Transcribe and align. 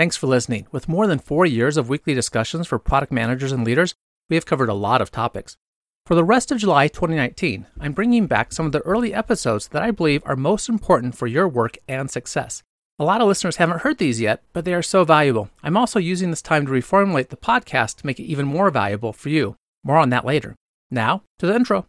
Thanks 0.00 0.16
for 0.16 0.28
listening. 0.28 0.66
With 0.72 0.88
more 0.88 1.06
than 1.06 1.18
four 1.18 1.44
years 1.44 1.76
of 1.76 1.90
weekly 1.90 2.14
discussions 2.14 2.66
for 2.66 2.78
product 2.78 3.12
managers 3.12 3.52
and 3.52 3.66
leaders, 3.66 3.94
we 4.30 4.36
have 4.36 4.46
covered 4.46 4.70
a 4.70 4.72
lot 4.72 5.02
of 5.02 5.10
topics. 5.10 5.58
For 6.06 6.14
the 6.14 6.24
rest 6.24 6.50
of 6.50 6.56
July 6.56 6.88
2019, 6.88 7.66
I'm 7.78 7.92
bringing 7.92 8.26
back 8.26 8.50
some 8.50 8.64
of 8.64 8.72
the 8.72 8.80
early 8.80 9.12
episodes 9.12 9.68
that 9.68 9.82
I 9.82 9.90
believe 9.90 10.22
are 10.24 10.36
most 10.36 10.70
important 10.70 11.18
for 11.18 11.26
your 11.26 11.46
work 11.46 11.76
and 11.86 12.10
success. 12.10 12.62
A 12.98 13.04
lot 13.04 13.20
of 13.20 13.28
listeners 13.28 13.56
haven't 13.56 13.82
heard 13.82 13.98
these 13.98 14.22
yet, 14.22 14.42
but 14.54 14.64
they 14.64 14.72
are 14.72 14.80
so 14.80 15.04
valuable. 15.04 15.50
I'm 15.62 15.76
also 15.76 15.98
using 15.98 16.30
this 16.30 16.40
time 16.40 16.64
to 16.64 16.72
reformulate 16.72 17.28
the 17.28 17.36
podcast 17.36 17.96
to 17.96 18.06
make 18.06 18.18
it 18.18 18.24
even 18.24 18.46
more 18.46 18.70
valuable 18.70 19.12
for 19.12 19.28
you. 19.28 19.56
More 19.84 19.98
on 19.98 20.08
that 20.08 20.24
later. 20.24 20.56
Now, 20.90 21.24
to 21.40 21.46
the 21.46 21.54
intro. 21.54 21.84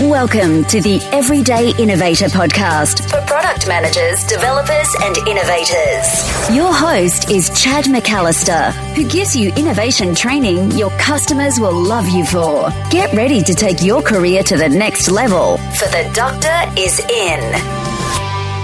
Welcome 0.00 0.64
to 0.64 0.80
the 0.80 1.00
Everyday 1.12 1.70
Innovator 1.78 2.24
Podcast 2.24 3.08
for 3.08 3.24
product 3.28 3.68
managers, 3.68 4.24
developers, 4.24 4.92
and 5.02 5.16
innovators. 5.18 6.52
Your 6.52 6.74
host 6.74 7.30
is 7.30 7.48
Chad 7.50 7.84
McAllister, 7.84 8.72
who 8.96 9.08
gives 9.08 9.36
you 9.36 9.52
innovation 9.52 10.12
training 10.16 10.72
your 10.72 10.90
customers 10.98 11.60
will 11.60 11.72
love 11.72 12.08
you 12.08 12.26
for. 12.26 12.70
Get 12.90 13.12
ready 13.12 13.40
to 13.42 13.54
take 13.54 13.84
your 13.84 14.02
career 14.02 14.42
to 14.42 14.56
the 14.56 14.68
next 14.68 15.12
level, 15.12 15.58
for 15.58 15.86
the 15.86 16.10
doctor 16.12 16.50
is 16.76 16.98
in. 16.98 17.52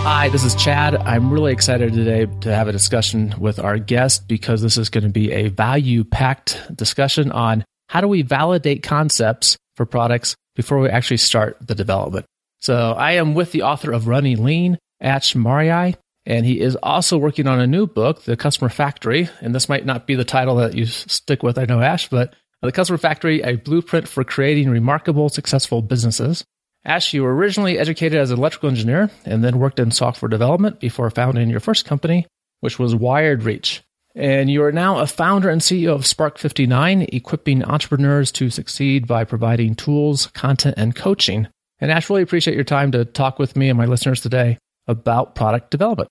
Hi, 0.03 0.31
this 0.31 0.43
is 0.43 0.57
Chad. 0.57 0.97
I'm 0.97 1.33
really 1.33 1.53
excited 1.53 1.93
today 1.93 2.27
to 2.41 2.53
have 2.53 2.67
a 2.67 2.73
discussion 2.73 3.37
with 3.39 3.61
our 3.61 3.79
guest 3.79 4.27
because 4.27 4.63
this 4.63 4.77
is 4.77 4.89
going 4.89 5.05
to 5.05 5.11
be 5.11 5.31
a 5.31 5.47
value 5.47 6.03
packed 6.03 6.61
discussion 6.75 7.31
on 7.31 7.65
how 7.87 8.01
do 8.01 8.09
we 8.09 8.23
validate 8.23 8.83
concepts 8.83 9.57
for 9.77 9.87
products 9.87 10.35
before 10.61 10.79
we 10.79 10.91
actually 10.91 11.17
start 11.17 11.57
the 11.67 11.75
development. 11.75 12.27
So 12.59 12.93
I 12.93 13.13
am 13.13 13.35
with 13.35 13.53
the 13.53 13.63
author 13.63 13.93
of 13.93 14.07
Running 14.07 14.45
Lean, 14.45 14.79
Ash 15.01 15.35
Maurya, 15.35 15.95
and 16.27 16.45
he 16.45 16.61
is 16.61 16.77
also 16.83 17.17
working 17.17 17.47
on 17.47 17.59
a 17.59 17.67
new 17.67 17.87
book, 17.87 18.25
The 18.25 18.37
Customer 18.37 18.69
Factory. 18.69 19.31
And 19.41 19.55
this 19.55 19.71
might 19.71 19.87
not 19.87 20.07
be 20.07 20.17
the 20.17 20.25
title 20.25 20.57
that 20.57 20.75
you 20.75 20.85
stick 20.85 21.43
with, 21.43 21.57
I 21.57 21.65
know, 21.65 21.81
Ash, 21.81 22.11
but 22.11 22.35
The 22.61 22.73
Customer 22.73 22.99
Factory, 22.99 23.41
a 23.41 23.57
blueprint 23.57 24.07
for 24.07 24.23
creating 24.23 24.69
remarkable, 24.69 25.31
successful 25.31 25.81
businesses. 25.81 26.45
Ash, 26.85 27.15
you 27.15 27.23
were 27.23 27.35
originally 27.35 27.79
educated 27.79 28.19
as 28.19 28.31
an 28.31 28.37
electrical 28.37 28.69
engineer 28.69 29.11
and 29.25 29.43
then 29.43 29.59
worked 29.59 29.81
in 29.81 29.91
software 29.91 30.29
development 30.29 30.79
before 30.79 31.09
founding 31.09 31.49
your 31.49 31.61
first 31.61 31.87
company, 31.87 32.27
which 32.61 32.79
was 32.79 32.95
Wired 32.95 33.45
Reach. 33.45 33.83
And 34.15 34.51
you 34.51 34.63
are 34.65 34.73
now 34.73 34.99
a 34.99 35.07
founder 35.07 35.49
and 35.49 35.61
CEO 35.61 35.95
of 35.95 36.07
Spark 36.07 36.37
59, 36.39 37.07
equipping 37.13 37.65
entrepreneurs 37.65 38.33
to 38.33 38.51
succeed 38.51 39.07
by 39.07 39.25
providing 39.25 39.75
tools, 39.75 40.27
content, 40.29 40.75
and 40.77 40.97
coaching. 40.97 41.47
And 41.79 41.91
Ash, 41.91 42.11
really 42.11 42.23
appreciate 42.23 42.55
your 42.55 42.65
time 42.65 42.93
to 42.93 43.05
talk 43.05 43.39
with 43.39 43.57
me 43.57 43.69
and 43.69 43.79
my 43.79 43.87
listeners 43.87 44.21
today 44.21 44.59
about 44.89 45.35
product 45.35 45.71
development. 45.71 46.09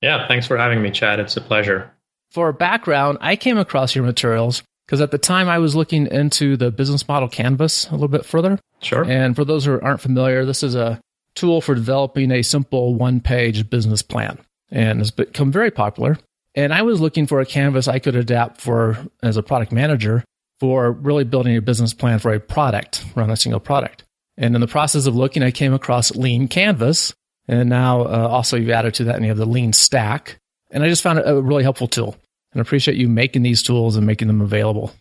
Yeah, 0.00 0.26
thanks 0.26 0.46
for 0.46 0.56
having 0.56 0.82
me, 0.82 0.90
Chad. 0.90 1.20
It's 1.20 1.36
a 1.36 1.40
pleasure. 1.40 1.92
For 2.30 2.52
background, 2.52 3.18
I 3.20 3.36
came 3.36 3.58
across 3.58 3.94
your 3.94 4.04
materials 4.04 4.62
because 4.86 5.00
at 5.00 5.10
the 5.10 5.18
time 5.18 5.48
I 5.48 5.58
was 5.58 5.76
looking 5.76 6.06
into 6.06 6.56
the 6.56 6.70
business 6.70 7.06
model 7.06 7.28
canvas 7.28 7.88
a 7.88 7.92
little 7.92 8.08
bit 8.08 8.24
further. 8.24 8.58
Sure. 8.80 9.04
And 9.04 9.36
for 9.36 9.44
those 9.44 9.64
who 9.64 9.78
aren't 9.80 10.00
familiar, 10.00 10.44
this 10.44 10.62
is 10.62 10.74
a 10.74 11.00
tool 11.34 11.60
for 11.60 11.74
developing 11.74 12.30
a 12.30 12.42
simple 12.42 12.94
one 12.94 13.20
page 13.20 13.68
business 13.70 14.02
plan 14.02 14.38
and 14.70 14.98
has 14.98 15.10
become 15.10 15.52
very 15.52 15.70
popular. 15.70 16.18
And 16.54 16.72
I 16.72 16.82
was 16.82 17.00
looking 17.00 17.26
for 17.26 17.40
a 17.40 17.46
canvas 17.46 17.88
I 17.88 17.98
could 17.98 18.14
adapt 18.14 18.60
for 18.60 18.98
as 19.22 19.36
a 19.36 19.42
product 19.42 19.72
manager 19.72 20.22
for 20.60 20.92
really 20.92 21.24
building 21.24 21.56
a 21.56 21.62
business 21.62 21.94
plan 21.94 22.18
for 22.18 22.32
a 22.32 22.40
product, 22.40 23.04
run 23.14 23.30
a 23.30 23.36
single 23.36 23.60
product. 23.60 24.04
And 24.36 24.54
in 24.54 24.60
the 24.60 24.66
process 24.66 25.06
of 25.06 25.16
looking, 25.16 25.42
I 25.42 25.50
came 25.50 25.72
across 25.72 26.14
Lean 26.14 26.48
Canvas. 26.48 27.14
And 27.48 27.68
now 27.68 28.02
uh, 28.02 28.28
also 28.30 28.56
you've 28.56 28.70
added 28.70 28.94
to 28.94 29.04
that 29.04 29.16
and 29.16 29.24
you 29.24 29.30
have 29.30 29.38
the 29.38 29.46
Lean 29.46 29.72
Stack. 29.72 30.38
And 30.70 30.82
I 30.82 30.88
just 30.88 31.02
found 31.02 31.18
it 31.18 31.26
a 31.26 31.40
really 31.40 31.62
helpful 31.62 31.88
tool 31.88 32.16
and 32.52 32.60
appreciate 32.60 32.96
you 32.96 33.08
making 33.08 33.42
these 33.42 33.62
tools 33.62 33.96
and 33.96 34.06
making 34.06 34.28
them 34.28 34.40
available. 34.40 34.92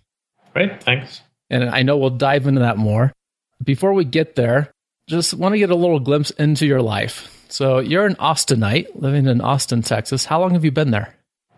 Great, 0.54 0.82
thanks. 0.84 1.22
And 1.50 1.70
I 1.70 1.84
know 1.84 1.98
we'll 1.98 2.10
dive 2.10 2.48
into 2.48 2.62
that 2.62 2.78
more. 2.78 3.14
Before 3.64 3.94
we 3.94 4.06
get 4.06 4.36
there, 4.36 4.72
just 5.08 5.34
want 5.34 5.54
to 5.54 5.60
get 5.60 5.70
a 5.70 5.76
little 5.76 6.00
glimpse 6.00 6.32
into 6.32 6.66
your 6.66 6.82
life. 6.82 7.46
So 7.50 7.80
you're 7.80 8.06
an 8.06 8.16
Austinite 8.16 8.88
living 8.96 9.28
in 9.28 9.42
Austin, 9.42 9.82
Texas. 9.82 10.26
How 10.26 10.40
long 10.40 10.54
have 10.54 10.66
you 10.66 10.72
been 10.72 10.92
there? 10.92 11.14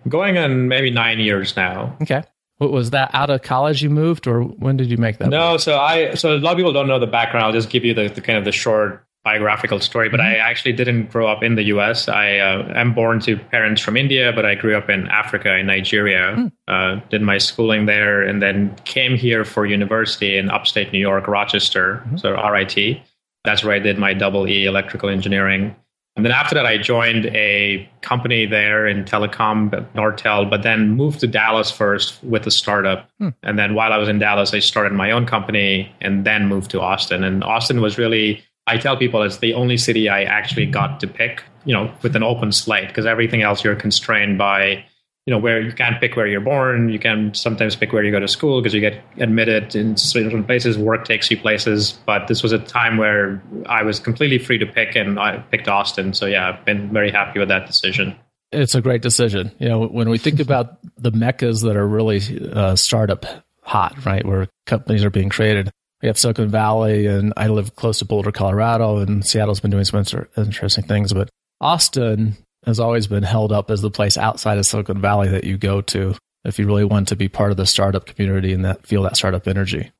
Going 0.08 0.38
on 0.38 0.68
maybe 0.68 0.91
nine 0.91 1.19
years 1.19 1.56
now. 1.56 1.96
Okay. 2.02 2.24
What 2.58 2.72
was 2.72 2.91
that 2.91 3.09
out 3.14 3.30
of 3.30 3.41
college 3.41 3.81
you 3.81 3.90
moved 3.90 4.28
or 4.28 4.41
when 4.44 4.78
did 4.78 4.90
you 4.90 4.97
make 4.97 5.18
that? 5.18 5.30
No, 5.30 5.53
move? 5.53 5.62
so 5.62 5.80
I 5.80 6.14
so 6.14 6.36
a 6.36 6.38
lot 6.38 6.52
of 6.52 6.58
people 6.58 6.74
don't 6.74 6.88
know 6.88 7.00
the 7.00 7.08
background. 7.08 7.46
I'll 7.46 7.52
just 7.52 7.69
give 7.69 7.84
you 7.84 7.94
the, 7.94 8.08
the 8.08 8.22
kind 8.22 8.38
of 8.38 8.46
the 8.46 8.52
short 8.52 9.06
biographical 9.24 9.80
story, 9.80 10.09
but 10.09 10.19
mm-hmm. 10.19 10.34
I 10.34 10.38
actually 10.38 10.74
didn't 10.74 11.09
grow 11.09 11.28
up 11.28 11.44
in 11.44 11.56
the 11.56 11.64
US. 11.64 12.08
I 12.08 12.38
uh, 12.38 12.72
am 12.75 12.94
born 12.94 13.19
to 13.22 13.38
parents 13.38 13.81
from 13.81 13.96
India, 13.96 14.34
but 14.34 14.46
I 14.46 14.56
grew 14.56 14.78
up 14.78 14.90
in 14.90 15.08
Africa, 15.08 15.58
in 15.58 15.66
Nigeria, 15.66 16.35
mm. 16.35 16.52
uh, 16.68 17.00
did 17.09 17.22
my 17.22 17.38
schooling 17.38 17.85
there, 17.85 18.22
and 18.22 18.41
then 18.41 18.75
came 18.84 19.16
here 19.16 19.46
for 19.46 19.66
university 19.66 20.38
in 20.38 20.50
upstate 20.50 20.91
New 20.91 21.00
York, 21.00 21.28
Rochester, 21.28 22.03
mm-hmm. 22.06 22.18
so 22.18 22.31
RIT. 22.50 23.02
That's 23.46 23.64
where 23.64 23.74
I 23.74 23.80
did 23.80 23.97
my 23.97 24.14
double 24.14 24.47
E 24.47 24.66
electrical 24.66 25.09
engineering. 25.09 25.75
And 26.16 26.24
then 26.24 26.31
after 26.31 26.53
that, 26.53 26.66
I 26.66 26.78
joined 26.78 27.25
a 27.28 27.90
company 28.01 28.46
there 28.46 28.85
in 28.85 29.03
telecom, 29.03 29.72
Nortel, 29.94 30.47
but 30.47 30.62
then 30.62 30.90
moved 30.90 31.19
to 31.22 31.28
Dallas 31.28 31.72
first 31.72 32.24
with 32.24 32.46
a 32.46 32.51
startup. 32.51 33.09
Hmm. 33.18 33.29
And 33.41 33.57
then 33.57 33.74
while 33.74 33.91
I 33.91 33.97
was 33.97 34.07
in 34.07 34.19
Dallas, 34.19 34.53
I 34.53 34.59
started 34.59 34.94
my 34.94 35.09
own 35.09 35.25
company 35.25 35.91
and 36.02 36.23
then 36.23 36.47
moved 36.47 36.69
to 36.72 36.81
Austin. 36.81 37.23
And 37.23 37.44
Austin 37.44 37.81
was 37.81 37.97
really, 37.97 38.44
I 38.68 38.78
tell 38.78 38.96
people 38.96 39.23
it's 39.23 39.38
the 39.38 39.56
only 39.56 39.75
city 39.75 40.07
I 40.07 40.23
actually 40.23 40.68
got 40.68 41.00
to 41.00 41.07
pick, 41.07 41.41
you 41.66 41.73
know, 41.73 41.91
with 42.03 42.16
an 42.16 42.22
open 42.22 42.52
slate 42.52 42.90
because 42.90 43.07
everything 43.07 43.41
else 43.41 43.63
you're 43.63 43.75
constrained 43.75 44.38
by 44.38 44.85
you 45.25 45.31
know 45.31 45.38
where 45.38 45.61
you 45.61 45.72
can't 45.72 46.00
pick 46.01 46.17
where 46.17 46.28
you're 46.28 46.41
born. 46.41 46.89
You 46.89 47.00
can 47.00 47.34
sometimes 47.34 47.75
pick 47.75 47.94
where 47.94 48.03
you 48.03 48.11
go 48.11 48.19
to 48.19 48.28
school 48.28 48.61
because 48.61 48.73
you 48.73 48.81
get 48.81 49.01
admitted 49.17 49.73
in 49.75 49.95
certain 49.95 50.44
places. 50.44 50.78
Work 50.78 51.06
takes 51.06 51.31
you 51.31 51.38
places. 51.38 51.94
But 52.06 52.28
this 52.28 52.44
was 52.44 52.51
a 52.51 52.59
time 52.59 52.97
where 52.97 53.41
i 53.67 53.84
was 53.84 54.00
completely 54.00 54.38
free 54.38 54.57
to 54.57 54.66
pick 54.66 54.95
and 54.95 55.19
i 55.19 55.38
picked 55.38 55.67
austin. 55.67 56.13
So 56.13 56.25
yeah 56.25 56.50
i've 56.50 56.66
been 56.66 56.91
very 56.91 57.11
happy 57.11 57.39
with 57.39 57.47
that 57.47 57.67
decision. 57.67 58.16
It's 58.51 58.75
a 58.75 58.81
great 58.81 59.01
decision. 59.01 59.51
You 59.59 59.69
know 59.69 59.88
when 59.88 60.09
we 60.09 60.17
think 60.17 60.39
about 60.39 60.78
the 60.97 61.11
meccas 61.11 61.61
that 61.61 61.78
are 61.78 61.88
really 61.88 62.22
uh, 62.51 62.75
startup 62.75 63.25
hot 63.61 64.05
right 64.05 64.25
where 64.25 64.50
companies 64.66 65.05
are 65.05 65.09
being 65.09 65.29
created 65.29 65.72
we 66.01 66.07
have 66.07 66.19
silicon 66.19 66.50
valley 66.50 67.05
and 67.05 67.31
i 67.38 67.47
live 67.47 67.78
close 67.78 68.00
to 68.00 68.05
boulder 68.05 68.29
colorado 68.29 68.97
and 68.97 69.25
seattle's 69.25 69.61
been 69.61 69.72
doing 69.72 69.85
some 69.85 70.03
interesting 70.35 70.84
things. 70.84 71.13
But 71.13 71.29
austin 71.61 72.35
has 72.66 72.79
always 72.79 73.07
been 73.07 73.24
held 73.24 73.51
up 73.51 73.69
as 73.69 73.81
the 73.81 73.91
place 73.91 74.18
outside 74.18 74.57
of 74.57 74.66
Silicon 74.66 75.01
Valley 75.01 75.29
that 75.29 75.44
you 75.44 75.57
go 75.57 75.81
to 75.81 76.16
if 76.46 76.59
you 76.59 76.66
really 76.66 76.84
want 76.84 77.07
to 77.09 77.16
be 77.16 77.29
part 77.29 77.51
of 77.51 77.57
the 77.57 77.66
startup 77.66 78.06
community 78.06 78.53
and 78.53 78.66
that 78.66 78.85
feel 78.85 79.03
that 79.03 79.18
startup 79.18 79.47
energy. 79.47 79.91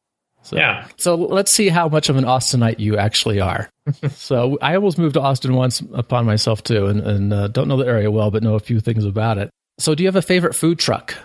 So, 0.44 0.58
yeah. 0.58 0.88
So 0.98 1.16
let's 1.16 1.52
see 1.52 1.70
how 1.70 1.88
much 1.88 2.10
of 2.10 2.18
an 2.18 2.26
Austinite 2.26 2.80
you 2.80 2.98
actually 2.98 3.40
are. 3.40 3.70
so 4.12 4.58
I 4.62 4.76
almost 4.76 4.98
moved 4.98 5.14
to 5.14 5.22
Austin 5.22 5.56
once 5.56 5.82
upon 5.94 6.26
myself 6.26 6.64
too, 6.64 6.88
and, 6.88 7.00
and 7.00 7.34
uh, 7.34 7.48
don't 7.48 7.70
know 7.70 7.78
the 7.78 7.88
area 7.88 8.12
well, 8.12 8.30
but 8.30 8.44
know 8.44 8.56
a 8.56 8.60
few 8.60 8.82
things 8.82 9.06
about 9.06 9.38
it. 9.38 9.50
So 9.80 9.96
do 9.96 10.04
you 10.04 10.08
have 10.08 10.18
a 10.18 10.22
favorite 10.22 10.54
food 10.54 10.80
truck? 10.80 11.16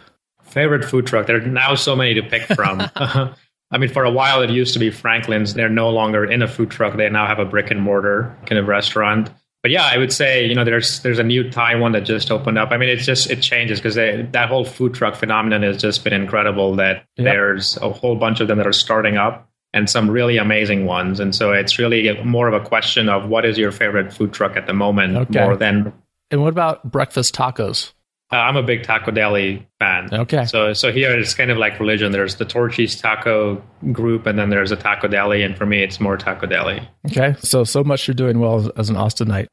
Favorite 0.43 0.85
food 0.85 1.07
truck? 1.07 1.27
There 1.27 1.37
are 1.37 1.47
now 1.47 1.75
so 1.75 1.97
many 1.97 2.15
to 2.15 2.23
pick 2.23 2.43
from. 2.43 2.81
I 3.71 3.77
mean, 3.77 3.91
for 3.91 4.05
a 4.05 4.11
while 4.11 4.41
it 4.41 4.51
used 4.51 4.73
to 4.75 4.79
be 4.79 4.91
Franklin's. 4.91 5.53
They're 5.53 5.69
no 5.69 5.91
longer 5.91 6.25
in 6.25 6.41
a 6.41 6.49
food 6.49 6.71
truck. 6.71 6.97
They 6.97 7.11
now 7.11 7.27
have 7.27 7.39
a 7.41 7.45
brick 7.45 7.71
and 7.71 7.83
mortar 7.83 8.37
kind 8.47 8.59
of 8.59 8.69
restaurant 8.69 9.31
but 9.69 9.73
yeah, 9.73 9.85
I 9.85 9.99
would 9.99 10.15
say 10.15 10.47
you 10.47 10.55
know 10.55 10.65
there's 10.65 11.01
there's 11.01 11.19
a 11.19 11.23
new 11.23 11.51
Thai 11.51 11.75
one 11.75 11.93
that 11.93 12.01
just 12.01 12.31
opened 12.31 12.57
up. 12.57 12.71
I 12.71 12.79
mean, 12.79 12.89
it's 12.89 13.05
just 13.05 13.31
it 13.31 13.43
changes 13.43 13.79
because 13.79 13.97
that 13.97 14.49
whole 14.49 14.65
food 14.65 14.95
truck 14.95 15.15
phenomenon 15.15 15.63
has 15.63 15.77
just 15.77 16.05
been 16.05 16.15
incredible. 16.15 16.75
That 16.77 17.05
yep. 17.19 17.27
there's 17.27 17.77
a 17.77 17.93
whole 17.93 18.17
bunch 18.17 18.41
of 18.41 18.49
them 18.49 18.57
that 18.57 18.67
are 18.67 18.73
starting 18.73 19.19
up 19.19 19.47
and 19.75 19.91
some 19.91 20.11
really 20.11 20.39
amazing 20.39 20.87
ones. 20.87 21.21
And 21.21 21.35
so 21.35 21.53
it's 21.53 21.79
really 21.79 22.19
more 22.25 22.49
of 22.49 22.55
a 22.55 22.67
question 22.67 23.11
of 23.11 23.29
what 23.29 23.45
is 23.45 23.59
your 23.59 23.71
favorite 23.71 24.11
food 24.11 24.33
truck 24.33 24.57
at 24.57 24.67
the 24.67 24.73
moment 24.73 25.19
okay. 25.19 25.45
more 25.45 25.55
than. 25.55 25.93
And 26.31 26.41
what 26.41 26.49
about 26.49 26.91
breakfast 26.91 27.35
tacos? 27.35 27.93
Uh, 28.31 28.37
I'm 28.37 28.57
a 28.57 28.63
big 28.63 28.83
Taco 28.83 29.11
Deli 29.11 29.67
fan. 29.79 30.13
Okay. 30.13 30.45
So 30.45 30.75
so 30.75 30.93
here 30.93 31.19
it's 31.19 31.33
kind 31.35 31.51
of 31.51 31.57
like 31.57 31.81
religion. 31.81 32.13
There's 32.13 32.37
the 32.37 32.45
Torchy's 32.45 33.01
Taco 33.01 33.63
group, 33.91 34.27
and 34.27 34.39
then 34.39 34.51
there's 34.51 34.71
a 34.71 34.77
Taco 34.77 35.09
Deli, 35.09 35.43
and 35.43 35.57
for 35.57 35.65
me, 35.65 35.83
it's 35.83 35.99
more 35.99 36.17
Taco 36.19 36.47
Deli. 36.47 36.87
Okay. 37.07 37.37
So 37.39 37.65
so 37.65 37.83
much 37.83 38.07
you're 38.07 38.15
doing 38.15 38.39
well 38.39 38.71
as 38.77 38.91
an 38.91 38.97
Austinite. 38.97 39.47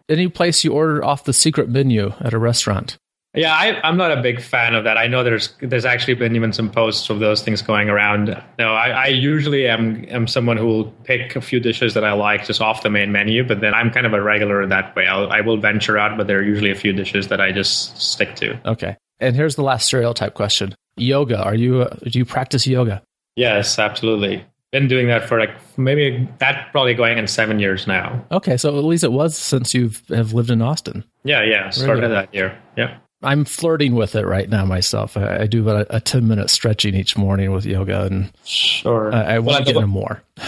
Any 0.08 0.28
place 0.28 0.64
you 0.64 0.72
order 0.72 1.04
off 1.04 1.24
the 1.24 1.32
secret 1.32 1.68
menu 1.68 2.12
at 2.20 2.34
a 2.34 2.38
restaurant? 2.38 2.98
Yeah, 3.34 3.54
I, 3.54 3.88
am 3.88 3.96
not 3.96 4.10
a 4.10 4.20
big 4.20 4.42
fan 4.42 4.74
of 4.74 4.84
that. 4.84 4.98
I 4.98 5.06
know 5.06 5.24
there's 5.24 5.54
there's 5.60 5.86
actually 5.86 6.14
been 6.14 6.36
even 6.36 6.52
some 6.52 6.70
posts 6.70 7.08
of 7.08 7.18
those 7.18 7.40
things 7.42 7.62
going 7.62 7.88
around. 7.88 8.28
No, 8.58 8.74
I, 8.74 8.88
I 8.90 9.06
usually 9.06 9.66
am 9.68 10.04
am 10.08 10.26
someone 10.26 10.58
who 10.58 10.66
will 10.66 10.84
pick 11.04 11.34
a 11.34 11.40
few 11.40 11.58
dishes 11.58 11.94
that 11.94 12.04
I 12.04 12.12
like 12.12 12.44
just 12.44 12.60
off 12.60 12.82
the 12.82 12.90
main 12.90 13.10
menu, 13.10 13.42
but 13.42 13.62
then 13.62 13.72
I'm 13.72 13.90
kind 13.90 14.04
of 14.04 14.12
a 14.12 14.20
regular 14.20 14.66
that 14.66 14.94
way. 14.94 15.06
I'll, 15.06 15.30
I 15.30 15.40
will 15.40 15.56
venture 15.56 15.96
out, 15.96 16.18
but 16.18 16.26
there 16.26 16.40
are 16.40 16.42
usually 16.42 16.70
a 16.70 16.74
few 16.74 16.92
dishes 16.92 17.28
that 17.28 17.40
I 17.40 17.52
just 17.52 17.96
stick 17.96 18.36
to. 18.36 18.60
Okay, 18.68 18.98
and 19.18 19.34
here's 19.34 19.56
the 19.56 19.62
last 19.62 19.86
stereotype 19.86 20.34
question: 20.34 20.74
Yoga. 20.96 21.42
Are 21.42 21.54
you 21.54 21.82
uh, 21.82 21.96
do 22.04 22.18
you 22.18 22.26
practice 22.26 22.66
yoga? 22.66 23.02
Yes, 23.36 23.78
absolutely. 23.78 24.44
Been 24.72 24.88
doing 24.88 25.06
that 25.08 25.26
for 25.26 25.38
like 25.38 25.54
maybe 25.78 26.28
that 26.38 26.70
probably 26.70 26.92
going 26.92 27.16
in 27.16 27.26
seven 27.26 27.60
years 27.60 27.86
now. 27.86 28.22
Okay, 28.30 28.58
so 28.58 28.76
at 28.76 28.84
least 28.84 29.04
it 29.04 29.12
was 29.12 29.38
since 29.38 29.72
you 29.72 29.90
have 30.10 30.34
lived 30.34 30.50
in 30.50 30.60
Austin. 30.60 31.04
Yeah, 31.24 31.42
yeah, 31.42 31.70
started 31.70 32.10
that 32.10 32.34
year. 32.34 32.58
Yeah. 32.76 32.98
I'm 33.22 33.44
flirting 33.44 33.94
with 33.94 34.14
it 34.14 34.26
right 34.26 34.48
now 34.48 34.64
myself. 34.64 35.16
I, 35.16 35.42
I 35.42 35.46
do 35.46 35.62
about 35.62 35.86
a, 35.88 35.96
a, 35.96 36.00
10 36.00 36.26
minute 36.26 36.50
stretching 36.50 36.94
each 36.94 37.16
morning 37.16 37.52
with 37.52 37.64
yoga 37.64 38.04
and 38.04 38.32
sure. 38.44 39.14
I, 39.14 39.34
I 39.34 39.38
want 39.38 39.58
to 39.58 39.64
get 39.64 39.76
into 39.76 39.86
more. 39.86 40.22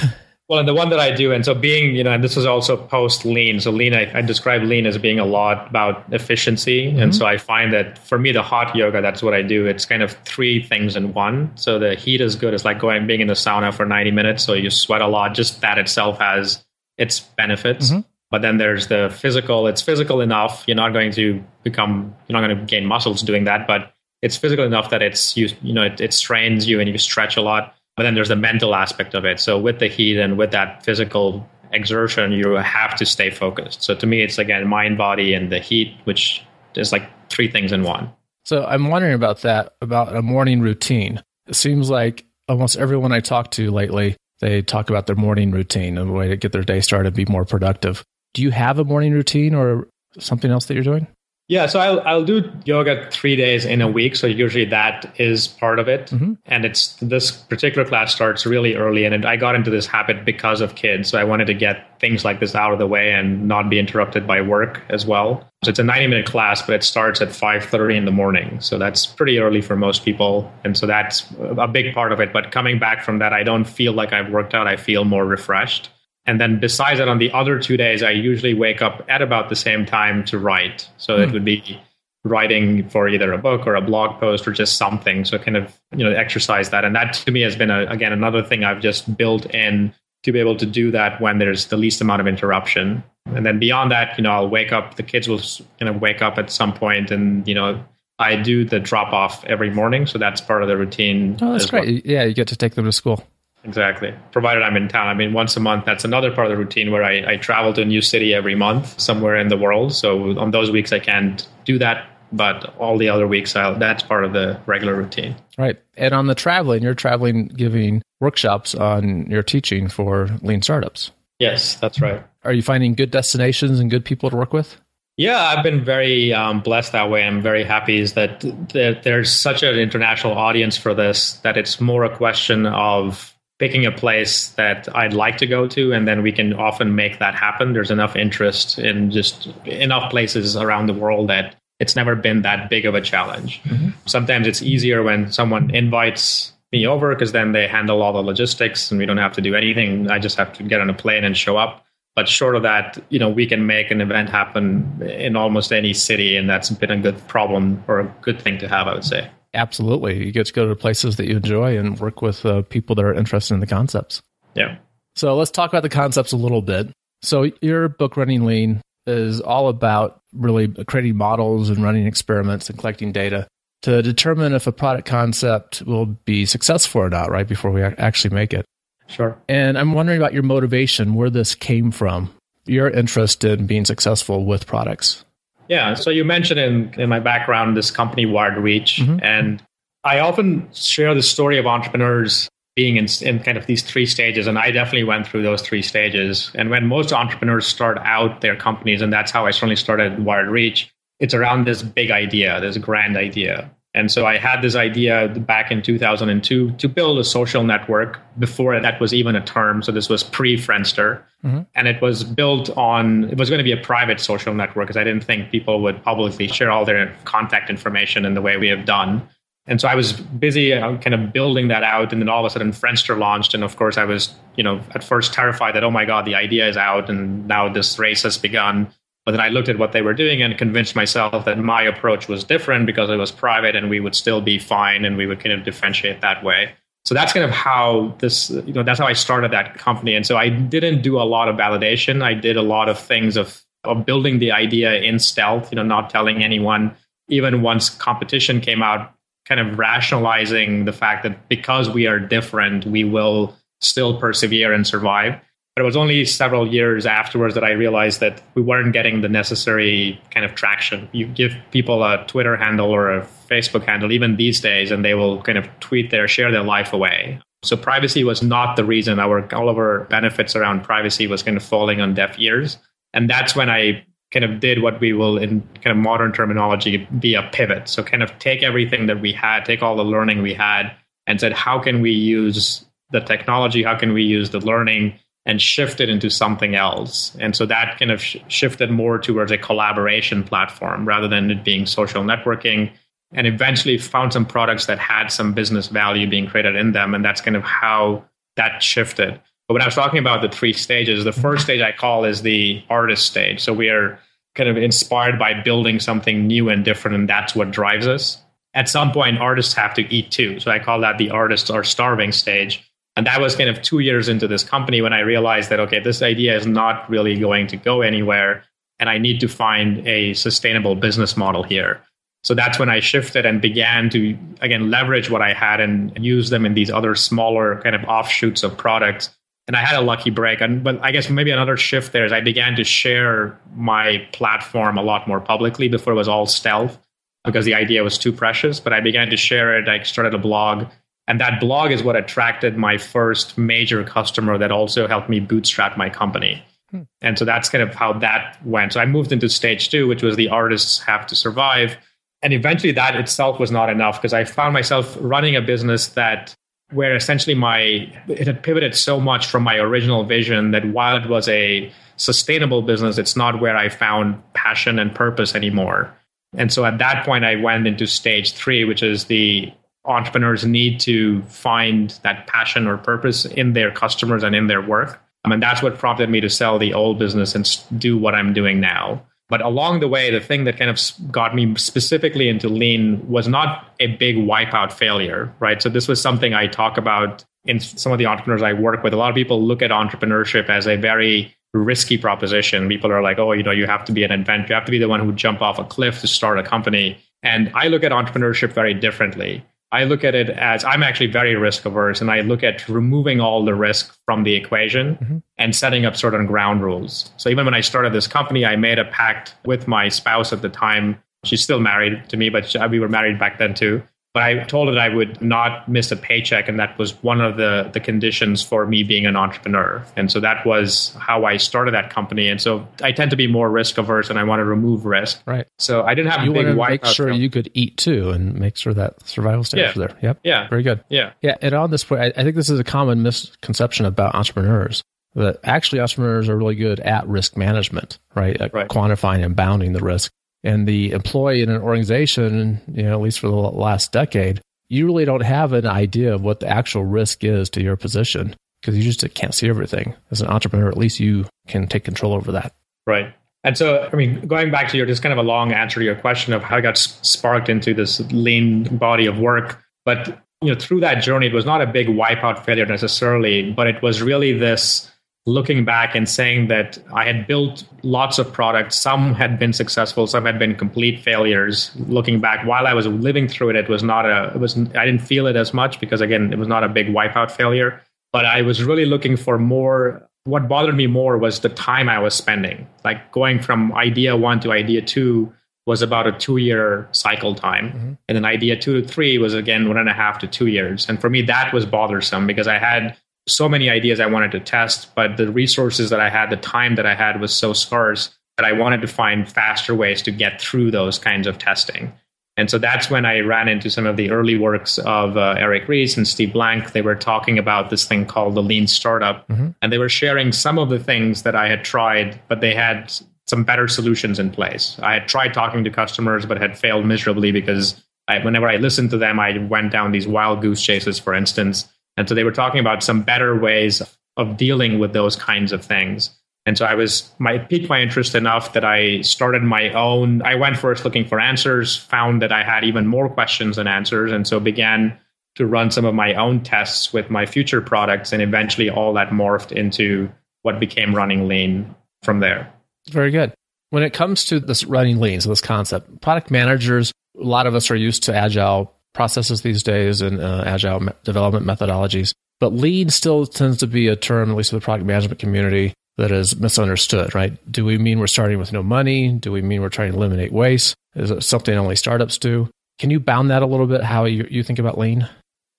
Well, 0.48 0.58
and 0.58 0.68
the 0.68 0.74
one 0.74 0.90
that 0.90 1.00
I 1.00 1.10
do, 1.10 1.32
and 1.32 1.42
so 1.42 1.54
being, 1.54 1.96
you 1.96 2.04
know, 2.04 2.12
and 2.12 2.22
this 2.22 2.36
is 2.36 2.44
also 2.44 2.76
post 2.76 3.24
lean. 3.24 3.60
So 3.60 3.70
lean, 3.70 3.94
I, 3.94 4.18
I 4.18 4.20
describe 4.20 4.62
lean 4.62 4.84
as 4.84 4.98
being 4.98 5.18
a 5.18 5.24
lot 5.24 5.70
about 5.70 6.04
efficiency. 6.12 6.88
Mm-hmm. 6.88 7.00
And 7.00 7.16
so 7.16 7.24
I 7.24 7.38
find 7.38 7.72
that 7.72 7.96
for 7.98 8.18
me, 8.18 8.30
the 8.30 8.42
hot 8.42 8.76
yoga, 8.76 9.00
that's 9.00 9.22
what 9.22 9.32
I 9.32 9.40
do. 9.40 9.64
It's 9.64 9.86
kind 9.86 10.02
of 10.02 10.12
three 10.26 10.62
things 10.62 10.96
in 10.96 11.14
one. 11.14 11.50
So 11.56 11.78
the 11.78 11.94
heat 11.94 12.20
is 12.20 12.36
good. 12.36 12.52
It's 12.52 12.64
like 12.64 12.78
going, 12.78 13.06
being 13.06 13.22
in 13.22 13.28
the 13.28 13.34
sauna 13.34 13.72
for 13.72 13.86
90 13.86 14.10
minutes. 14.10 14.44
So 14.44 14.52
you 14.52 14.68
sweat 14.68 15.00
a 15.00 15.06
lot. 15.06 15.32
Just 15.32 15.62
that 15.62 15.78
itself 15.78 16.18
has 16.18 16.62
its 16.98 17.20
benefits. 17.20 17.90
Mm-hmm. 17.90 18.00
But 18.34 18.42
then 18.42 18.58
there's 18.58 18.88
the 18.88 19.14
physical. 19.16 19.68
It's 19.68 19.82
physical 19.82 20.20
enough. 20.20 20.64
You're 20.66 20.76
not 20.84 20.92
going 20.92 21.12
to 21.12 21.42
become, 21.62 22.14
you're 22.26 22.40
not 22.40 22.46
going 22.46 22.58
to 22.58 22.64
gain 22.64 22.84
muscles 22.84 23.22
doing 23.22 23.44
that, 23.44 23.66
but 23.66 23.92
it's 24.22 24.36
physical 24.36 24.64
enough 24.64 24.90
that 24.90 25.02
it's, 25.02 25.36
you, 25.36 25.48
you 25.62 25.72
know, 25.72 25.84
it, 25.84 26.00
it 26.00 26.12
strains 26.12 26.66
you 26.66 26.80
and 26.80 26.88
you 26.88 26.98
stretch 26.98 27.36
a 27.36 27.42
lot 27.42 27.74
but 27.96 28.02
then 28.02 28.14
there's 28.14 28.28
the 28.28 28.36
mental 28.36 28.74
aspect 28.74 29.14
of 29.14 29.24
it. 29.24 29.40
So 29.40 29.58
with 29.58 29.78
the 29.78 29.86
heat 29.86 30.18
and 30.18 30.36
with 30.36 30.50
that 30.50 30.84
physical 30.84 31.48
exertion, 31.72 32.32
you 32.32 32.54
have 32.54 32.96
to 32.96 33.06
stay 33.06 33.30
focused. 33.30 33.82
So 33.82 33.94
to 33.94 34.06
me, 34.06 34.22
it's 34.22 34.38
again 34.38 34.66
mind, 34.66 34.98
body, 34.98 35.34
and 35.34 35.50
the 35.50 35.60
heat, 35.60 35.96
which 36.04 36.42
is 36.74 36.92
like 36.92 37.08
three 37.28 37.50
things 37.50 37.72
in 37.72 37.82
one. 37.82 38.10
So 38.44 38.64
I'm 38.64 38.88
wondering 38.88 39.14
about 39.14 39.42
that, 39.42 39.74
about 39.80 40.14
a 40.14 40.22
morning 40.22 40.60
routine. 40.60 41.22
It 41.46 41.54
seems 41.54 41.88
like 41.88 42.26
almost 42.48 42.76
everyone 42.76 43.12
I 43.12 43.20
talk 43.20 43.50
to 43.52 43.70
lately, 43.70 44.16
they 44.40 44.60
talk 44.60 44.90
about 44.90 45.06
their 45.06 45.16
morning 45.16 45.50
routine 45.50 45.96
a 45.96 46.04
way 46.04 46.28
to 46.28 46.36
get 46.36 46.52
their 46.52 46.62
day 46.62 46.80
started 46.80 47.14
be 47.14 47.24
more 47.26 47.44
productive. 47.44 48.04
Do 48.34 48.42
you 48.42 48.50
have 48.50 48.78
a 48.78 48.84
morning 48.84 49.12
routine 49.12 49.54
or 49.54 49.88
something 50.18 50.50
else 50.50 50.66
that 50.66 50.74
you're 50.74 50.84
doing? 50.84 51.06
Yeah, 51.46 51.66
so 51.66 51.78
I'll 51.78 52.00
I'll 52.00 52.24
do 52.24 52.50
yoga 52.64 53.06
three 53.10 53.36
days 53.36 53.66
in 53.66 53.82
a 53.82 53.88
week. 53.88 54.16
So 54.16 54.26
usually 54.26 54.64
that 54.66 55.14
is 55.18 55.46
part 55.46 55.78
of 55.78 55.88
it, 55.88 56.06
mm-hmm. 56.06 56.32
and 56.46 56.64
it's 56.64 56.94
this 57.02 57.30
particular 57.30 57.86
class 57.86 58.14
starts 58.14 58.46
really 58.46 58.76
early, 58.76 59.04
and 59.04 59.26
I 59.26 59.36
got 59.36 59.54
into 59.54 59.68
this 59.68 59.86
habit 59.86 60.24
because 60.24 60.62
of 60.62 60.74
kids. 60.74 61.10
So 61.10 61.18
I 61.18 61.24
wanted 61.24 61.46
to 61.48 61.54
get 61.54 62.00
things 62.00 62.24
like 62.24 62.40
this 62.40 62.54
out 62.54 62.72
of 62.72 62.78
the 62.78 62.86
way 62.86 63.12
and 63.12 63.46
not 63.46 63.68
be 63.68 63.78
interrupted 63.78 64.26
by 64.26 64.40
work 64.40 64.80
as 64.88 65.04
well. 65.04 65.46
So 65.64 65.68
it's 65.68 65.78
a 65.78 65.84
ninety 65.84 66.06
minute 66.06 66.24
class, 66.24 66.62
but 66.62 66.76
it 66.76 66.82
starts 66.82 67.20
at 67.20 67.30
five 67.30 67.62
thirty 67.62 67.94
in 67.94 68.06
the 68.06 68.10
morning. 68.10 68.58
So 68.60 68.78
that's 68.78 69.04
pretty 69.04 69.38
early 69.38 69.60
for 69.60 69.76
most 69.76 70.02
people, 70.02 70.50
and 70.64 70.78
so 70.78 70.86
that's 70.86 71.30
a 71.58 71.68
big 71.68 71.92
part 71.92 72.10
of 72.12 72.20
it. 72.20 72.32
But 72.32 72.52
coming 72.52 72.78
back 72.78 73.04
from 73.04 73.18
that, 73.18 73.34
I 73.34 73.42
don't 73.42 73.66
feel 73.66 73.92
like 73.92 74.14
I've 74.14 74.30
worked 74.30 74.54
out. 74.54 74.66
I 74.66 74.78
feel 74.78 75.04
more 75.04 75.26
refreshed. 75.26 75.90
And 76.26 76.40
then 76.40 76.58
besides 76.58 76.98
that, 76.98 77.08
on 77.08 77.18
the 77.18 77.30
other 77.32 77.58
two 77.58 77.76
days, 77.76 78.02
I 78.02 78.10
usually 78.10 78.54
wake 78.54 78.80
up 78.80 79.04
at 79.08 79.20
about 79.20 79.48
the 79.48 79.56
same 79.56 79.84
time 79.84 80.24
to 80.26 80.38
write. 80.38 80.88
So 80.96 81.18
mm. 81.18 81.22
it 81.22 81.26
hmm. 81.26 81.32
would 81.34 81.44
be 81.44 81.80
writing 82.24 82.88
for 82.88 83.08
either 83.08 83.32
a 83.32 83.38
book 83.38 83.66
or 83.66 83.74
a 83.74 83.82
blog 83.82 84.18
post 84.18 84.48
or 84.48 84.52
just 84.52 84.78
something. 84.78 85.24
So 85.24 85.38
kind 85.38 85.56
of, 85.56 85.78
you 85.94 86.02
know, 86.02 86.10
exercise 86.10 86.70
that. 86.70 86.84
And 86.84 86.96
that 86.96 87.12
to 87.12 87.30
me 87.30 87.42
has 87.42 87.54
been, 87.54 87.70
a, 87.70 87.86
again, 87.86 88.12
another 88.12 88.42
thing 88.42 88.64
I've 88.64 88.80
just 88.80 89.14
built 89.16 89.44
in 89.54 89.94
to 90.22 90.32
be 90.32 90.40
able 90.40 90.56
to 90.56 90.66
do 90.66 90.90
that 90.90 91.20
when 91.20 91.38
there's 91.38 91.66
the 91.66 91.76
least 91.76 92.00
amount 92.00 92.22
of 92.22 92.26
interruption. 92.26 93.04
And 93.26 93.44
then 93.44 93.58
beyond 93.58 93.90
that, 93.90 94.16
you 94.16 94.24
know, 94.24 94.30
I'll 94.30 94.48
wake 94.48 94.72
up, 94.72 94.94
the 94.94 95.02
kids 95.02 95.28
will 95.28 95.40
kind 95.78 95.94
of 95.94 96.00
wake 96.00 96.22
up 96.22 96.38
at 96.38 96.50
some 96.50 96.72
point 96.72 97.10
and, 97.10 97.46
you 97.46 97.54
know, 97.54 97.84
I 98.18 98.36
do 98.36 98.64
the 98.64 98.80
drop 98.80 99.12
off 99.12 99.44
every 99.44 99.70
morning. 99.70 100.06
So 100.06 100.18
that's 100.18 100.40
part 100.40 100.62
of 100.62 100.68
the 100.68 100.78
routine. 100.78 101.36
Oh, 101.42 101.52
that's 101.52 101.66
great. 101.66 102.04
Well. 102.04 102.12
Yeah, 102.12 102.24
you 102.24 102.32
get 102.32 102.48
to 102.48 102.56
take 102.56 102.74
them 102.74 102.86
to 102.86 102.92
school. 102.92 103.22
Exactly. 103.64 104.14
Provided 104.30 104.62
I'm 104.62 104.76
in 104.76 104.88
town. 104.88 105.08
I 105.08 105.14
mean, 105.14 105.32
once 105.32 105.56
a 105.56 105.60
month, 105.60 105.84
that's 105.84 106.04
another 106.04 106.30
part 106.30 106.46
of 106.46 106.50
the 106.50 106.56
routine 106.56 106.90
where 106.90 107.02
I, 107.02 107.32
I 107.32 107.36
travel 107.38 107.72
to 107.74 107.82
a 107.82 107.84
new 107.84 108.02
city 108.02 108.34
every 108.34 108.54
month 108.54 109.00
somewhere 109.00 109.36
in 109.36 109.48
the 109.48 109.56
world. 109.56 109.94
So 109.94 110.38
on 110.38 110.50
those 110.50 110.70
weeks, 110.70 110.92
I 110.92 110.98
can't 110.98 111.46
do 111.64 111.78
that. 111.78 112.06
But 112.32 112.74
all 112.78 112.98
the 112.98 113.08
other 113.08 113.28
weeks, 113.28 113.54
I'll, 113.54 113.78
that's 113.78 114.02
part 114.02 114.24
of 114.24 114.32
the 114.32 114.60
regular 114.66 114.94
routine. 114.94 115.36
Right. 115.56 115.80
And 115.96 116.12
on 116.12 116.26
the 116.26 116.34
traveling, 116.34 116.82
you're 116.82 116.94
traveling 116.94 117.46
giving 117.46 118.02
workshops 118.20 118.74
on 118.74 119.26
your 119.30 119.42
teaching 119.42 119.88
for 119.88 120.28
lean 120.42 120.60
startups. 120.60 121.12
Yes, 121.38 121.76
that's 121.76 122.00
right. 122.00 122.22
Are 122.42 122.52
you 122.52 122.62
finding 122.62 122.94
good 122.94 123.10
destinations 123.10 123.80
and 123.80 123.90
good 123.90 124.04
people 124.04 124.30
to 124.30 124.36
work 124.36 124.52
with? 124.52 124.80
Yeah, 125.16 125.38
I've 125.38 125.62
been 125.62 125.84
very 125.84 126.32
um, 126.32 126.60
blessed 126.60 126.92
that 126.92 127.08
way. 127.08 127.22
I'm 127.22 127.40
very 127.40 127.62
happy 127.62 128.00
is 128.00 128.14
that, 128.14 128.40
that 128.72 129.02
there's 129.04 129.30
such 129.32 129.62
an 129.62 129.78
international 129.78 130.32
audience 130.32 130.76
for 130.76 130.92
this 130.92 131.34
that 131.44 131.56
it's 131.56 131.80
more 131.80 132.04
a 132.04 132.16
question 132.16 132.66
of 132.66 133.33
picking 133.64 133.86
a 133.86 133.90
place 133.90 134.48
that 134.60 134.94
I'd 134.94 135.14
like 135.14 135.38
to 135.38 135.46
go 135.46 135.66
to, 135.68 135.92
and 135.94 136.06
then 136.06 136.20
we 136.20 136.32
can 136.32 136.52
often 136.52 136.94
make 136.94 137.18
that 137.18 137.34
happen. 137.34 137.72
There's 137.72 137.90
enough 137.90 138.14
interest 138.14 138.78
in 138.78 139.10
just 139.10 139.46
enough 139.64 140.10
places 140.10 140.54
around 140.54 140.86
the 140.86 140.92
world 140.92 141.30
that 141.30 141.56
it's 141.80 141.96
never 141.96 142.14
been 142.14 142.42
that 142.42 142.68
big 142.68 142.84
of 142.84 142.94
a 142.94 143.00
challenge. 143.00 143.62
Mm-hmm. 143.62 143.88
Sometimes 144.04 144.46
it's 144.46 144.60
easier 144.60 145.02
when 145.02 145.32
someone 145.32 145.74
invites 145.74 146.52
me 146.72 146.86
over 146.86 147.14
because 147.14 147.32
then 147.32 147.52
they 147.52 147.66
handle 147.66 148.02
all 148.02 148.12
the 148.12 148.20
logistics 148.20 148.90
and 148.90 149.00
we 149.00 149.06
don't 149.06 149.16
have 149.16 149.32
to 149.32 149.40
do 149.40 149.54
anything. 149.54 150.10
I 150.10 150.18
just 150.18 150.36
have 150.36 150.52
to 150.58 150.62
get 150.62 150.82
on 150.82 150.90
a 150.90 150.94
plane 150.94 151.24
and 151.24 151.34
show 151.34 151.56
up. 151.56 151.82
But 152.14 152.28
short 152.28 152.56
of 152.56 152.62
that, 152.64 153.02
you 153.08 153.18
know, 153.18 153.30
we 153.30 153.46
can 153.46 153.64
make 153.64 153.90
an 153.90 154.02
event 154.02 154.28
happen 154.28 155.00
in 155.00 155.36
almost 155.36 155.72
any 155.72 155.94
city, 155.94 156.36
and 156.36 156.50
that's 156.50 156.68
been 156.68 156.90
a 156.90 157.00
good 157.00 157.26
problem 157.28 157.82
or 157.88 158.00
a 158.00 158.14
good 158.20 158.42
thing 158.42 158.58
to 158.58 158.68
have, 158.68 158.88
I 158.88 158.92
would 158.92 159.06
say. 159.06 159.30
Absolutely. 159.54 160.24
You 160.26 160.32
get 160.32 160.46
to 160.46 160.52
go 160.52 160.68
to 160.68 160.74
places 160.74 161.16
that 161.16 161.26
you 161.26 161.36
enjoy 161.36 161.78
and 161.78 161.98
work 161.98 162.20
with 162.20 162.44
uh, 162.44 162.62
people 162.62 162.96
that 162.96 163.04
are 163.04 163.14
interested 163.14 163.54
in 163.54 163.60
the 163.60 163.66
concepts. 163.66 164.20
Yeah. 164.54 164.78
So 165.16 165.36
let's 165.36 165.50
talk 165.50 165.70
about 165.70 165.82
the 165.84 165.88
concepts 165.88 166.32
a 166.32 166.36
little 166.36 166.62
bit. 166.62 166.88
So 167.22 167.50
your 167.62 167.88
book, 167.88 168.16
Running 168.16 168.44
Lean, 168.44 168.80
is 169.06 169.40
all 169.40 169.68
about 169.68 170.20
really 170.32 170.68
creating 170.68 171.16
models 171.16 171.70
and 171.70 171.82
running 171.82 172.06
experiments 172.06 172.68
and 172.68 172.78
collecting 172.78 173.12
data 173.12 173.46
to 173.82 174.02
determine 174.02 174.54
if 174.54 174.66
a 174.66 174.72
product 174.72 175.06
concept 175.06 175.82
will 175.82 176.06
be 176.06 176.46
successful 176.46 177.02
or 177.02 177.10
not, 177.10 177.30
right? 177.30 177.46
Before 177.46 177.70
we 177.70 177.82
actually 177.82 178.34
make 178.34 178.52
it. 178.52 178.64
Sure. 179.06 179.38
And 179.48 179.78
I'm 179.78 179.92
wondering 179.92 180.18
about 180.18 180.32
your 180.32 180.42
motivation, 180.42 181.14
where 181.14 181.30
this 181.30 181.54
came 181.54 181.90
from, 181.90 182.32
your 182.64 182.88
interest 182.88 183.44
in 183.44 183.66
being 183.66 183.84
successful 183.84 184.46
with 184.46 184.66
products. 184.66 185.24
Yeah. 185.68 185.94
So 185.94 186.10
you 186.10 186.24
mentioned 186.24 186.60
in, 186.60 186.94
in 187.00 187.08
my 187.08 187.20
background 187.20 187.76
this 187.76 187.90
company, 187.90 188.26
Wired 188.26 188.56
Reach. 188.56 188.98
Mm-hmm. 189.00 189.18
And 189.22 189.62
I 190.04 190.20
often 190.20 190.68
share 190.72 191.14
the 191.14 191.22
story 191.22 191.58
of 191.58 191.66
entrepreneurs 191.66 192.48
being 192.76 192.96
in, 192.96 193.06
in 193.22 193.38
kind 193.40 193.56
of 193.56 193.66
these 193.66 193.82
three 193.82 194.06
stages. 194.06 194.46
And 194.46 194.58
I 194.58 194.70
definitely 194.70 195.04
went 195.04 195.26
through 195.26 195.42
those 195.42 195.62
three 195.62 195.82
stages. 195.82 196.50
And 196.54 196.70
when 196.70 196.86
most 196.86 197.12
entrepreneurs 197.12 197.66
start 197.66 197.98
out 197.98 198.40
their 198.40 198.56
companies, 198.56 199.00
and 199.00 199.12
that's 199.12 199.30
how 199.30 199.46
I 199.46 199.52
certainly 199.52 199.76
started 199.76 200.24
Wired 200.24 200.48
Reach, 200.48 200.92
it's 201.20 201.34
around 201.34 201.66
this 201.66 201.82
big 201.82 202.10
idea, 202.10 202.60
this 202.60 202.76
grand 202.76 203.16
idea. 203.16 203.70
And 203.94 204.10
so 204.10 204.26
I 204.26 204.38
had 204.38 204.60
this 204.60 204.74
idea 204.74 205.28
back 205.28 205.70
in 205.70 205.80
2002 205.80 206.72
to 206.72 206.88
build 206.88 207.18
a 207.18 207.24
social 207.24 207.62
network 207.62 208.18
before 208.38 208.78
that 208.80 209.00
was 209.00 209.14
even 209.14 209.36
a 209.36 209.44
term. 209.44 209.84
So 209.84 209.92
this 209.92 210.08
was 210.08 210.24
pre 210.24 210.56
Friendster. 210.56 211.22
Mm-hmm. 211.44 211.60
And 211.76 211.88
it 211.88 212.02
was 212.02 212.24
built 212.24 212.70
on, 212.76 213.24
it 213.24 213.38
was 213.38 213.50
going 213.50 213.58
to 213.58 213.64
be 213.64 213.70
a 213.70 213.76
private 213.76 214.18
social 214.18 214.52
network 214.52 214.88
because 214.88 214.96
I 214.96 215.04
didn't 215.04 215.22
think 215.22 215.50
people 215.50 215.80
would 215.82 216.02
publicly 216.02 216.48
share 216.48 216.72
all 216.72 216.84
their 216.84 217.14
contact 217.24 217.70
information 217.70 218.24
in 218.24 218.34
the 218.34 218.42
way 218.42 218.56
we 218.56 218.68
have 218.68 218.84
done. 218.84 219.28
And 219.66 219.80
so 219.80 219.86
I 219.88 219.94
was 219.94 220.12
busy 220.12 220.74
uh, 220.74 220.98
kind 220.98 221.14
of 221.14 221.32
building 221.32 221.68
that 221.68 221.84
out. 221.84 222.12
And 222.12 222.20
then 222.20 222.28
all 222.28 222.44
of 222.44 222.46
a 222.46 222.50
sudden 222.50 222.72
Friendster 222.72 223.16
launched. 223.16 223.54
And 223.54 223.62
of 223.62 223.76
course, 223.76 223.96
I 223.96 224.04
was, 224.04 224.34
you 224.56 224.64
know, 224.64 224.80
at 224.94 225.04
first 225.04 225.32
terrified 225.32 225.76
that, 225.76 225.84
oh 225.84 225.90
my 225.90 226.04
God, 226.04 226.24
the 226.24 226.34
idea 226.34 226.68
is 226.68 226.76
out 226.76 227.08
and 227.08 227.46
now 227.46 227.72
this 227.72 227.98
race 227.98 228.24
has 228.24 228.36
begun. 228.38 228.92
But 229.24 229.32
then 229.32 229.40
I 229.40 229.48
looked 229.48 229.68
at 229.68 229.78
what 229.78 229.92
they 229.92 230.02
were 230.02 230.12
doing 230.12 230.42
and 230.42 230.56
convinced 230.58 230.94
myself 230.94 231.44
that 231.46 231.58
my 231.58 231.82
approach 231.82 232.28
was 232.28 232.44
different 232.44 232.84
because 232.84 233.08
it 233.08 233.16
was 233.16 233.30
private 233.30 233.74
and 233.74 233.88
we 233.88 233.98
would 234.00 234.14
still 234.14 234.42
be 234.42 234.58
fine 234.58 235.04
and 235.04 235.16
we 235.16 235.26
would 235.26 235.40
kind 235.40 235.52
of 235.52 235.64
differentiate 235.64 236.20
that 236.20 236.44
way. 236.44 236.74
So 237.06 237.14
that's 237.14 237.32
kind 237.32 237.44
of 237.44 237.50
how 237.50 238.14
this, 238.18 238.50
you 238.50 238.72
know, 238.72 238.82
that's 238.82 238.98
how 238.98 239.06
I 239.06 239.12
started 239.12 239.50
that 239.52 239.76
company. 239.76 240.14
And 240.14 240.26
so 240.26 240.36
I 240.36 240.48
didn't 240.48 241.02
do 241.02 241.18
a 241.18 241.24
lot 241.24 241.48
of 241.48 241.56
validation. 241.56 242.22
I 242.22 242.34
did 242.34 242.56
a 242.56 242.62
lot 242.62 242.88
of 242.88 242.98
things 242.98 243.36
of, 243.36 243.62
of 243.84 244.06
building 244.06 244.38
the 244.38 244.52
idea 244.52 244.94
in 244.94 245.18
stealth, 245.18 245.70
you 245.70 245.76
know, 245.76 245.82
not 245.82 246.08
telling 246.08 246.42
anyone, 246.42 246.94
even 247.28 247.62
once 247.62 247.90
competition 247.90 248.60
came 248.60 248.82
out, 248.82 249.12
kind 249.46 249.60
of 249.60 249.78
rationalizing 249.78 250.86
the 250.86 250.92
fact 250.92 251.22
that 251.22 251.48
because 251.48 251.90
we 251.90 252.06
are 252.06 252.18
different, 252.18 252.86
we 252.86 253.04
will 253.04 253.54
still 253.80 254.18
persevere 254.18 254.72
and 254.72 254.86
survive. 254.86 255.38
But 255.74 255.82
it 255.82 255.86
was 255.86 255.96
only 255.96 256.24
several 256.24 256.72
years 256.72 257.04
afterwards 257.04 257.54
that 257.54 257.64
I 257.64 257.72
realized 257.72 258.20
that 258.20 258.40
we 258.54 258.62
weren't 258.62 258.92
getting 258.92 259.22
the 259.22 259.28
necessary 259.28 260.20
kind 260.30 260.46
of 260.46 260.54
traction. 260.54 261.08
You 261.10 261.26
give 261.26 261.56
people 261.72 262.04
a 262.04 262.24
Twitter 262.28 262.56
handle 262.56 262.90
or 262.90 263.10
a 263.10 263.26
Facebook 263.50 263.84
handle, 263.84 264.12
even 264.12 264.36
these 264.36 264.60
days, 264.60 264.92
and 264.92 265.04
they 265.04 265.14
will 265.14 265.42
kind 265.42 265.58
of 265.58 265.68
tweet 265.80 266.12
their, 266.12 266.28
share 266.28 266.52
their 266.52 266.62
life 266.62 266.92
away. 266.92 267.40
So 267.64 267.76
privacy 267.76 268.22
was 268.22 268.40
not 268.40 268.76
the 268.76 268.84
reason 268.84 269.18
our 269.18 269.52
all 269.52 269.68
of 269.68 269.76
our 269.76 270.04
benefits 270.04 270.54
around 270.54 270.84
privacy 270.84 271.26
was 271.26 271.42
kind 271.42 271.56
of 271.56 271.62
falling 271.62 272.00
on 272.00 272.14
deaf 272.14 272.38
ears. 272.38 272.78
And 273.12 273.28
that's 273.28 273.56
when 273.56 273.68
I 273.68 274.04
kind 274.32 274.44
of 274.44 274.60
did 274.60 274.82
what 274.82 275.00
we 275.00 275.12
will 275.12 275.38
in 275.38 275.60
kind 275.82 275.96
of 275.96 275.96
modern 275.96 276.32
terminology 276.32 277.08
be 277.18 277.34
a 277.34 277.42
pivot. 277.52 277.88
So 277.88 278.02
kind 278.02 278.22
of 278.22 278.38
take 278.38 278.62
everything 278.62 279.06
that 279.06 279.20
we 279.20 279.32
had, 279.32 279.64
take 279.64 279.82
all 279.82 279.96
the 279.96 280.04
learning 280.04 280.42
we 280.42 280.54
had 280.54 280.94
and 281.26 281.40
said, 281.40 281.52
how 281.52 281.78
can 281.80 282.00
we 282.00 282.10
use 282.10 282.84
the 283.10 283.20
technology? 283.20 283.82
How 283.82 283.96
can 283.96 284.12
we 284.12 284.22
use 284.22 284.50
the 284.50 284.60
learning 284.60 285.18
and 285.46 285.60
shifted 285.60 286.08
into 286.08 286.30
something 286.30 286.74
else. 286.74 287.36
And 287.38 287.54
so 287.54 287.66
that 287.66 287.98
kind 287.98 288.10
of 288.10 288.20
sh- 288.20 288.36
shifted 288.48 288.90
more 288.90 289.18
towards 289.18 289.52
a 289.52 289.58
collaboration 289.58 290.42
platform 290.42 291.06
rather 291.06 291.28
than 291.28 291.50
it 291.50 291.64
being 291.64 291.86
social 291.86 292.22
networking. 292.22 292.90
And 293.32 293.46
eventually 293.46 293.98
found 293.98 294.32
some 294.32 294.46
products 294.46 294.86
that 294.86 294.98
had 294.98 295.28
some 295.28 295.54
business 295.54 295.88
value 295.88 296.28
being 296.28 296.46
created 296.46 296.76
in 296.76 296.92
them. 296.92 297.14
And 297.14 297.24
that's 297.24 297.40
kind 297.40 297.56
of 297.56 297.64
how 297.64 298.24
that 298.56 298.82
shifted. 298.82 299.40
But 299.66 299.74
when 299.74 299.82
I 299.82 299.86
was 299.86 299.94
talking 299.94 300.18
about 300.18 300.42
the 300.42 300.48
three 300.48 300.72
stages, 300.72 301.24
the 301.24 301.32
first 301.32 301.64
stage 301.64 301.80
I 301.80 301.92
call 301.92 302.24
is 302.24 302.42
the 302.42 302.82
artist 302.90 303.26
stage. 303.26 303.60
So 303.60 303.72
we 303.72 303.88
are 303.88 304.18
kind 304.54 304.68
of 304.68 304.76
inspired 304.76 305.38
by 305.38 305.60
building 305.62 305.98
something 306.00 306.46
new 306.46 306.68
and 306.68 306.84
different, 306.84 307.16
and 307.16 307.28
that's 307.28 307.54
what 307.54 307.70
drives 307.70 308.06
us. 308.06 308.40
At 308.74 308.88
some 308.88 309.12
point, 309.12 309.38
artists 309.38 309.74
have 309.74 309.94
to 309.94 310.02
eat 310.14 310.30
too. 310.30 310.60
So 310.60 310.70
I 310.70 310.78
call 310.78 311.00
that 311.00 311.18
the 311.18 311.30
artists 311.30 311.70
are 311.70 311.84
starving 311.84 312.32
stage. 312.32 312.88
And 313.16 313.26
that 313.26 313.40
was 313.40 313.54
kind 313.54 313.70
of 313.70 313.80
two 313.80 314.00
years 314.00 314.28
into 314.28 314.48
this 314.48 314.64
company 314.64 315.00
when 315.00 315.12
I 315.12 315.20
realized 315.20 315.70
that, 315.70 315.80
okay, 315.80 316.00
this 316.00 316.20
idea 316.20 316.56
is 316.56 316.66
not 316.66 317.08
really 317.08 317.38
going 317.38 317.66
to 317.68 317.76
go 317.76 318.02
anywhere. 318.02 318.64
And 318.98 319.08
I 319.08 319.18
need 319.18 319.40
to 319.40 319.48
find 319.48 320.06
a 320.06 320.34
sustainable 320.34 320.94
business 320.96 321.36
model 321.36 321.62
here. 321.62 322.00
So 322.42 322.54
that's 322.54 322.78
when 322.78 322.90
I 322.90 323.00
shifted 323.00 323.46
and 323.46 323.62
began 323.62 324.10
to, 324.10 324.36
again, 324.60 324.90
leverage 324.90 325.30
what 325.30 325.42
I 325.42 325.54
had 325.54 325.80
and 325.80 326.12
use 326.24 326.50
them 326.50 326.66
in 326.66 326.74
these 326.74 326.90
other 326.90 327.14
smaller 327.14 327.80
kind 327.82 327.94
of 327.96 328.04
offshoots 328.04 328.62
of 328.62 328.76
products. 328.76 329.30
And 329.66 329.76
I 329.76 329.80
had 329.80 329.98
a 329.98 330.02
lucky 330.02 330.28
break. 330.28 330.60
And, 330.60 330.84
but 330.84 331.02
I 331.02 331.10
guess 331.10 331.30
maybe 331.30 331.50
another 331.50 331.78
shift 331.78 332.12
there 332.12 332.26
is 332.26 332.32
I 332.32 332.42
began 332.42 332.76
to 332.76 332.84
share 332.84 333.58
my 333.74 334.28
platform 334.32 334.98
a 334.98 335.02
lot 335.02 335.26
more 335.26 335.40
publicly. 335.40 335.88
Before 335.88 336.12
it 336.12 336.16
was 336.16 336.28
all 336.28 336.46
stealth 336.46 336.98
because 337.44 337.64
the 337.64 337.74
idea 337.74 338.02
was 338.02 338.18
too 338.18 338.32
precious. 338.32 338.78
But 338.78 338.92
I 338.92 339.00
began 339.00 339.30
to 339.30 339.36
share 339.38 339.78
it. 339.78 339.88
I 339.88 340.02
started 340.02 340.34
a 340.34 340.38
blog 340.38 340.86
and 341.26 341.40
that 341.40 341.60
blog 341.60 341.90
is 341.90 342.02
what 342.02 342.16
attracted 342.16 342.76
my 342.76 342.98
first 342.98 343.56
major 343.56 344.04
customer 344.04 344.58
that 344.58 344.70
also 344.70 345.08
helped 345.08 345.28
me 345.28 345.40
bootstrap 345.40 345.96
my 345.96 346.10
company. 346.10 346.62
Hmm. 346.90 347.02
And 347.22 347.38
so 347.38 347.44
that's 347.44 347.68
kind 347.68 347.82
of 347.82 347.94
how 347.94 348.12
that 348.14 348.58
went. 348.64 348.92
So 348.92 349.00
I 349.00 349.06
moved 349.06 349.32
into 349.32 349.48
stage 349.48 349.88
two, 349.88 350.06
which 350.06 350.22
was 350.22 350.36
the 350.36 350.48
artists 350.48 351.00
have 351.02 351.26
to 351.28 351.36
survive. 351.36 351.96
And 352.42 352.52
eventually 352.52 352.92
that 352.92 353.16
itself 353.16 353.58
was 353.58 353.70
not 353.70 353.88
enough 353.88 354.20
because 354.20 354.34
I 354.34 354.44
found 354.44 354.74
myself 354.74 355.16
running 355.18 355.56
a 355.56 355.62
business 355.62 356.08
that 356.08 356.54
where 356.92 357.16
essentially 357.16 357.54
my 357.54 358.12
it 358.28 358.46
had 358.46 358.62
pivoted 358.62 358.94
so 358.94 359.18
much 359.18 359.46
from 359.46 359.62
my 359.62 359.76
original 359.76 360.24
vision 360.24 360.70
that 360.72 360.84
while 360.86 361.16
it 361.16 361.28
was 361.28 361.48
a 361.48 361.90
sustainable 362.16 362.82
business, 362.82 363.16
it's 363.16 363.34
not 363.34 363.60
where 363.60 363.76
I 363.76 363.88
found 363.88 364.40
passion 364.52 364.98
and 364.98 365.14
purpose 365.14 365.54
anymore. 365.54 366.14
And 366.56 366.70
so 366.72 366.84
at 366.84 366.98
that 366.98 367.24
point 367.24 367.44
I 367.44 367.56
went 367.56 367.86
into 367.86 368.06
stage 368.06 368.52
three, 368.52 368.84
which 368.84 369.02
is 369.02 369.24
the 369.24 369.72
entrepreneurs 370.04 370.64
need 370.64 371.00
to 371.00 371.42
find 371.42 372.10
that 372.22 372.46
passion 372.46 372.86
or 372.86 372.96
purpose 372.98 373.44
in 373.44 373.72
their 373.72 373.90
customers 373.90 374.42
and 374.42 374.54
in 374.54 374.66
their 374.66 374.82
work. 374.82 375.20
Um, 375.44 375.52
I 375.52 375.56
mean, 375.56 375.60
that's 375.60 375.82
what 375.82 375.98
prompted 375.98 376.30
me 376.30 376.40
to 376.40 376.50
sell 376.50 376.78
the 376.78 376.94
old 376.94 377.18
business 377.18 377.54
and 377.54 377.68
do 377.98 378.16
what 378.16 378.34
I'm 378.34 378.52
doing 378.52 378.80
now. 378.80 379.24
But 379.50 379.60
along 379.60 380.00
the 380.00 380.08
way, 380.08 380.30
the 380.30 380.40
thing 380.40 380.64
that 380.64 380.78
kind 380.78 380.90
of 380.90 380.98
got 381.30 381.54
me 381.54 381.74
specifically 381.76 382.48
into 382.48 382.68
lean 382.68 383.26
was 383.28 383.46
not 383.46 383.94
a 384.00 384.06
big 384.16 384.36
wipeout 384.36 384.90
failure, 384.90 385.54
right? 385.60 385.82
So 385.82 385.90
this 385.90 386.08
was 386.08 386.20
something 386.20 386.54
I 386.54 386.66
talk 386.66 386.96
about 386.96 387.44
in 387.66 387.78
some 387.78 388.10
of 388.10 388.18
the 388.18 388.26
entrepreneurs 388.26 388.62
I 388.62 388.72
work 388.72 389.02
with. 389.02 389.12
A 389.12 389.16
lot 389.16 389.28
of 389.28 389.34
people 389.34 389.62
look 389.62 389.82
at 389.82 389.90
entrepreneurship 389.90 390.68
as 390.70 390.86
a 390.86 390.96
very 390.96 391.54
risky 391.74 392.16
proposition. 392.16 392.88
People 392.88 393.12
are 393.12 393.22
like, 393.22 393.38
oh, 393.38 393.52
you 393.52 393.62
know, 393.62 393.70
you 393.70 393.86
have 393.86 394.04
to 394.06 394.12
be 394.12 394.22
an 394.22 394.30
adventure, 394.30 394.68
you 394.68 394.74
have 394.74 394.84
to 394.86 394.92
be 394.92 394.98
the 394.98 395.08
one 395.08 395.20
who 395.20 395.32
jump 395.32 395.60
off 395.60 395.78
a 395.78 395.84
cliff 395.84 396.20
to 396.20 396.26
start 396.26 396.58
a 396.58 396.62
company. 396.62 397.18
And 397.42 397.70
I 397.74 397.88
look 397.88 398.02
at 398.02 398.12
entrepreneurship 398.12 398.72
very 398.72 398.94
differently. 398.94 399.64
I 399.94 400.02
look 400.04 400.24
at 400.24 400.34
it 400.34 400.50
as 400.50 400.84
I'm 400.84 401.04
actually 401.04 401.28
very 401.28 401.54
risk 401.54 401.86
averse 401.86 402.20
and 402.20 402.28
I 402.28 402.40
look 402.40 402.64
at 402.64 402.88
removing 402.88 403.40
all 403.40 403.64
the 403.64 403.76
risk 403.76 404.18
from 404.24 404.42
the 404.42 404.54
equation 404.56 405.14
mm-hmm. 405.14 405.38
and 405.56 405.74
setting 405.74 406.04
up 406.04 406.16
certain 406.16 406.46
ground 406.46 406.82
rules. 406.82 407.30
So 407.36 407.48
even 407.48 407.64
when 407.64 407.74
I 407.74 407.80
started 407.80 408.12
this 408.12 408.26
company, 408.26 408.66
I 408.66 408.74
made 408.74 408.98
a 408.98 409.04
pact 409.04 409.54
with 409.64 409.86
my 409.86 410.08
spouse 410.08 410.52
at 410.52 410.62
the 410.62 410.68
time. 410.68 411.22
She's 411.44 411.62
still 411.62 411.78
married 411.78 412.28
to 412.28 412.36
me, 412.36 412.48
but 412.48 412.74
we 412.90 412.98
were 412.98 413.08
married 413.08 413.38
back 413.38 413.58
then 413.58 413.72
too. 413.72 414.02
But 414.34 414.42
I 414.42 414.64
told 414.64 414.88
it 414.88 414.98
I 414.98 415.08
would 415.08 415.40
not 415.40 415.88
miss 415.88 416.10
a 416.10 416.16
paycheck, 416.16 416.68
and 416.68 416.80
that 416.80 416.98
was 416.98 417.12
one 417.22 417.40
of 417.40 417.56
the, 417.56 417.88
the 417.92 418.00
conditions 418.00 418.62
for 418.62 418.84
me 418.84 419.04
being 419.04 419.26
an 419.26 419.36
entrepreneur. 419.36 420.04
And 420.16 420.30
so 420.30 420.40
that 420.40 420.66
was 420.66 421.14
how 421.20 421.44
I 421.44 421.56
started 421.56 421.94
that 421.94 422.10
company. 422.10 422.48
And 422.48 422.60
so 422.60 422.84
I 423.00 423.12
tend 423.12 423.30
to 423.30 423.36
be 423.36 423.46
more 423.46 423.70
risk 423.70 423.96
averse, 423.96 424.30
and 424.30 424.38
I 424.38 424.42
want 424.42 424.58
to 424.58 424.64
remove 424.64 425.06
risk. 425.06 425.40
Right. 425.46 425.68
So 425.78 426.02
I 426.02 426.14
didn't 426.14 426.32
have 426.32 426.44
you 426.44 426.50
a 426.50 426.64
big 426.64 426.76
make 426.76 427.04
sure 427.06 427.30
you 427.30 427.48
could 427.48 427.70
eat 427.74 427.96
too, 427.96 428.30
and 428.30 428.58
make 428.58 428.76
sure 428.76 428.92
that 428.92 429.24
survival 429.24 429.62
stage 429.62 429.80
yeah. 429.80 429.92
there. 429.94 430.18
Yep. 430.20 430.40
Yeah. 430.42 430.68
Very 430.68 430.82
good. 430.82 431.04
Yeah. 431.08 431.32
Yeah. 431.40 431.56
And 431.62 431.72
on 431.72 431.92
this 431.92 432.02
point, 432.02 432.22
I, 432.22 432.32
I 432.36 432.42
think 432.42 432.56
this 432.56 432.68
is 432.68 432.80
a 432.80 432.84
common 432.84 433.22
misconception 433.22 434.04
about 434.04 434.34
entrepreneurs 434.34 435.04
that 435.36 435.60
actually 435.62 436.00
entrepreneurs 436.00 436.48
are 436.48 436.56
really 436.56 436.74
good 436.74 436.98
at 436.98 437.24
risk 437.28 437.56
management, 437.56 438.18
right? 438.34 438.60
At 438.60 438.74
right. 438.74 438.88
quantifying 438.88 439.44
and 439.44 439.54
bounding 439.54 439.92
the 439.92 440.00
risk 440.00 440.32
and 440.64 440.88
the 440.88 441.12
employee 441.12 441.62
in 441.62 441.70
an 441.70 441.82
organization, 441.82 442.80
you 442.92 443.02
know, 443.02 443.12
at 443.12 443.20
least 443.20 443.38
for 443.38 443.48
the 443.48 443.54
last 443.54 444.10
decade, 444.10 444.60
you 444.88 445.06
really 445.06 445.24
don't 445.24 445.42
have 445.42 445.72
an 445.72 445.86
idea 445.86 446.34
of 446.34 446.42
what 446.42 446.60
the 446.60 446.68
actual 446.68 447.04
risk 447.04 447.44
is 447.44 447.70
to 447.70 447.82
your 447.82 447.96
position 447.96 448.56
because 448.80 448.96
you 448.96 449.02
just 449.02 449.34
can't 449.34 449.54
see 449.54 449.68
everything. 449.68 450.14
As 450.30 450.40
an 450.40 450.48
entrepreneur, 450.48 450.88
at 450.88 450.96
least 450.96 451.20
you 451.20 451.46
can 451.68 451.86
take 451.86 452.04
control 452.04 452.32
over 452.32 452.52
that. 452.52 452.74
Right. 453.06 453.34
And 453.62 453.78
so, 453.78 454.08
I 454.12 454.16
mean, 454.16 454.46
going 454.46 454.70
back 454.70 454.88
to 454.90 454.96
your 454.96 455.06
just 455.06 455.22
kind 455.22 455.32
of 455.32 455.38
a 455.38 455.46
long 455.46 455.72
answer 455.72 456.00
to 456.00 456.04
your 456.04 456.16
question 456.16 456.52
of 456.52 456.62
how 456.62 456.76
I 456.76 456.80
got 456.80 456.98
sparked 456.98 457.68
into 457.68 457.94
this 457.94 458.20
lean 458.32 458.84
body 458.96 459.26
of 459.26 459.38
work, 459.38 459.82
but 460.04 460.42
you 460.60 460.72
know, 460.72 460.78
through 460.78 461.00
that 461.00 461.16
journey, 461.22 461.46
it 461.46 461.54
was 461.54 461.66
not 461.66 461.82
a 461.82 461.86
big 461.86 462.08
wipeout 462.08 462.64
failure 462.64 462.86
necessarily, 462.86 463.72
but 463.72 463.86
it 463.86 464.02
was 464.02 464.22
really 464.22 464.52
this 464.52 465.10
looking 465.46 465.84
back 465.84 466.14
and 466.14 466.28
saying 466.28 466.68
that 466.68 466.98
I 467.12 467.24
had 467.24 467.46
built 467.46 467.84
lots 468.02 468.38
of 468.38 468.50
products. 468.52 468.96
Some 468.96 469.34
had 469.34 469.58
been 469.58 469.72
successful, 469.72 470.26
some 470.26 470.44
had 470.44 470.58
been 470.58 470.74
complete 470.74 471.20
failures. 471.20 471.90
Looking 472.08 472.40
back, 472.40 472.66
while 472.66 472.86
I 472.86 472.94
was 472.94 473.06
living 473.06 473.46
through 473.46 473.70
it, 473.70 473.76
it 473.76 473.88
was 473.88 474.02
not 474.02 474.24
a, 474.24 474.52
it 474.54 474.58
was, 474.58 474.76
I 474.94 475.04
didn't 475.04 475.20
feel 475.20 475.46
it 475.46 475.56
as 475.56 475.74
much 475.74 476.00
because 476.00 476.20
again, 476.20 476.52
it 476.52 476.58
was 476.58 476.68
not 476.68 476.82
a 476.82 476.88
big 476.88 477.08
wipeout 477.08 477.50
failure. 477.50 478.00
But 478.32 478.46
I 478.46 478.62
was 478.62 478.82
really 478.82 479.04
looking 479.04 479.36
for 479.36 479.58
more. 479.58 480.26
What 480.44 480.68
bothered 480.68 480.96
me 480.96 481.06
more 481.06 481.38
was 481.38 481.60
the 481.60 481.68
time 481.68 482.08
I 482.08 482.18
was 482.18 482.34
spending. 482.34 482.86
Like 483.04 483.30
going 483.32 483.60
from 483.60 483.92
idea 483.94 484.36
one 484.36 484.60
to 484.60 484.72
idea 484.72 485.02
two 485.02 485.52
was 485.86 486.02
about 486.02 486.26
a 486.26 486.32
two 486.32 486.56
year 486.56 487.08
cycle 487.12 487.54
time. 487.54 487.88
Mm-hmm. 487.88 488.12
And 488.28 488.36
then 488.36 488.44
idea 488.44 488.76
two 488.76 489.00
to 489.00 489.06
three 489.06 489.38
was 489.38 489.54
again 489.54 489.88
one 489.88 489.98
and 489.98 490.08
a 490.08 490.12
half 490.12 490.38
to 490.40 490.46
two 490.46 490.66
years. 490.66 491.08
And 491.08 491.20
for 491.20 491.30
me, 491.30 491.42
that 491.42 491.72
was 491.72 491.86
bothersome 491.86 492.46
because 492.46 492.66
I 492.66 492.78
had 492.78 493.16
so 493.46 493.68
many 493.68 493.90
ideas 493.90 494.20
I 494.20 494.26
wanted 494.26 494.52
to 494.52 494.60
test, 494.60 495.14
but 495.14 495.36
the 495.36 495.50
resources 495.50 496.10
that 496.10 496.20
I 496.20 496.30
had, 496.30 496.50
the 496.50 496.56
time 496.56 496.94
that 496.94 497.06
I 497.06 497.14
had 497.14 497.40
was 497.40 497.54
so 497.54 497.72
scarce 497.72 498.30
that 498.56 498.64
I 498.64 498.72
wanted 498.72 499.00
to 499.02 499.06
find 499.06 499.50
faster 499.50 499.94
ways 499.94 500.22
to 500.22 500.30
get 500.30 500.60
through 500.60 500.90
those 500.90 501.18
kinds 501.18 501.46
of 501.46 501.58
testing. 501.58 502.12
And 502.56 502.70
so 502.70 502.78
that's 502.78 503.10
when 503.10 503.26
I 503.26 503.40
ran 503.40 503.66
into 503.68 503.90
some 503.90 504.06
of 504.06 504.16
the 504.16 504.30
early 504.30 504.56
works 504.56 504.98
of 504.98 505.36
uh, 505.36 505.56
Eric 505.58 505.88
Ries 505.88 506.16
and 506.16 506.26
Steve 506.26 506.52
Blank. 506.52 506.92
They 506.92 507.02
were 507.02 507.16
talking 507.16 507.58
about 507.58 507.90
this 507.90 508.04
thing 508.04 508.26
called 508.26 508.54
the 508.54 508.62
lean 508.62 508.86
startup. 508.86 509.48
Mm-hmm. 509.48 509.70
And 509.82 509.92
they 509.92 509.98
were 509.98 510.08
sharing 510.08 510.52
some 510.52 510.78
of 510.78 510.88
the 510.88 511.00
things 511.00 511.42
that 511.42 511.56
I 511.56 511.68
had 511.68 511.84
tried, 511.84 512.40
but 512.46 512.60
they 512.60 512.72
had 512.72 513.12
some 513.46 513.64
better 513.64 513.88
solutions 513.88 514.38
in 514.38 514.50
place. 514.50 514.96
I 515.02 515.14
had 515.14 515.26
tried 515.26 515.52
talking 515.52 515.82
to 515.82 515.90
customers, 515.90 516.46
but 516.46 516.60
had 516.60 516.78
failed 516.78 517.04
miserably 517.04 517.50
because 517.50 518.00
I, 518.28 518.38
whenever 518.38 518.68
I 518.68 518.76
listened 518.76 519.10
to 519.10 519.18
them, 519.18 519.40
I 519.40 519.58
went 519.58 519.90
down 519.90 520.12
these 520.12 520.28
wild 520.28 520.62
goose 520.62 520.80
chases, 520.80 521.18
for 521.18 521.34
instance. 521.34 521.88
And 522.16 522.28
so 522.28 522.34
they 522.34 522.44
were 522.44 522.52
talking 522.52 522.80
about 522.80 523.02
some 523.02 523.22
better 523.22 523.58
ways 523.58 524.02
of 524.36 524.56
dealing 524.56 524.98
with 524.98 525.12
those 525.12 525.36
kinds 525.36 525.72
of 525.72 525.84
things. 525.84 526.30
And 526.66 526.78
so 526.78 526.86
I 526.86 526.94
was 526.94 527.30
my 527.38 527.58
piqued 527.58 527.88
my 527.88 528.00
interest 528.00 528.34
enough 528.34 528.72
that 528.72 528.84
I 528.84 529.20
started 529.20 529.62
my 529.62 529.90
own. 529.92 530.40
I 530.42 530.54
went 530.54 530.78
first 530.78 531.04
looking 531.04 531.26
for 531.26 531.38
answers, 531.38 531.96
found 531.96 532.40
that 532.40 532.52
I 532.52 532.64
had 532.64 532.84
even 532.84 533.06
more 533.06 533.28
questions 533.28 533.76
than 533.76 533.86
answers, 533.86 534.32
and 534.32 534.46
so 534.46 534.60
began 534.60 535.18
to 535.56 535.66
run 535.66 535.90
some 535.90 536.04
of 536.04 536.14
my 536.14 536.34
own 536.34 536.62
tests 536.62 537.12
with 537.12 537.30
my 537.30 537.44
future 537.46 537.80
products, 537.80 538.32
and 538.32 538.42
eventually 538.42 538.88
all 538.88 539.12
that 539.12 539.28
morphed 539.28 539.72
into 539.72 540.32
what 540.62 540.80
became 540.80 541.14
running 541.14 541.46
lean 541.46 541.94
from 542.22 542.40
there. 542.40 542.72
Very 543.10 543.30
good. 543.30 543.52
When 543.90 544.02
it 544.02 544.14
comes 544.14 544.44
to 544.46 544.58
this 544.58 544.84
running 544.84 545.20
lean, 545.20 545.40
so 545.40 545.50
this 545.50 545.60
concept, 545.60 546.22
product 546.22 546.50
managers, 546.50 547.12
a 547.38 547.44
lot 547.44 547.66
of 547.66 547.74
us 547.74 547.90
are 547.90 547.96
used 547.96 548.24
to 548.24 548.34
agile 548.34 548.93
processes 549.14 549.62
these 549.62 549.82
days 549.82 550.20
and 550.20 550.40
uh, 550.40 550.64
agile 550.66 551.00
me- 551.00 551.12
development 551.24 551.66
methodologies. 551.66 552.32
But 552.60 552.72
lean 552.72 553.10
still 553.10 553.46
tends 553.46 553.78
to 553.78 553.86
be 553.86 554.08
a 554.08 554.16
term, 554.16 554.50
at 554.50 554.56
least 554.56 554.72
in 554.72 554.78
the 554.78 554.84
product 554.84 555.06
management 555.06 555.38
community, 555.38 555.94
that 556.16 556.30
is 556.30 556.56
misunderstood, 556.56 557.34
right? 557.34 557.56
Do 557.70 557.84
we 557.84 557.98
mean 557.98 558.20
we're 558.20 558.26
starting 558.26 558.58
with 558.58 558.72
no 558.72 558.82
money? 558.82 559.32
Do 559.32 559.50
we 559.50 559.62
mean 559.62 559.80
we're 559.80 559.88
trying 559.88 560.12
to 560.12 560.16
eliminate 560.16 560.52
waste? 560.52 560.94
Is 561.16 561.30
it 561.30 561.42
something 561.42 561.76
only 561.76 561.96
startups 561.96 562.38
do? 562.38 562.68
Can 562.98 563.10
you 563.10 563.18
bound 563.18 563.50
that 563.50 563.62
a 563.62 563.66
little 563.66 563.86
bit, 563.86 564.02
how 564.02 564.24
you, 564.24 564.46
you 564.48 564.62
think 564.62 564.78
about 564.78 564.98
lean? 564.98 565.28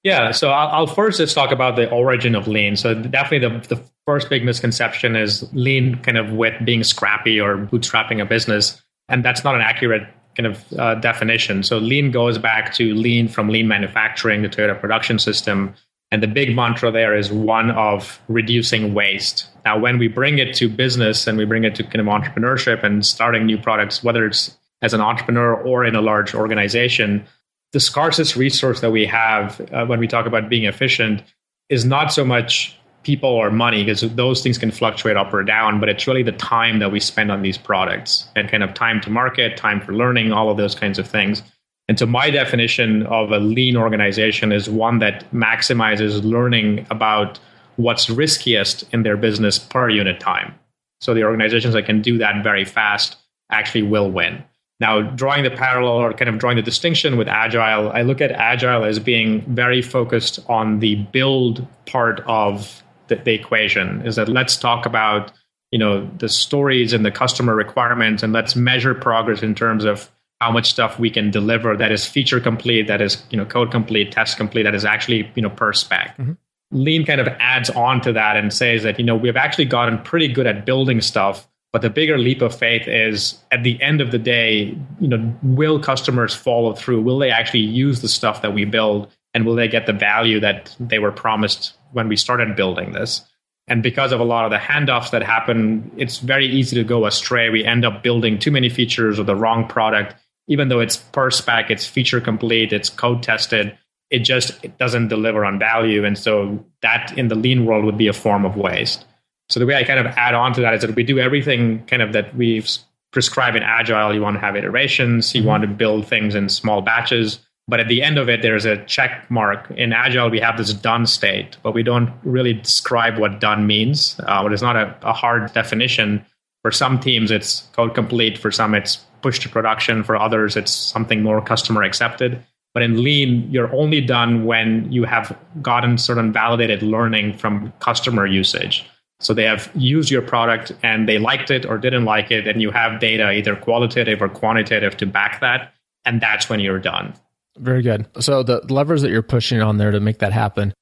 Yeah, 0.03 0.31
so 0.31 0.51
I'll, 0.51 0.67
I'll, 0.67 0.87
first 0.87 1.17
just 1.17 1.33
talk 1.33 1.51
about 1.51 1.77
the 1.77 1.89
origin 1.89 2.35
of 2.35 2.47
lean. 2.47 2.75
So 2.75 2.93
definitely 2.93 3.47
the, 3.59 3.75
the 3.75 3.83
first 4.05 4.29
big 4.29 4.45
misconception 4.45 5.15
is 5.15 5.51
lean 5.53 5.95
kind 6.03 6.17
of 6.17 6.31
with 6.31 6.53
being 6.63 6.83
scrappy 6.83 7.39
or 7.39 7.57
bootstrapping 7.57 8.21
a 8.21 8.25
business. 8.25 8.79
And 9.09 9.25
that's 9.25 9.43
not 9.43 9.55
an 9.55 9.61
accurate 9.61 10.07
kind 10.35 10.47
of 10.47 10.73
uh, 10.73 10.95
definition. 10.95 11.63
So 11.63 11.77
lean 11.77 12.11
goes 12.11 12.37
back 12.37 12.73
to 12.75 12.93
lean 12.93 13.27
from 13.27 13.49
lean 13.49 13.67
manufacturing, 13.67 14.41
the 14.41 14.49
Toyota 14.49 14.79
production 14.79 15.19
system. 15.19 15.73
And 16.11 16.21
the 16.21 16.27
big 16.27 16.55
mantra 16.55 16.91
there 16.91 17.15
is 17.15 17.31
one 17.31 17.71
of 17.71 18.19
reducing 18.27 18.93
waste. 18.93 19.47
Now, 19.65 19.79
when 19.79 19.97
we 19.97 20.07
bring 20.07 20.37
it 20.37 20.53
to 20.55 20.69
business 20.69 21.25
and 21.27 21.37
we 21.37 21.45
bring 21.45 21.63
it 21.63 21.75
to 21.75 21.83
kind 21.83 21.99
of 21.99 22.05
entrepreneurship 22.05 22.83
and 22.83 23.05
starting 23.05 23.45
new 23.45 23.57
products, 23.57 24.03
whether 24.03 24.25
it's 24.25 24.55
as 24.81 24.93
an 24.93 25.01
entrepreneur 25.01 25.55
or 25.55 25.83
in 25.83 25.95
a 25.95 26.01
large 26.01 26.35
organization, 26.35 27.25
the 27.73 27.79
scarcest 27.79 28.35
resource 28.35 28.81
that 28.81 28.91
we 28.91 29.05
have 29.05 29.59
uh, 29.73 29.85
when 29.85 29.99
we 29.99 30.07
talk 30.07 30.25
about 30.25 30.47
being 30.47 30.65
efficient 30.65 31.23
is 31.69 31.83
not 31.85 32.13
so 32.13 32.23
much 32.23 32.77
people 33.05 33.29
or 33.29 33.51
money 33.51 33.83
because 33.83 34.01
those 34.15 34.41
things 34.41 34.57
can 34.57 34.71
fluctuate 34.71 35.15
up 35.15 35.31
or 35.31 35.43
down 35.43 35.79
but 35.79 35.87
it's 35.87 36.07
really 36.07 36.23
the 36.23 36.31
time 36.33 36.79
that 36.79 36.91
we 36.91 36.99
spend 36.99 37.31
on 37.31 37.43
these 37.43 37.57
products 37.57 38.27
and 38.35 38.49
kind 38.49 38.63
of 38.63 38.73
time 38.73 38.99
to 38.99 39.09
market 39.09 39.55
time 39.55 39.79
for 39.79 39.93
learning 39.93 40.33
all 40.33 40.49
of 40.49 40.57
those 40.57 40.75
kinds 40.75 40.97
of 40.99 41.07
things. 41.07 41.43
And 41.87 41.99
so 41.99 42.07
my 42.07 42.31
definition 42.31 43.05
of 43.05 43.31
a 43.31 43.37
lean 43.37 43.77
organization 43.77 44.51
is 44.51 44.67
one 44.67 44.97
that 44.99 45.23
maximizes 45.31 46.23
learning 46.23 46.87
about 46.89 47.39
what's 47.75 48.09
riskiest 48.09 48.83
in 48.91 49.03
their 49.03 49.17
business 49.17 49.59
per 49.59 49.89
unit 49.89 50.19
time. 50.19 50.55
So 50.99 51.13
the 51.13 51.23
organizations 51.23 51.75
that 51.75 51.85
can 51.85 52.01
do 52.01 52.17
that 52.17 52.43
very 52.43 52.65
fast 52.65 53.17
actually 53.51 53.83
will 53.83 54.09
win. 54.09 54.43
Now, 54.79 55.01
drawing 55.01 55.43
the 55.43 55.51
parallel 55.51 55.93
or 55.93 56.13
kind 56.13 56.27
of 56.27 56.39
drawing 56.39 56.57
the 56.57 56.63
distinction 56.63 57.17
with 57.17 57.27
Agile, 57.27 57.91
I 57.91 58.01
look 58.01 58.19
at 58.19 58.31
Agile 58.31 58.83
as 58.83 58.99
being 58.99 59.41
very 59.41 59.81
focused 59.81 60.39
on 60.49 60.79
the 60.79 60.95
build 60.95 61.65
part 61.85 62.21
of 62.27 62.83
the, 63.07 63.15
the 63.15 63.33
equation. 63.33 64.05
Is 64.05 64.15
that 64.15 64.29
let's 64.29 64.57
talk 64.57 64.85
about 64.85 65.31
you 65.71 65.79
know 65.79 66.09
the 66.17 66.29
stories 66.29 66.93
and 66.93 67.05
the 67.05 67.11
customer 67.11 67.55
requirements, 67.55 68.23
and 68.23 68.33
let's 68.33 68.55
measure 68.55 68.93
progress 68.93 69.43
in 69.43 69.55
terms 69.55 69.85
of 69.85 70.09
how 70.41 70.51
much 70.51 70.69
stuff 70.69 70.99
we 70.99 71.09
can 71.09 71.31
deliver 71.31 71.77
that 71.77 71.91
is 71.91 72.05
feature 72.05 72.39
complete, 72.39 72.87
that 72.87 73.01
is 73.01 73.23
you 73.29 73.37
know 73.37 73.45
code 73.45 73.71
complete, 73.71 74.11
test 74.11 74.37
complete, 74.37 74.63
that 74.63 74.75
is 74.75 74.85
actually 74.85 75.29
you 75.35 75.41
know 75.41 75.49
per 75.49 75.73
spec. 75.73 76.17
Mm-hmm. 76.17 76.33
Lean 76.71 77.05
kind 77.05 77.21
of 77.21 77.27
adds 77.39 77.69
on 77.69 78.01
to 78.01 78.11
that 78.13 78.35
and 78.35 78.53
says 78.53 78.83
that 78.83 78.99
you 78.99 79.05
know 79.05 79.15
we've 79.15 79.37
actually 79.37 79.65
gotten 79.65 79.97
pretty 79.99 80.27
good 80.27 80.47
at 80.47 80.65
building 80.65 81.01
stuff 81.01 81.47
but 81.75 81.81
the 81.81 81.89
bigger 81.89 82.17
leap 82.17 82.41
of 82.41 82.57
faith 82.57 82.87
is 82.87 83.37
at 83.51 83.63
the 83.63 83.77
end 83.81 83.99
of 83.99 84.11
the 84.11 84.17
day, 84.17 84.77
you 85.01 85.09
know, 85.09 85.35
will 85.43 85.77
customers 85.77 86.33
follow 86.33 86.73
through? 86.73 87.01
Will 87.01 87.19
they 87.19 87.29
actually 87.29 87.63
use 87.63 87.99
the 87.99 88.07
stuff 88.07 88.41
that 88.43 88.53
we 88.53 88.63
build? 88.63 89.11
And 89.33 89.45
will 89.45 89.55
they 89.55 89.67
get 89.67 89.85
the 89.85 89.91
value 89.91 90.39
that 90.39 90.73
they 90.79 90.99
were 90.99 91.11
promised 91.11 91.73
when 91.95 92.07
we 92.07 92.15
started 92.15 92.55
building 92.55 92.91
this? 92.91 93.21
And 93.67 93.81
because 93.81 94.11
of 94.11 94.19
a 94.19 94.23
lot 94.23 94.45
of 94.45 94.51
the 94.51 94.57
handoffs 94.57 95.09
that 95.11 95.23
happen, 95.23 95.89
it's 95.97 96.19
very 96.19 96.45
easy 96.45 96.75
to 96.75 96.83
go 96.83 97.05
astray. 97.05 97.49
We 97.49 97.65
end 97.65 97.83
up 97.83 98.03
building 98.03 98.37
too 98.37 98.51
many 98.51 98.69
features 98.69 99.19
or 99.19 99.23
the 99.23 99.35
wrong 99.35 99.67
product, 99.67 100.13
even 100.47 100.67
though 100.67 100.79
it's 100.79 100.97
per 100.97 101.31
spec, 101.31 101.71
it's 101.71 101.87
feature 101.87 102.21
complete, 102.21 102.71
it's 102.71 102.89
code 102.89 103.23
tested. 103.23 103.75
It 104.11 104.19
just 104.19 104.63
it 104.63 104.77
doesn't 104.77 105.07
deliver 105.07 105.43
on 105.43 105.57
value. 105.57 106.05
And 106.05 106.17
so 106.17 106.63
that 106.81 107.17
in 107.17 107.27
the 107.29 107.35
lean 107.35 107.65
world 107.65 107.85
would 107.85 107.97
be 107.97 108.07
a 108.07 108.13
form 108.13 108.45
of 108.45 108.55
waste. 108.55 109.05
So 109.49 109.59
the 109.59 109.65
way 109.65 109.75
I 109.75 109.83
kind 109.83 109.99
of 109.99 110.05
add 110.05 110.35
on 110.35 110.53
to 110.53 110.61
that 110.61 110.75
is 110.75 110.81
that 110.81 110.95
we 110.95 111.03
do 111.03 111.17
everything 111.17 111.83
kind 111.85 112.01
of 112.01 112.13
that 112.13 112.35
we've 112.35 112.69
prescribed 113.11 113.57
in 113.57 113.63
Agile. 113.63 114.13
You 114.13 114.21
want 114.21 114.35
to 114.35 114.41
have 114.41 114.55
iterations, 114.55 115.33
you 115.33 115.41
mm-hmm. 115.41 115.47
want 115.47 115.61
to 115.63 115.67
build 115.67 116.07
things 116.07 116.35
in 116.35 116.49
small 116.49 116.81
batches. 116.81 117.39
But 117.67 117.79
at 117.79 117.87
the 117.87 118.03
end 118.03 118.19
of 118.19 118.29
it, 118.29 118.43
there's 118.43 118.65
a 118.65 118.77
check 118.85 119.29
mark. 119.31 119.71
In 119.71 119.91
Agile, 119.91 120.29
we 120.29 120.39
have 120.39 120.57
this 120.57 120.71
done 120.71 121.07
state, 121.07 121.57
but 121.63 121.73
we 121.73 121.81
don't 121.81 122.11
really 122.23 122.53
describe 122.53 123.17
what 123.17 123.39
done 123.39 123.65
means. 123.65 124.19
Uh, 124.19 124.47
it's 124.51 124.61
not 124.61 124.75
a, 124.75 124.95
a 125.01 125.13
hard 125.13 125.51
definition. 125.53 126.23
For 126.61 126.71
some 126.71 126.99
teams, 126.99 127.31
it's 127.31 127.61
code 127.73 127.95
complete. 127.95 128.37
For 128.37 128.51
some, 128.51 128.75
it's 128.75 128.97
push 129.21 129.39
to 129.39 129.49
production. 129.49 130.03
For 130.03 130.15
others, 130.15 130.55
it's 130.55 130.71
something 130.71 131.23
more 131.23 131.41
customer 131.41 131.81
accepted. 131.81 132.43
But 132.75 132.83
in 132.83 133.03
Lean, 133.03 133.49
you're 133.49 133.73
only 133.73 134.01
done 134.01 134.45
when 134.45 134.91
you 134.91 135.05
have 135.05 135.35
gotten 135.61 135.97
certain 135.97 136.31
validated 136.31 136.83
learning 136.83 137.37
from 137.37 137.73
customer 137.79 138.27
usage. 138.27 138.85
So 139.21 139.33
they 139.33 139.45
have 139.45 139.71
used 139.73 140.11
your 140.11 140.21
product 140.21 140.73
and 140.83 141.07
they 141.07 141.17
liked 141.17 141.49
it 141.49 141.65
or 141.65 141.77
didn't 141.77 142.05
like 142.05 142.31
it, 142.31 142.47
and 142.47 142.61
you 142.61 142.69
have 142.71 142.99
data, 142.99 143.31
either 143.31 143.55
qualitative 143.55 144.21
or 144.21 144.27
quantitative, 144.27 144.97
to 144.97 145.05
back 145.05 145.39
that. 145.39 145.73
And 146.03 146.21
that's 146.21 146.49
when 146.49 146.59
you're 146.59 146.79
done. 146.79 147.13
Very 147.57 147.81
good. 147.81 148.07
So 148.19 148.43
the 148.43 148.61
levers 148.69 149.01
that 149.01 149.11
you're 149.11 149.21
pushing 149.21 149.61
on 149.61 149.77
there 149.77 149.91
to 149.91 149.99
make 149.99 150.19
that 150.19 150.33
happen, 150.33 150.73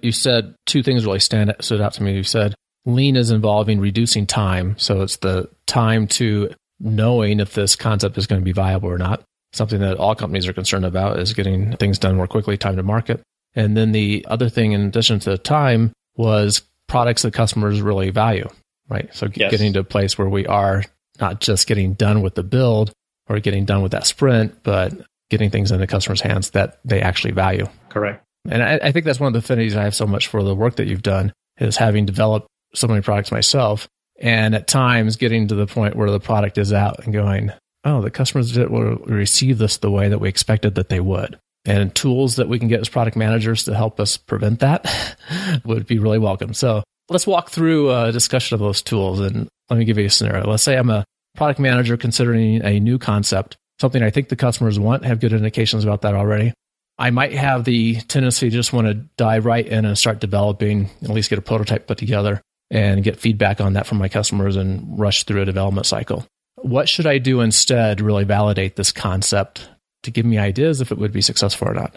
you 0.00 0.12
said 0.12 0.54
two 0.66 0.82
things 0.82 1.04
really 1.04 1.20
stand 1.20 1.54
stood 1.60 1.80
out 1.80 1.94
to 1.94 2.02
me. 2.02 2.14
You 2.14 2.22
said 2.22 2.54
lean 2.84 3.16
is 3.16 3.30
involving 3.30 3.80
reducing 3.80 4.26
time. 4.26 4.76
So 4.78 5.02
it's 5.02 5.18
the 5.18 5.48
time 5.66 6.06
to 6.08 6.50
knowing 6.80 7.40
if 7.40 7.54
this 7.54 7.76
concept 7.76 8.18
is 8.18 8.26
going 8.26 8.40
to 8.40 8.44
be 8.44 8.52
viable 8.52 8.88
or 8.88 8.98
not. 8.98 9.22
Something 9.52 9.80
that 9.80 9.98
all 9.98 10.14
companies 10.14 10.48
are 10.48 10.52
concerned 10.52 10.86
about 10.86 11.18
is 11.18 11.34
getting 11.34 11.76
things 11.76 11.98
done 11.98 12.16
more 12.16 12.26
quickly, 12.26 12.56
time 12.56 12.76
to 12.76 12.82
market. 12.82 13.20
And 13.54 13.76
then 13.76 13.92
the 13.92 14.24
other 14.28 14.48
thing, 14.48 14.72
in 14.72 14.80
addition 14.80 15.20
to 15.20 15.36
time, 15.36 15.92
was 16.16 16.62
products 16.88 17.22
that 17.22 17.34
customers 17.34 17.82
really 17.82 18.10
value, 18.10 18.48
right? 18.88 19.14
So 19.14 19.28
yes. 19.34 19.50
getting 19.50 19.74
to 19.74 19.80
a 19.80 19.84
place 19.84 20.16
where 20.16 20.28
we 20.28 20.46
are 20.46 20.84
not 21.20 21.40
just 21.40 21.66
getting 21.66 21.92
done 21.92 22.22
with 22.22 22.34
the 22.34 22.42
build 22.42 22.92
or 23.28 23.40
getting 23.40 23.66
done 23.66 23.82
with 23.82 23.92
that 23.92 24.06
sprint, 24.06 24.62
but 24.62 24.92
getting 25.32 25.50
things 25.50 25.72
into 25.72 25.86
customers' 25.86 26.20
hands 26.20 26.50
that 26.50 26.78
they 26.84 27.00
actually 27.00 27.32
value. 27.32 27.66
Correct. 27.88 28.22
And 28.48 28.62
I, 28.62 28.78
I 28.82 28.92
think 28.92 29.06
that's 29.06 29.18
one 29.18 29.28
of 29.28 29.32
the 29.32 29.38
affinities 29.38 29.74
I 29.74 29.84
have 29.84 29.94
so 29.94 30.06
much 30.06 30.28
for 30.28 30.42
the 30.42 30.54
work 30.54 30.76
that 30.76 30.86
you've 30.86 31.02
done 31.02 31.32
is 31.58 31.78
having 31.78 32.04
developed 32.04 32.46
so 32.74 32.86
many 32.86 33.00
products 33.00 33.32
myself 33.32 33.88
and 34.20 34.54
at 34.54 34.68
times 34.68 35.16
getting 35.16 35.48
to 35.48 35.54
the 35.54 35.66
point 35.66 35.96
where 35.96 36.10
the 36.10 36.20
product 36.20 36.58
is 36.58 36.72
out 36.72 37.02
and 37.02 37.14
going, 37.14 37.50
oh, 37.84 38.02
the 38.02 38.10
customers 38.10 38.56
will 38.58 38.96
receive 39.06 39.56
this 39.56 39.78
the 39.78 39.90
way 39.90 40.10
that 40.10 40.18
we 40.18 40.28
expected 40.28 40.74
that 40.74 40.90
they 40.90 41.00
would 41.00 41.38
and 41.64 41.94
tools 41.94 42.36
that 42.36 42.48
we 42.48 42.58
can 42.58 42.68
get 42.68 42.80
as 42.80 42.88
product 42.88 43.16
managers 43.16 43.64
to 43.64 43.74
help 43.74 44.00
us 44.00 44.16
prevent 44.16 44.60
that 44.60 45.16
would 45.64 45.86
be 45.86 45.98
really 45.98 46.18
welcome. 46.18 46.52
So 46.52 46.82
let's 47.08 47.26
walk 47.26 47.50
through 47.50 47.90
a 47.90 48.12
discussion 48.12 48.54
of 48.54 48.60
those 48.60 48.82
tools 48.82 49.20
and 49.20 49.48
let 49.70 49.78
me 49.78 49.84
give 49.84 49.98
you 49.98 50.06
a 50.06 50.10
scenario. 50.10 50.48
Let's 50.48 50.62
say 50.62 50.76
I'm 50.76 50.90
a 50.90 51.04
product 51.36 51.60
manager 51.60 51.96
considering 51.96 52.64
a 52.64 52.80
new 52.80 52.98
concept, 52.98 53.56
something 53.82 54.02
I 54.02 54.08
think 54.08 54.30
the 54.30 54.36
customers 54.36 54.78
want, 54.78 55.04
have 55.04 55.20
good 55.20 55.34
indications 55.34 55.84
about 55.84 56.00
that 56.02 56.14
already. 56.14 56.54
I 56.98 57.10
might 57.10 57.32
have 57.32 57.64
the 57.64 57.96
tendency 57.96 58.48
to 58.48 58.56
just 58.56 58.72
want 58.72 58.86
to 58.86 58.94
dive 58.94 59.44
right 59.44 59.66
in 59.66 59.84
and 59.84 59.98
start 59.98 60.20
developing, 60.20 60.88
at 61.02 61.10
least 61.10 61.28
get 61.28 61.38
a 61.38 61.42
prototype 61.42 61.86
put 61.86 61.98
together 61.98 62.40
and 62.70 63.04
get 63.04 63.20
feedback 63.20 63.60
on 63.60 63.74
that 63.74 63.86
from 63.86 63.98
my 63.98 64.08
customers 64.08 64.56
and 64.56 64.98
rush 64.98 65.24
through 65.24 65.42
a 65.42 65.44
development 65.44 65.86
cycle. 65.86 66.26
What 66.56 66.88
should 66.88 67.06
I 67.06 67.18
do 67.18 67.40
instead 67.40 68.00
really 68.00 68.24
validate 68.24 68.76
this 68.76 68.92
concept 68.92 69.68
to 70.02 70.10
give 70.10 70.24
me 70.24 70.38
ideas 70.38 70.80
if 70.80 70.92
it 70.92 70.98
would 70.98 71.12
be 71.12 71.20
successful 71.20 71.68
or 71.68 71.74
not. 71.74 71.94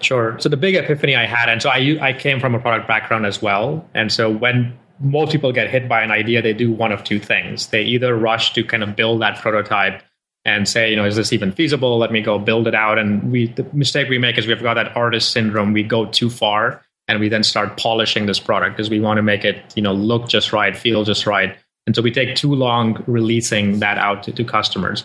Sure. 0.00 0.36
So 0.40 0.48
the 0.48 0.56
big 0.56 0.74
epiphany 0.74 1.14
I 1.14 1.26
had, 1.26 1.48
and 1.48 1.62
so 1.62 1.70
I 1.70 1.98
I 2.00 2.12
came 2.12 2.40
from 2.40 2.54
a 2.54 2.58
product 2.58 2.88
background 2.88 3.26
as 3.26 3.40
well, 3.40 3.88
and 3.94 4.10
so 4.10 4.30
when 4.30 4.76
most 4.98 5.32
people 5.32 5.52
get 5.52 5.70
hit 5.70 5.88
by 5.88 6.02
an 6.02 6.10
idea, 6.10 6.42
they 6.42 6.52
do 6.52 6.72
one 6.72 6.92
of 6.92 7.04
two 7.04 7.20
things. 7.20 7.68
They 7.68 7.82
either 7.82 8.16
rush 8.16 8.52
to 8.54 8.64
kind 8.64 8.82
of 8.82 8.96
build 8.96 9.22
that 9.22 9.38
prototype 9.38 10.02
and 10.44 10.68
say, 10.68 10.90
you 10.90 10.96
know, 10.96 11.04
is 11.04 11.16
this 11.16 11.32
even 11.32 11.52
feasible? 11.52 11.98
Let 11.98 12.10
me 12.10 12.20
go 12.20 12.38
build 12.38 12.66
it 12.66 12.74
out. 12.74 12.98
And 12.98 13.30
we 13.30 13.46
the 13.48 13.66
mistake 13.72 14.08
we 14.08 14.18
make 14.18 14.38
is 14.38 14.46
we've 14.46 14.62
got 14.62 14.74
that 14.74 14.96
artist 14.96 15.30
syndrome. 15.30 15.72
We 15.72 15.82
go 15.82 16.06
too 16.06 16.30
far 16.30 16.82
and 17.08 17.20
we 17.20 17.28
then 17.28 17.42
start 17.42 17.76
polishing 17.76 18.26
this 18.26 18.40
product 18.40 18.76
because 18.76 18.90
we 18.90 19.00
want 19.00 19.18
to 19.18 19.22
make 19.22 19.44
it, 19.44 19.62
you 19.76 19.82
know, 19.82 19.92
look 19.92 20.28
just 20.28 20.52
right, 20.52 20.76
feel 20.76 21.04
just 21.04 21.26
right. 21.26 21.56
And 21.86 21.96
so 21.96 22.02
we 22.02 22.10
take 22.10 22.36
too 22.36 22.54
long 22.54 23.02
releasing 23.06 23.80
that 23.80 23.98
out 23.98 24.22
to, 24.24 24.32
to 24.32 24.44
customers. 24.44 25.04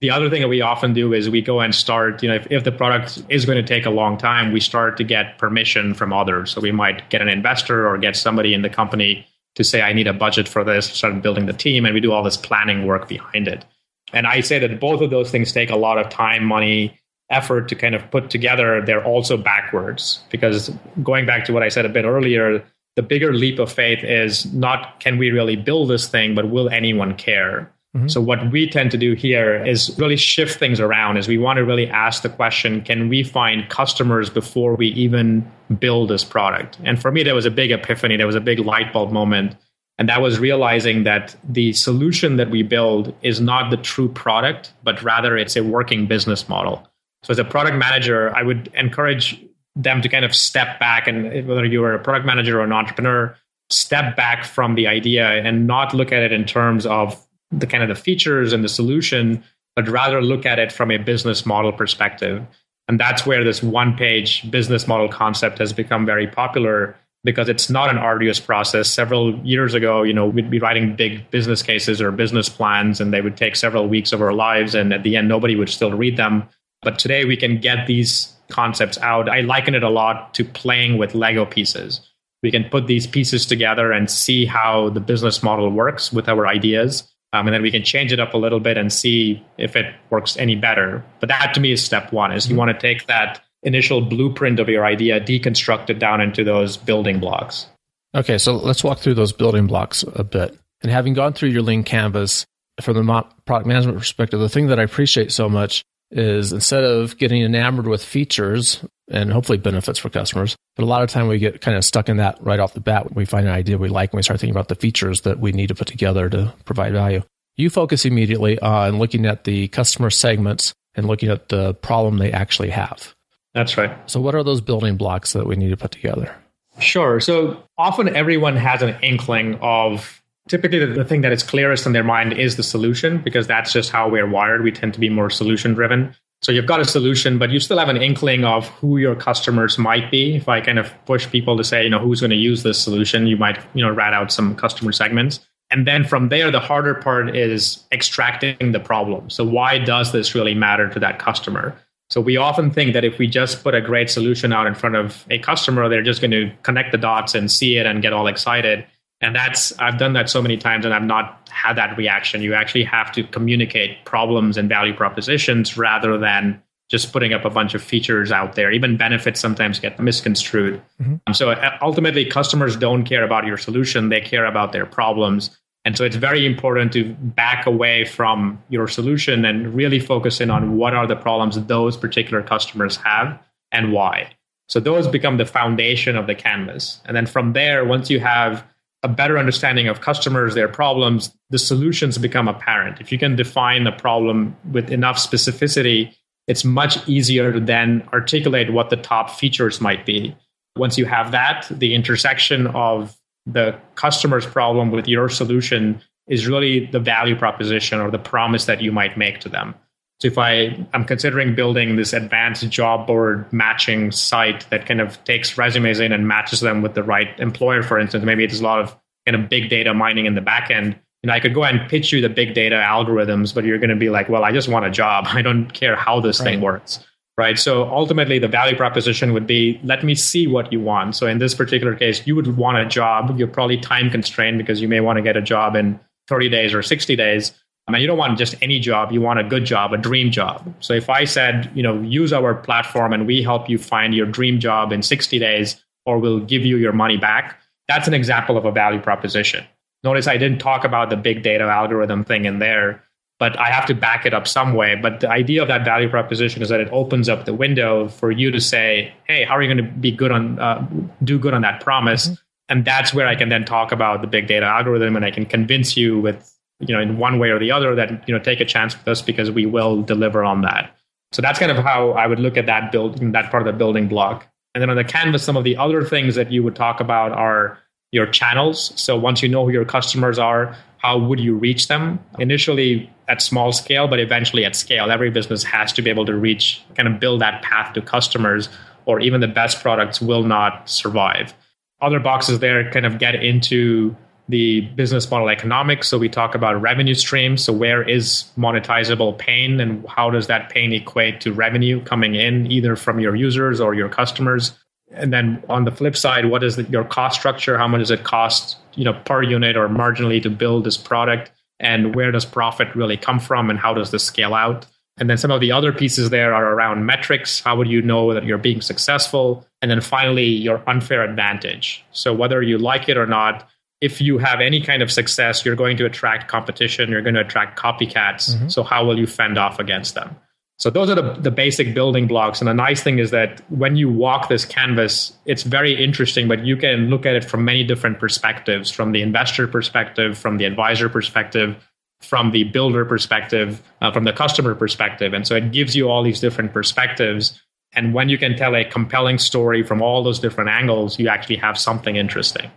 The 0.00 0.10
other 0.10 0.28
thing 0.28 0.42
that 0.42 0.48
we 0.48 0.60
often 0.60 0.92
do 0.92 1.14
is 1.14 1.30
we 1.30 1.40
go 1.40 1.60
and 1.60 1.74
start, 1.74 2.22
you 2.22 2.28
know, 2.28 2.34
if, 2.34 2.46
if 2.50 2.64
the 2.64 2.72
product 2.72 3.22
is 3.30 3.46
going 3.46 3.56
to 3.56 3.66
take 3.66 3.86
a 3.86 3.90
long 3.90 4.18
time, 4.18 4.52
we 4.52 4.60
start 4.60 4.96
to 4.98 5.04
get 5.04 5.38
permission 5.38 5.94
from 5.94 6.12
others. 6.12 6.50
So 6.50 6.60
we 6.60 6.72
might 6.72 7.08
get 7.08 7.22
an 7.22 7.28
investor 7.28 7.88
or 7.88 7.96
get 7.96 8.14
somebody 8.14 8.52
in 8.52 8.62
the 8.62 8.68
company 8.68 9.26
to 9.54 9.64
say, 9.64 9.80
I 9.80 9.94
need 9.94 10.06
a 10.06 10.12
budget 10.12 10.48
for 10.48 10.64
this, 10.64 10.86
start 10.86 11.22
building 11.22 11.46
the 11.46 11.54
team, 11.54 11.86
and 11.86 11.94
we 11.94 12.00
do 12.00 12.12
all 12.12 12.22
this 12.22 12.36
planning 12.36 12.86
work 12.86 13.08
behind 13.08 13.48
it. 13.48 13.64
And 14.12 14.26
I 14.26 14.40
say 14.40 14.58
that 14.58 14.80
both 14.80 15.00
of 15.00 15.10
those 15.10 15.30
things 15.30 15.52
take 15.52 15.70
a 15.70 15.76
lot 15.76 15.98
of 15.98 16.08
time, 16.08 16.44
money, 16.44 16.98
effort 17.30 17.68
to 17.68 17.74
kind 17.74 17.94
of 17.94 18.08
put 18.10 18.30
together. 18.30 18.80
They're 18.84 19.04
also 19.04 19.36
backwards 19.36 20.22
because 20.30 20.70
going 21.02 21.26
back 21.26 21.44
to 21.46 21.52
what 21.52 21.62
I 21.62 21.68
said 21.68 21.84
a 21.84 21.88
bit 21.88 22.04
earlier, 22.04 22.64
the 22.94 23.02
bigger 23.02 23.34
leap 23.34 23.58
of 23.58 23.70
faith 23.70 24.02
is 24.02 24.50
not 24.52 25.00
can 25.00 25.18
we 25.18 25.30
really 25.30 25.56
build 25.56 25.90
this 25.90 26.08
thing, 26.08 26.34
but 26.34 26.50
will 26.50 26.68
anyone 26.68 27.14
care? 27.14 27.72
Mm-hmm. 27.96 28.08
So 28.08 28.20
what 28.20 28.50
we 28.50 28.68
tend 28.68 28.90
to 28.90 28.98
do 28.98 29.14
here 29.14 29.64
is 29.64 29.94
really 29.98 30.16
shift 30.16 30.58
things 30.58 30.80
around 30.80 31.16
is 31.16 31.28
we 31.28 31.38
want 31.38 31.56
to 31.56 31.64
really 31.64 31.88
ask 31.88 32.22
the 32.22 32.28
question, 32.28 32.82
can 32.82 33.08
we 33.08 33.22
find 33.22 33.68
customers 33.70 34.30
before 34.30 34.74
we 34.76 34.88
even 34.88 35.50
build 35.78 36.10
this 36.10 36.22
product? 36.22 36.78
And 36.84 37.00
for 37.00 37.10
me, 37.10 37.22
there 37.22 37.34
was 37.34 37.46
a 37.46 37.50
big 37.50 37.70
epiphany. 37.70 38.16
There 38.16 38.26
was 38.26 38.36
a 38.36 38.40
big 38.40 38.58
light 38.58 38.92
bulb 38.92 39.12
moment. 39.12 39.56
And 39.98 40.08
that 40.08 40.20
was 40.20 40.38
realizing 40.38 41.04
that 41.04 41.34
the 41.42 41.72
solution 41.72 42.36
that 42.36 42.50
we 42.50 42.62
build 42.62 43.14
is 43.22 43.40
not 43.40 43.70
the 43.70 43.78
true 43.78 44.08
product, 44.08 44.72
but 44.82 45.02
rather 45.02 45.36
it's 45.36 45.56
a 45.56 45.62
working 45.62 46.06
business 46.06 46.48
model. 46.48 46.86
So 47.22 47.30
as 47.30 47.38
a 47.38 47.44
product 47.44 47.76
manager, 47.76 48.34
I 48.36 48.42
would 48.42 48.70
encourage 48.74 49.42
them 49.74 50.02
to 50.02 50.08
kind 50.08 50.24
of 50.24 50.34
step 50.34 50.78
back 50.78 51.06
and 51.06 51.46
whether 51.46 51.64
you're 51.64 51.94
a 51.94 51.98
product 51.98 52.26
manager 52.26 52.60
or 52.60 52.64
an 52.64 52.72
entrepreneur, 52.72 53.36
step 53.70 54.16
back 54.16 54.44
from 54.44 54.74
the 54.74 54.86
idea 54.86 55.28
and 55.28 55.66
not 55.66 55.92
look 55.92 56.12
at 56.12 56.22
it 56.22 56.32
in 56.32 56.44
terms 56.44 56.86
of 56.86 57.20
the 57.50 57.66
kind 57.66 57.82
of 57.82 57.88
the 57.88 57.94
features 57.94 58.52
and 58.52 58.62
the 58.62 58.68
solution, 58.68 59.42
but 59.74 59.88
rather 59.88 60.22
look 60.22 60.46
at 60.46 60.58
it 60.58 60.72
from 60.72 60.90
a 60.90 60.98
business 60.98 61.44
model 61.44 61.72
perspective. 61.72 62.44
And 62.88 63.00
that's 63.00 63.26
where 63.26 63.42
this 63.42 63.62
one 63.62 63.96
page 63.96 64.48
business 64.50 64.86
model 64.86 65.08
concept 65.08 65.58
has 65.58 65.72
become 65.72 66.06
very 66.06 66.26
popular 66.26 66.96
because 67.26 67.48
it's 67.48 67.68
not 67.68 67.90
an 67.90 67.98
arduous 67.98 68.38
process. 68.38 68.88
Several 68.88 69.36
years 69.40 69.74
ago, 69.74 70.04
you 70.04 70.14
know, 70.14 70.26
we'd 70.26 70.48
be 70.48 70.60
writing 70.60 70.94
big 70.94 71.28
business 71.30 71.60
cases 71.60 72.00
or 72.00 72.12
business 72.12 72.48
plans, 72.48 73.00
and 73.00 73.12
they 73.12 73.20
would 73.20 73.36
take 73.36 73.56
several 73.56 73.88
weeks 73.88 74.12
of 74.12 74.22
our 74.22 74.32
lives, 74.32 74.76
and 74.76 74.94
at 74.94 75.02
the 75.02 75.16
end, 75.16 75.28
nobody 75.28 75.56
would 75.56 75.68
still 75.68 75.90
read 75.90 76.16
them. 76.16 76.48
But 76.82 77.00
today, 77.00 77.24
we 77.24 77.36
can 77.36 77.60
get 77.60 77.88
these 77.88 78.32
concepts 78.48 78.96
out. 78.98 79.28
I 79.28 79.40
liken 79.40 79.74
it 79.74 79.82
a 79.82 79.88
lot 79.90 80.34
to 80.34 80.44
playing 80.44 80.98
with 80.98 81.16
Lego 81.16 81.44
pieces. 81.44 82.00
We 82.44 82.52
can 82.52 82.64
put 82.64 82.86
these 82.86 83.08
pieces 83.08 83.44
together 83.44 83.90
and 83.90 84.08
see 84.08 84.46
how 84.46 84.90
the 84.90 85.00
business 85.00 85.42
model 85.42 85.68
works 85.70 86.12
with 86.12 86.28
our 86.28 86.46
ideas. 86.46 87.02
Um, 87.32 87.48
and 87.48 87.54
then 87.54 87.62
we 87.62 87.72
can 87.72 87.82
change 87.82 88.12
it 88.12 88.20
up 88.20 88.34
a 88.34 88.38
little 88.38 88.60
bit 88.60 88.78
and 88.78 88.92
see 88.92 89.44
if 89.58 89.74
it 89.74 89.92
works 90.10 90.36
any 90.36 90.54
better. 90.54 91.04
But 91.18 91.28
that 91.28 91.54
to 91.54 91.60
me 91.60 91.72
is 91.72 91.84
step 91.84 92.12
one 92.12 92.30
is 92.30 92.46
you 92.46 92.52
mm-hmm. 92.52 92.58
want 92.58 92.70
to 92.70 92.78
take 92.78 93.08
that 93.08 93.42
initial 93.66 94.00
blueprint 94.00 94.58
of 94.60 94.68
your 94.68 94.86
idea, 94.86 95.20
deconstruct 95.20 95.90
it 95.90 95.98
down 95.98 96.20
into 96.20 96.44
those 96.44 96.76
building 96.76 97.20
blocks. 97.20 97.66
Okay, 98.14 98.38
so 98.38 98.54
let's 98.54 98.82
walk 98.82 99.00
through 99.00 99.14
those 99.14 99.32
building 99.32 99.66
blocks 99.66 100.04
a 100.14 100.24
bit. 100.24 100.56
And 100.82 100.90
having 100.90 101.12
gone 101.12 101.34
through 101.34 101.50
your 101.50 101.62
lean 101.62 101.82
canvas 101.82 102.46
from 102.80 102.94
the 102.94 103.24
product 103.44 103.66
management 103.66 103.98
perspective, 103.98 104.40
the 104.40 104.48
thing 104.48 104.68
that 104.68 104.78
I 104.78 104.84
appreciate 104.84 105.32
so 105.32 105.48
much 105.48 105.82
is 106.10 106.52
instead 106.52 106.84
of 106.84 107.18
getting 107.18 107.42
enamored 107.42 107.88
with 107.88 108.04
features 108.04 108.84
and 109.10 109.32
hopefully 109.32 109.58
benefits 109.58 109.98
for 109.98 110.08
customers, 110.08 110.56
but 110.76 110.84
a 110.84 110.86
lot 110.86 111.02
of 111.02 111.10
time 111.10 111.26
we 111.26 111.38
get 111.38 111.60
kind 111.60 111.76
of 111.76 111.84
stuck 111.84 112.08
in 112.08 112.18
that 112.18 112.38
right 112.40 112.60
off 112.60 112.74
the 112.74 112.80
bat. 112.80 113.06
When 113.06 113.14
we 113.14 113.24
find 113.24 113.46
an 113.46 113.52
idea 113.52 113.78
we 113.78 113.88
like 113.88 114.12
and 114.12 114.18
we 114.18 114.22
start 114.22 114.38
thinking 114.38 114.54
about 114.54 114.68
the 114.68 114.74
features 114.76 115.22
that 115.22 115.40
we 115.40 115.52
need 115.52 115.68
to 115.68 115.74
put 115.74 115.88
together 115.88 116.28
to 116.30 116.54
provide 116.64 116.92
value. 116.92 117.22
You 117.56 117.70
focus 117.70 118.04
immediately 118.04 118.58
on 118.60 118.98
looking 118.98 119.26
at 119.26 119.44
the 119.44 119.68
customer 119.68 120.10
segments 120.10 120.74
and 120.94 121.06
looking 121.06 121.30
at 121.30 121.48
the 121.48 121.74
problem 121.74 122.18
they 122.18 122.30
actually 122.30 122.70
have. 122.70 123.14
That's 123.56 123.78
right. 123.78 123.90
So, 124.04 124.20
what 124.20 124.34
are 124.34 124.44
those 124.44 124.60
building 124.60 124.98
blocks 124.98 125.32
that 125.32 125.46
we 125.46 125.56
need 125.56 125.70
to 125.70 125.78
put 125.78 125.90
together? 125.90 126.30
Sure. 126.78 127.20
So, 127.20 127.62
often 127.78 128.14
everyone 128.14 128.54
has 128.54 128.82
an 128.82 128.94
inkling 129.02 129.54
of 129.62 130.22
typically 130.46 130.78
the, 130.78 130.88
the, 130.88 131.04
thing 131.06 131.22
that 131.22 131.32
is 131.32 131.42
clearest 131.42 131.86
in 131.86 131.92
their 131.92 132.04
mind 132.04 132.34
is 132.34 132.56
the 132.56 132.62
solution 132.62 133.16
because 133.16 133.46
that's 133.46 133.72
just 133.72 133.90
how 133.90 134.10
we're 134.10 134.28
wired. 134.28 134.62
We 134.62 134.72
tend 134.72 134.92
to 134.92 135.00
be 135.00 135.08
more 135.08 135.30
solution 135.30 135.72
driven. 135.72 136.14
So, 136.42 136.52
you've 136.52 136.66
got 136.66 136.80
a 136.80 136.84
solution, 136.84 137.38
but 137.38 137.48
you 137.48 137.58
still 137.58 137.78
have 137.78 137.88
an 137.88 137.96
inkling 137.96 138.44
of 138.44 138.68
who 138.68 138.98
your 138.98 139.16
customers 139.16 139.78
might 139.78 140.10
be. 140.10 140.36
If 140.36 140.50
I 140.50 140.60
kind 140.60 140.78
of 140.78 140.92
push 141.06 141.26
people 141.26 141.56
to 141.56 141.64
say, 141.64 141.82
you 141.82 141.88
know, 141.88 141.98
who's 141.98 142.20
going 142.20 142.32
to 142.32 142.36
use 142.36 142.62
this 142.62 142.78
solution, 142.78 143.26
you 143.26 143.38
might, 143.38 143.58
you 143.72 143.82
know, 143.82 143.90
rat 143.90 144.12
out 144.12 144.30
some 144.30 144.54
customer 144.54 144.92
segments. 144.92 145.40
And 145.70 145.86
then 145.86 146.04
from 146.04 146.28
there, 146.28 146.50
the 146.50 146.60
harder 146.60 146.94
part 146.94 147.34
is 147.34 147.84
extracting 147.90 148.72
the 148.72 148.80
problem. 148.80 149.30
So, 149.30 149.44
why 149.44 149.78
does 149.78 150.12
this 150.12 150.34
really 150.34 150.54
matter 150.54 150.90
to 150.90 151.00
that 151.00 151.18
customer? 151.18 151.74
So 152.10 152.20
we 152.20 152.36
often 152.36 152.70
think 152.70 152.92
that 152.92 153.04
if 153.04 153.18
we 153.18 153.26
just 153.26 153.64
put 153.64 153.74
a 153.74 153.80
great 153.80 154.10
solution 154.10 154.52
out 154.52 154.66
in 154.66 154.74
front 154.74 154.94
of 154.94 155.26
a 155.28 155.38
customer, 155.38 155.88
they're 155.88 156.02
just 156.02 156.20
going 156.20 156.30
to 156.30 156.52
connect 156.62 156.92
the 156.92 156.98
dots 156.98 157.34
and 157.34 157.50
see 157.50 157.78
it 157.78 157.86
and 157.86 158.00
get 158.00 158.12
all 158.12 158.26
excited. 158.26 158.86
And 159.20 159.34
that's 159.34 159.76
I've 159.78 159.98
done 159.98 160.12
that 160.12 160.28
so 160.28 160.42
many 160.42 160.56
times 160.56 160.84
and 160.84 160.94
I've 160.94 161.02
not 161.02 161.48
had 161.50 161.74
that 161.76 161.96
reaction. 161.96 162.42
You 162.42 162.54
actually 162.54 162.84
have 162.84 163.10
to 163.12 163.24
communicate 163.24 164.04
problems 164.04 164.56
and 164.56 164.68
value 164.68 164.94
propositions 164.94 165.76
rather 165.76 166.18
than 166.18 166.62
just 166.88 167.12
putting 167.12 167.32
up 167.32 167.44
a 167.44 167.50
bunch 167.50 167.74
of 167.74 167.82
features 167.82 168.30
out 168.30 168.54
there. 168.54 168.70
Even 168.70 168.96
benefits 168.96 169.40
sometimes 169.40 169.80
get 169.80 169.98
misconstrued. 169.98 170.80
Mm-hmm. 171.00 171.32
So 171.32 171.50
uh, 171.50 171.78
ultimately, 171.82 172.24
customers 172.24 172.76
don't 172.76 173.04
care 173.04 173.24
about 173.24 173.46
your 173.46 173.56
solution; 173.56 174.08
they 174.10 174.20
care 174.20 174.44
about 174.44 174.72
their 174.72 174.86
problems. 174.86 175.58
And 175.86 175.96
so 175.96 176.04
it's 176.04 176.16
very 176.16 176.44
important 176.44 176.92
to 176.94 177.14
back 177.14 177.64
away 177.64 178.04
from 178.04 178.60
your 178.70 178.88
solution 178.88 179.44
and 179.44 179.72
really 179.72 180.00
focus 180.00 180.40
in 180.40 180.50
on 180.50 180.76
what 180.76 180.94
are 180.94 181.06
the 181.06 181.14
problems 181.14 181.64
those 181.66 181.96
particular 181.96 182.42
customers 182.42 182.96
have 182.96 183.38
and 183.70 183.92
why. 183.92 184.32
So 184.68 184.80
those 184.80 185.06
become 185.06 185.36
the 185.36 185.46
foundation 185.46 186.16
of 186.16 186.26
the 186.26 186.34
canvas. 186.34 187.00
And 187.04 187.16
then 187.16 187.24
from 187.24 187.52
there, 187.52 187.84
once 187.84 188.10
you 188.10 188.18
have 188.18 188.66
a 189.04 189.08
better 189.08 189.38
understanding 189.38 189.86
of 189.86 190.00
customers, 190.00 190.56
their 190.56 190.66
problems, 190.66 191.32
the 191.50 191.58
solutions 191.58 192.18
become 192.18 192.48
apparent. 192.48 193.00
If 193.00 193.12
you 193.12 193.18
can 193.18 193.36
define 193.36 193.84
the 193.84 193.92
problem 193.92 194.56
with 194.72 194.90
enough 194.90 195.18
specificity, 195.18 196.12
it's 196.48 196.64
much 196.64 197.08
easier 197.08 197.52
to 197.52 197.60
then 197.60 198.02
articulate 198.12 198.72
what 198.72 198.90
the 198.90 198.96
top 198.96 199.30
features 199.30 199.80
might 199.80 200.04
be. 200.04 200.34
Once 200.76 200.98
you 200.98 201.04
have 201.04 201.30
that, 201.30 201.68
the 201.70 201.94
intersection 201.94 202.66
of 202.66 203.16
the 203.46 203.78
customer's 203.94 204.46
problem 204.46 204.90
with 204.90 205.06
your 205.06 205.28
solution 205.28 206.02
is 206.28 206.46
really 206.46 206.86
the 206.86 206.98
value 206.98 207.36
proposition 207.36 208.00
or 208.00 208.10
the 208.10 208.18
promise 208.18 208.64
that 208.64 208.82
you 208.82 208.90
might 208.90 209.16
make 209.16 209.40
to 209.40 209.48
them. 209.48 209.74
So 210.20 210.28
if 210.28 210.38
I 210.38 210.86
am 210.94 211.04
considering 211.04 211.54
building 211.54 211.96
this 211.96 212.12
advanced 212.12 212.68
job 212.70 213.06
board 213.06 213.52
matching 213.52 214.10
site 214.10 214.68
that 214.70 214.86
kind 214.86 215.00
of 215.00 215.22
takes 215.24 215.58
resumes 215.58 216.00
in 216.00 216.10
and 216.10 216.26
matches 216.26 216.60
them 216.60 216.82
with 216.82 216.94
the 216.94 217.02
right 217.02 217.38
employer, 217.38 217.82
for 217.82 217.98
instance, 217.98 218.24
maybe 218.24 218.42
it's 218.42 218.60
a 218.60 218.62
lot 218.62 218.80
of 218.80 218.96
kind 219.26 219.40
of 219.40 219.48
big 219.48 219.68
data 219.68 219.92
mining 219.92 220.26
in 220.26 220.34
the 220.34 220.40
back 220.40 220.70
end. 220.70 220.98
And 221.22 221.30
I 221.30 221.38
could 221.38 221.54
go 221.54 221.64
ahead 221.64 221.76
and 221.76 221.90
pitch 221.90 222.12
you 222.12 222.20
the 222.20 222.28
big 222.28 222.54
data 222.54 222.76
algorithms, 222.76 223.54
but 223.54 223.64
you're 223.64 223.78
going 223.78 223.90
to 223.90 223.96
be 223.96 224.08
like, 224.08 224.28
well, 224.28 224.42
I 224.42 224.52
just 224.52 224.68
want 224.68 224.86
a 224.86 224.90
job. 224.90 225.26
I 225.28 225.42
don't 225.42 225.72
care 225.72 225.96
how 225.96 226.20
this 226.20 226.40
right. 226.40 226.46
thing 226.46 226.60
works 226.62 227.04
right? 227.36 227.58
So 227.58 227.84
ultimately, 227.90 228.38
the 228.38 228.48
value 228.48 228.76
proposition 228.76 229.32
would 229.32 229.46
be 229.46 229.80
let 229.84 230.04
me 230.04 230.14
see 230.14 230.46
what 230.46 230.72
you 230.72 230.80
want. 230.80 231.16
So 231.16 231.26
in 231.26 231.38
this 231.38 231.54
particular 231.54 231.94
case, 231.94 232.26
you 232.26 232.34
would 232.34 232.56
want 232.56 232.78
a 232.78 232.86
job. 232.86 233.38
You're 233.38 233.48
probably 233.48 233.78
time 233.78 234.10
constrained 234.10 234.58
because 234.58 234.80
you 234.80 234.88
may 234.88 235.00
want 235.00 235.16
to 235.16 235.22
get 235.22 235.36
a 235.36 235.42
job 235.42 235.76
in 235.76 236.00
30 236.28 236.48
days 236.48 236.74
or 236.74 236.82
60 236.82 237.14
days. 237.16 237.52
I 237.88 237.92
mean, 237.92 238.00
you 238.00 238.06
don't 238.08 238.18
want 238.18 238.36
just 238.36 238.56
any 238.62 238.80
job. 238.80 239.12
You 239.12 239.20
want 239.20 239.38
a 239.38 239.44
good 239.44 239.64
job, 239.64 239.92
a 239.92 239.98
dream 239.98 240.32
job. 240.32 240.74
So 240.80 240.92
if 240.92 241.08
I 241.08 241.24
said, 241.24 241.70
you 241.74 241.82
know, 241.82 242.00
use 242.02 242.32
our 242.32 242.54
platform 242.54 243.12
and 243.12 243.26
we 243.26 243.42
help 243.42 243.68
you 243.68 243.78
find 243.78 244.12
your 244.12 244.26
dream 244.26 244.58
job 244.58 244.92
in 244.92 245.02
60 245.02 245.38
days, 245.38 245.80
or 246.04 246.18
we'll 246.18 246.40
give 246.40 246.64
you 246.64 246.78
your 246.78 246.92
money 246.92 247.16
back, 247.16 247.60
that's 247.86 248.08
an 248.08 248.14
example 248.14 248.56
of 248.56 248.64
a 248.64 248.72
value 248.72 249.00
proposition. 249.00 249.64
Notice 250.02 250.26
I 250.26 250.36
didn't 250.36 250.58
talk 250.58 250.84
about 250.84 251.10
the 251.10 251.16
big 251.16 251.42
data 251.42 251.64
algorithm 251.64 252.24
thing 252.24 252.44
in 252.44 252.58
there 252.58 253.02
but 253.38 253.58
I 253.58 253.70
have 253.70 253.86
to 253.86 253.94
back 253.94 254.24
it 254.24 254.32
up 254.32 254.48
some 254.48 254.74
way. 254.74 254.94
But 254.94 255.20
the 255.20 255.30
idea 255.30 255.60
of 255.62 255.68
that 255.68 255.84
value 255.84 256.08
proposition 256.08 256.62
is 256.62 256.68
that 256.70 256.80
it 256.80 256.88
opens 256.90 257.28
up 257.28 257.44
the 257.44 257.54
window 257.54 258.08
for 258.08 258.30
you 258.30 258.50
to 258.50 258.60
say, 258.60 259.12
"Hey, 259.24 259.44
how 259.44 259.56
are 259.56 259.62
you 259.62 259.72
going 259.72 259.84
to 259.84 259.92
be 259.92 260.10
good 260.10 260.32
on 260.32 260.58
uh, 260.58 260.86
do 261.22 261.38
good 261.38 261.54
on 261.54 261.62
that 261.62 261.80
promise?" 261.80 262.28
Mm-hmm. 262.28 262.34
And 262.68 262.84
that's 262.84 263.14
where 263.14 263.28
I 263.28 263.36
can 263.36 263.48
then 263.48 263.64
talk 263.64 263.92
about 263.92 264.22
the 264.22 264.26
big 264.26 264.48
data 264.48 264.66
algorithm, 264.66 265.16
and 265.16 265.24
I 265.24 265.30
can 265.30 265.46
convince 265.46 265.96
you 265.96 266.20
with 266.20 266.52
you 266.80 266.94
know 266.94 267.00
in 267.00 267.18
one 267.18 267.38
way 267.38 267.50
or 267.50 267.58
the 267.58 267.70
other 267.70 267.94
that 267.94 268.26
you 268.28 268.34
know 268.34 268.42
take 268.42 268.60
a 268.60 268.64
chance 268.64 268.96
with 268.96 269.06
us 269.06 269.22
because 269.22 269.50
we 269.50 269.66
will 269.66 270.02
deliver 270.02 270.44
on 270.44 270.62
that. 270.62 270.96
So 271.32 271.42
that's 271.42 271.58
kind 271.58 271.70
of 271.70 271.78
how 271.78 272.12
I 272.12 272.26
would 272.26 272.40
look 272.40 272.56
at 272.56 272.66
that 272.66 272.92
building 272.92 273.32
that 273.32 273.50
part 273.50 273.66
of 273.66 273.72
the 273.72 273.76
building 273.76 274.08
block. 274.08 274.48
And 274.74 274.82
then 274.82 274.90
on 274.90 274.96
the 274.96 275.04
canvas, 275.04 275.42
some 275.42 275.56
of 275.56 275.64
the 275.64 275.76
other 275.76 276.04
things 276.04 276.34
that 276.34 276.52
you 276.52 276.62
would 276.62 276.76
talk 276.76 277.00
about 277.00 277.32
are 277.32 277.78
your 278.12 278.26
channels. 278.26 278.92
So 279.00 279.16
once 279.16 279.42
you 279.42 279.48
know 279.48 279.64
who 279.64 279.72
your 279.72 279.84
customers 279.84 280.38
are, 280.38 280.76
how 280.98 281.18
would 281.18 281.40
you 281.40 281.56
reach 281.56 281.88
them? 281.88 282.18
Initially 282.38 283.10
at 283.28 283.42
small 283.42 283.72
scale, 283.72 284.08
but 284.08 284.20
eventually 284.20 284.64
at 284.64 284.76
scale. 284.76 285.10
Every 285.10 285.30
business 285.30 285.64
has 285.64 285.92
to 285.94 286.02
be 286.02 286.10
able 286.10 286.26
to 286.26 286.34
reach, 286.34 286.82
kind 286.94 287.08
of 287.08 287.18
build 287.18 287.40
that 287.40 287.62
path 287.62 287.94
to 287.94 288.02
customers, 288.02 288.68
or 289.04 289.20
even 289.20 289.40
the 289.40 289.48
best 289.48 289.82
products 289.82 290.20
will 290.20 290.42
not 290.42 290.88
survive. 290.88 291.54
Other 292.00 292.20
boxes 292.20 292.58
there 292.58 292.90
kind 292.90 293.06
of 293.06 293.18
get 293.18 293.34
into 293.34 294.14
the 294.48 294.82
business 294.94 295.28
model 295.30 295.48
economics. 295.48 296.08
So 296.08 296.18
we 296.18 296.28
talk 296.28 296.54
about 296.54 296.80
revenue 296.80 297.14
streams. 297.14 297.64
So 297.64 297.72
where 297.72 298.02
is 298.08 298.44
monetizable 298.56 299.36
pain 299.38 299.80
and 299.80 300.06
how 300.08 300.30
does 300.30 300.46
that 300.46 300.70
pain 300.70 300.92
equate 300.92 301.40
to 301.40 301.52
revenue 301.52 302.02
coming 302.04 302.34
in 302.34 302.70
either 302.70 302.94
from 302.96 303.18
your 303.18 303.34
users 303.34 303.80
or 303.80 303.94
your 303.94 304.08
customers? 304.08 304.72
And 305.12 305.32
then 305.32 305.64
on 305.68 305.84
the 305.84 305.90
flip 305.90 306.16
side, 306.16 306.46
what 306.46 306.62
is 306.62 306.76
the, 306.76 306.84
your 306.84 307.04
cost 307.04 307.38
structure? 307.38 307.78
How 307.78 307.88
much 307.88 308.00
does 308.00 308.10
it 308.10 308.24
cost, 308.24 308.76
you 308.94 309.04
know, 309.04 309.14
per 309.24 309.42
unit 309.42 309.76
or 309.76 309.88
marginally 309.88 310.42
to 310.42 310.50
build 310.50 310.84
this 310.84 310.96
product? 310.96 311.50
And 311.78 312.14
where 312.14 312.30
does 312.30 312.44
profit 312.44 312.94
really 312.94 313.16
come 313.16 313.38
from? 313.38 313.70
And 313.70 313.78
how 313.78 313.94
does 313.94 314.10
this 314.10 314.24
scale 314.24 314.54
out? 314.54 314.86
And 315.18 315.30
then 315.30 315.38
some 315.38 315.50
of 315.50 315.60
the 315.60 315.72
other 315.72 315.92
pieces 315.92 316.30
there 316.30 316.54
are 316.54 316.74
around 316.74 317.06
metrics. 317.06 317.60
How 317.60 317.76
would 317.76 317.88
you 317.88 318.02
know 318.02 318.34
that 318.34 318.44
you're 318.44 318.58
being 318.58 318.80
successful? 318.80 319.66
And 319.80 319.90
then 319.90 320.00
finally, 320.00 320.44
your 320.44 320.82
unfair 320.88 321.22
advantage. 321.22 322.04
So 322.12 322.34
whether 322.34 322.62
you 322.62 322.76
like 322.78 323.08
it 323.08 323.16
or 323.16 323.26
not, 323.26 323.66
if 324.02 324.20
you 324.20 324.36
have 324.38 324.60
any 324.60 324.80
kind 324.82 325.02
of 325.02 325.10
success, 325.10 325.64
you're 325.64 325.76
going 325.76 325.96
to 325.96 326.04
attract 326.04 326.48
competition. 326.48 327.10
You're 327.10 327.22
going 327.22 327.34
to 327.34 327.40
attract 327.40 327.78
copycats. 327.78 328.54
Mm-hmm. 328.54 328.68
So 328.68 328.82
how 328.82 329.06
will 329.06 329.18
you 329.18 329.26
fend 329.26 329.56
off 329.56 329.78
against 329.78 330.14
them? 330.14 330.36
So 330.78 330.90
those 330.90 331.08
are 331.08 331.14
the, 331.14 331.32
the 331.40 331.50
basic 331.50 331.94
building 331.94 332.26
blocks. 332.26 332.60
And 332.60 332.68
the 332.68 332.74
nice 332.74 333.02
thing 333.02 333.18
is 333.18 333.30
that 333.30 333.62
when 333.70 333.96
you 333.96 334.10
walk 334.10 334.48
this 334.48 334.64
canvas, 334.64 335.32
it's 335.46 335.62
very 335.62 336.02
interesting, 336.02 336.48
but 336.48 336.66
you 336.66 336.76
can 336.76 337.08
look 337.08 337.24
at 337.24 337.34
it 337.34 337.44
from 337.44 337.64
many 337.64 337.82
different 337.82 338.18
perspectives 338.18 338.90
from 338.90 339.12
the 339.12 339.22
investor 339.22 339.66
perspective, 339.66 340.36
from 340.36 340.58
the 340.58 340.66
advisor 340.66 341.08
perspective, 341.08 341.76
from 342.20 342.50
the 342.50 342.64
builder 342.64 343.06
perspective, 343.06 343.82
uh, 344.02 344.12
from 344.12 344.24
the 344.24 344.32
customer 344.32 344.74
perspective. 344.74 345.32
And 345.32 345.46
so 345.46 345.54
it 345.54 345.72
gives 345.72 345.96
you 345.96 346.10
all 346.10 346.22
these 346.22 346.40
different 346.40 346.74
perspectives. 346.74 347.58
And 347.94 348.12
when 348.12 348.28
you 348.28 348.36
can 348.36 348.54
tell 348.54 348.76
a 348.76 348.84
compelling 348.84 349.38
story 349.38 349.82
from 349.82 350.02
all 350.02 350.22
those 350.22 350.38
different 350.38 350.68
angles, 350.68 351.18
you 351.18 351.28
actually 351.28 351.56
have 351.56 351.78
something 351.78 352.16
interesting. 352.16 352.70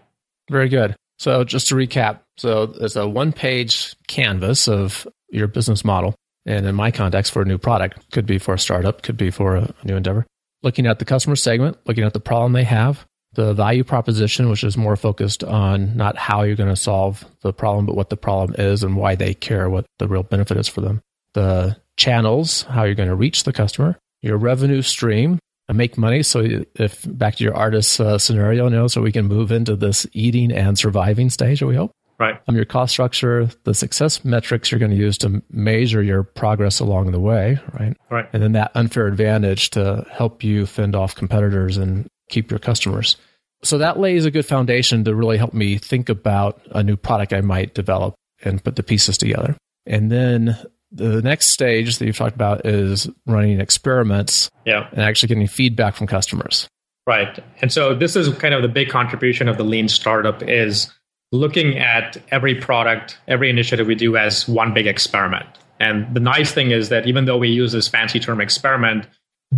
Very 0.50 0.70
good. 0.70 0.96
So 1.18 1.44
just 1.44 1.68
to 1.68 1.76
recap, 1.76 2.22
so 2.38 2.68
there's 2.68 2.96
a 2.96 3.08
one 3.10 3.34
page 3.34 3.94
canvas 4.08 4.70
of 4.70 5.06
your 5.30 5.48
business 5.48 5.84
model 5.84 6.16
and 6.50 6.66
in 6.66 6.76
my 6.76 6.90
context, 6.92 7.32
for 7.32 7.44
a 7.44 7.46
new 7.46 7.58
product, 7.58 8.12
could 8.12 8.26
be 8.26 8.40
for 8.40 8.56
a 8.56 8.60
startup, 8.60 9.04
could 9.04 9.18
be 9.18 9.30
for 9.30 9.56
a 9.56 9.74
new 9.84 9.96
endeavor. 9.96 10.26
Looking 10.64 10.88
at 10.88 11.00
the 11.00 11.06
customer 11.06 11.36
segment, 11.36 11.78
looking 11.86 12.04
at 12.04 12.14
the 12.14 12.20
problem 12.20 12.54
they 12.54 12.64
have, 12.64 13.06
the 13.34 13.54
value 13.54 13.84
proposition, 13.84 14.50
which 14.50 14.64
is 14.64 14.76
more 14.76 14.96
focused 14.96 15.44
on 15.44 15.96
not 15.96 16.18
how 16.18 16.42
you're 16.42 16.56
going 16.56 16.70
to 16.70 16.76
solve 16.76 17.24
the 17.42 17.54
problem, 17.54 17.86
but 17.86 17.96
what 17.96 18.10
the 18.10 18.18
problem 18.18 18.56
is 18.58 18.84
and 18.84 18.98
why 18.98 19.16
they 19.16 19.34
care, 19.34 19.70
what 19.70 19.86
the 20.00 20.08
real 20.08 20.24
benefit 20.24 20.58
is 20.58 20.68
for 20.68 20.82
them. 20.82 21.02
The 21.36 21.78
channels, 21.96 22.64
how 22.64 22.84
you're 22.84 22.96
going 22.96 23.10
to 23.10 23.16
reach 23.16 23.44
the 23.44 23.54
customer, 23.54 24.00
your 24.22 24.38
revenue 24.38 24.82
stream, 24.82 25.38
and 25.68 25.78
make 25.78 25.98
money. 26.00 26.24
So, 26.24 26.64
if 26.76 27.06
back 27.08 27.36
to 27.36 27.44
your 27.44 27.56
artist 27.56 28.02
uh, 28.02 28.18
scenario, 28.18 28.66
you 28.66 28.72
know, 28.72 28.88
so 28.88 29.02
we 29.02 29.12
can 29.12 29.28
move 29.28 29.52
into 29.52 29.76
this 29.76 30.08
eating 30.14 30.52
and 30.52 30.78
surviving 30.78 31.30
stage, 31.30 31.62
we 31.62 31.76
hope. 31.76 31.92
Right. 32.20 32.40
Um, 32.48 32.56
your 32.56 32.66
cost 32.66 32.92
structure, 32.92 33.50
the 33.64 33.74
success 33.74 34.26
metrics 34.26 34.72
you're 34.72 34.80
going 34.80 34.92
to 34.92 34.98
use 34.98 35.18
to 35.20 35.42
measure 35.50 36.04
your 36.04 36.24
progress 36.24 36.82
along 36.82 37.12
the 37.12 37.20
way, 37.20 37.60
right? 37.80 37.96
Right. 38.12 38.28
And 38.34 38.44
then 38.44 38.52
that 38.54 38.72
unfair 38.76 39.08
advantage 39.08 39.70
to 39.72 40.06
help 40.12 40.44
you 40.44 40.66
fend 40.66 40.96
off 40.96 41.16
competitors 41.16 41.78
and 41.78 42.08
keep 42.30 42.52
your 42.52 42.60
customers. 42.60 43.16
So 43.64 43.78
that 43.78 44.00
lays 44.00 44.26
a 44.26 44.32
good 44.32 44.46
foundation 44.46 45.06
to 45.06 45.16
really 45.16 45.38
help 45.38 45.54
me 45.54 45.78
think 45.78 46.10
about 46.10 46.62
a 46.72 46.84
new 46.84 46.98
product 46.98 47.32
I 47.32 47.42
might 47.42 47.74
develop 47.74 48.16
and 48.44 48.62
put 48.64 48.76
the 48.76 48.84
pieces 48.84 49.18
together. 49.18 49.56
And 49.86 50.12
then 50.12 50.58
the 50.92 51.22
next 51.22 51.48
stage 51.48 51.98
that 51.98 52.06
you've 52.06 52.18
talked 52.18 52.36
about 52.36 52.66
is 52.66 53.10
running 53.26 53.62
experiments 53.62 54.50
yeah. 54.66 54.90
and 54.92 55.02
actually 55.02 55.28
getting 55.28 55.48
feedback 55.48 55.96
from 55.96 56.08
customers. 56.08 56.68
Right. 57.08 57.40
And 57.62 57.72
so 57.72 57.96
this 57.96 58.16
is 58.16 58.30
kind 58.36 58.54
of 58.54 58.62
the 58.62 58.68
big 58.68 58.90
contribution 58.90 59.48
of 59.48 59.58
the 59.58 59.64
lean 59.64 59.88
startup 59.88 60.44
is 60.44 60.94
looking 61.32 61.78
at 61.78 62.18
every 62.32 62.56
product, 62.56 63.18
every 63.28 63.50
initiative 63.50 63.88
we 63.88 63.96
do 63.96 64.18
as 64.18 64.48
one 64.48 64.74
big 64.74 64.88
experiment. 64.88 65.46
And 65.80 66.14
the 66.14 66.20
nice 66.20 66.52
thing 66.52 66.72
is 66.72 66.90
that 66.90 67.08
even 67.08 67.26
though 67.26 67.38
we 67.38 67.50
use 67.50 67.72
this 67.72 67.88
fancy 67.88 68.20
term 68.20 68.42
experiment, 68.42 69.08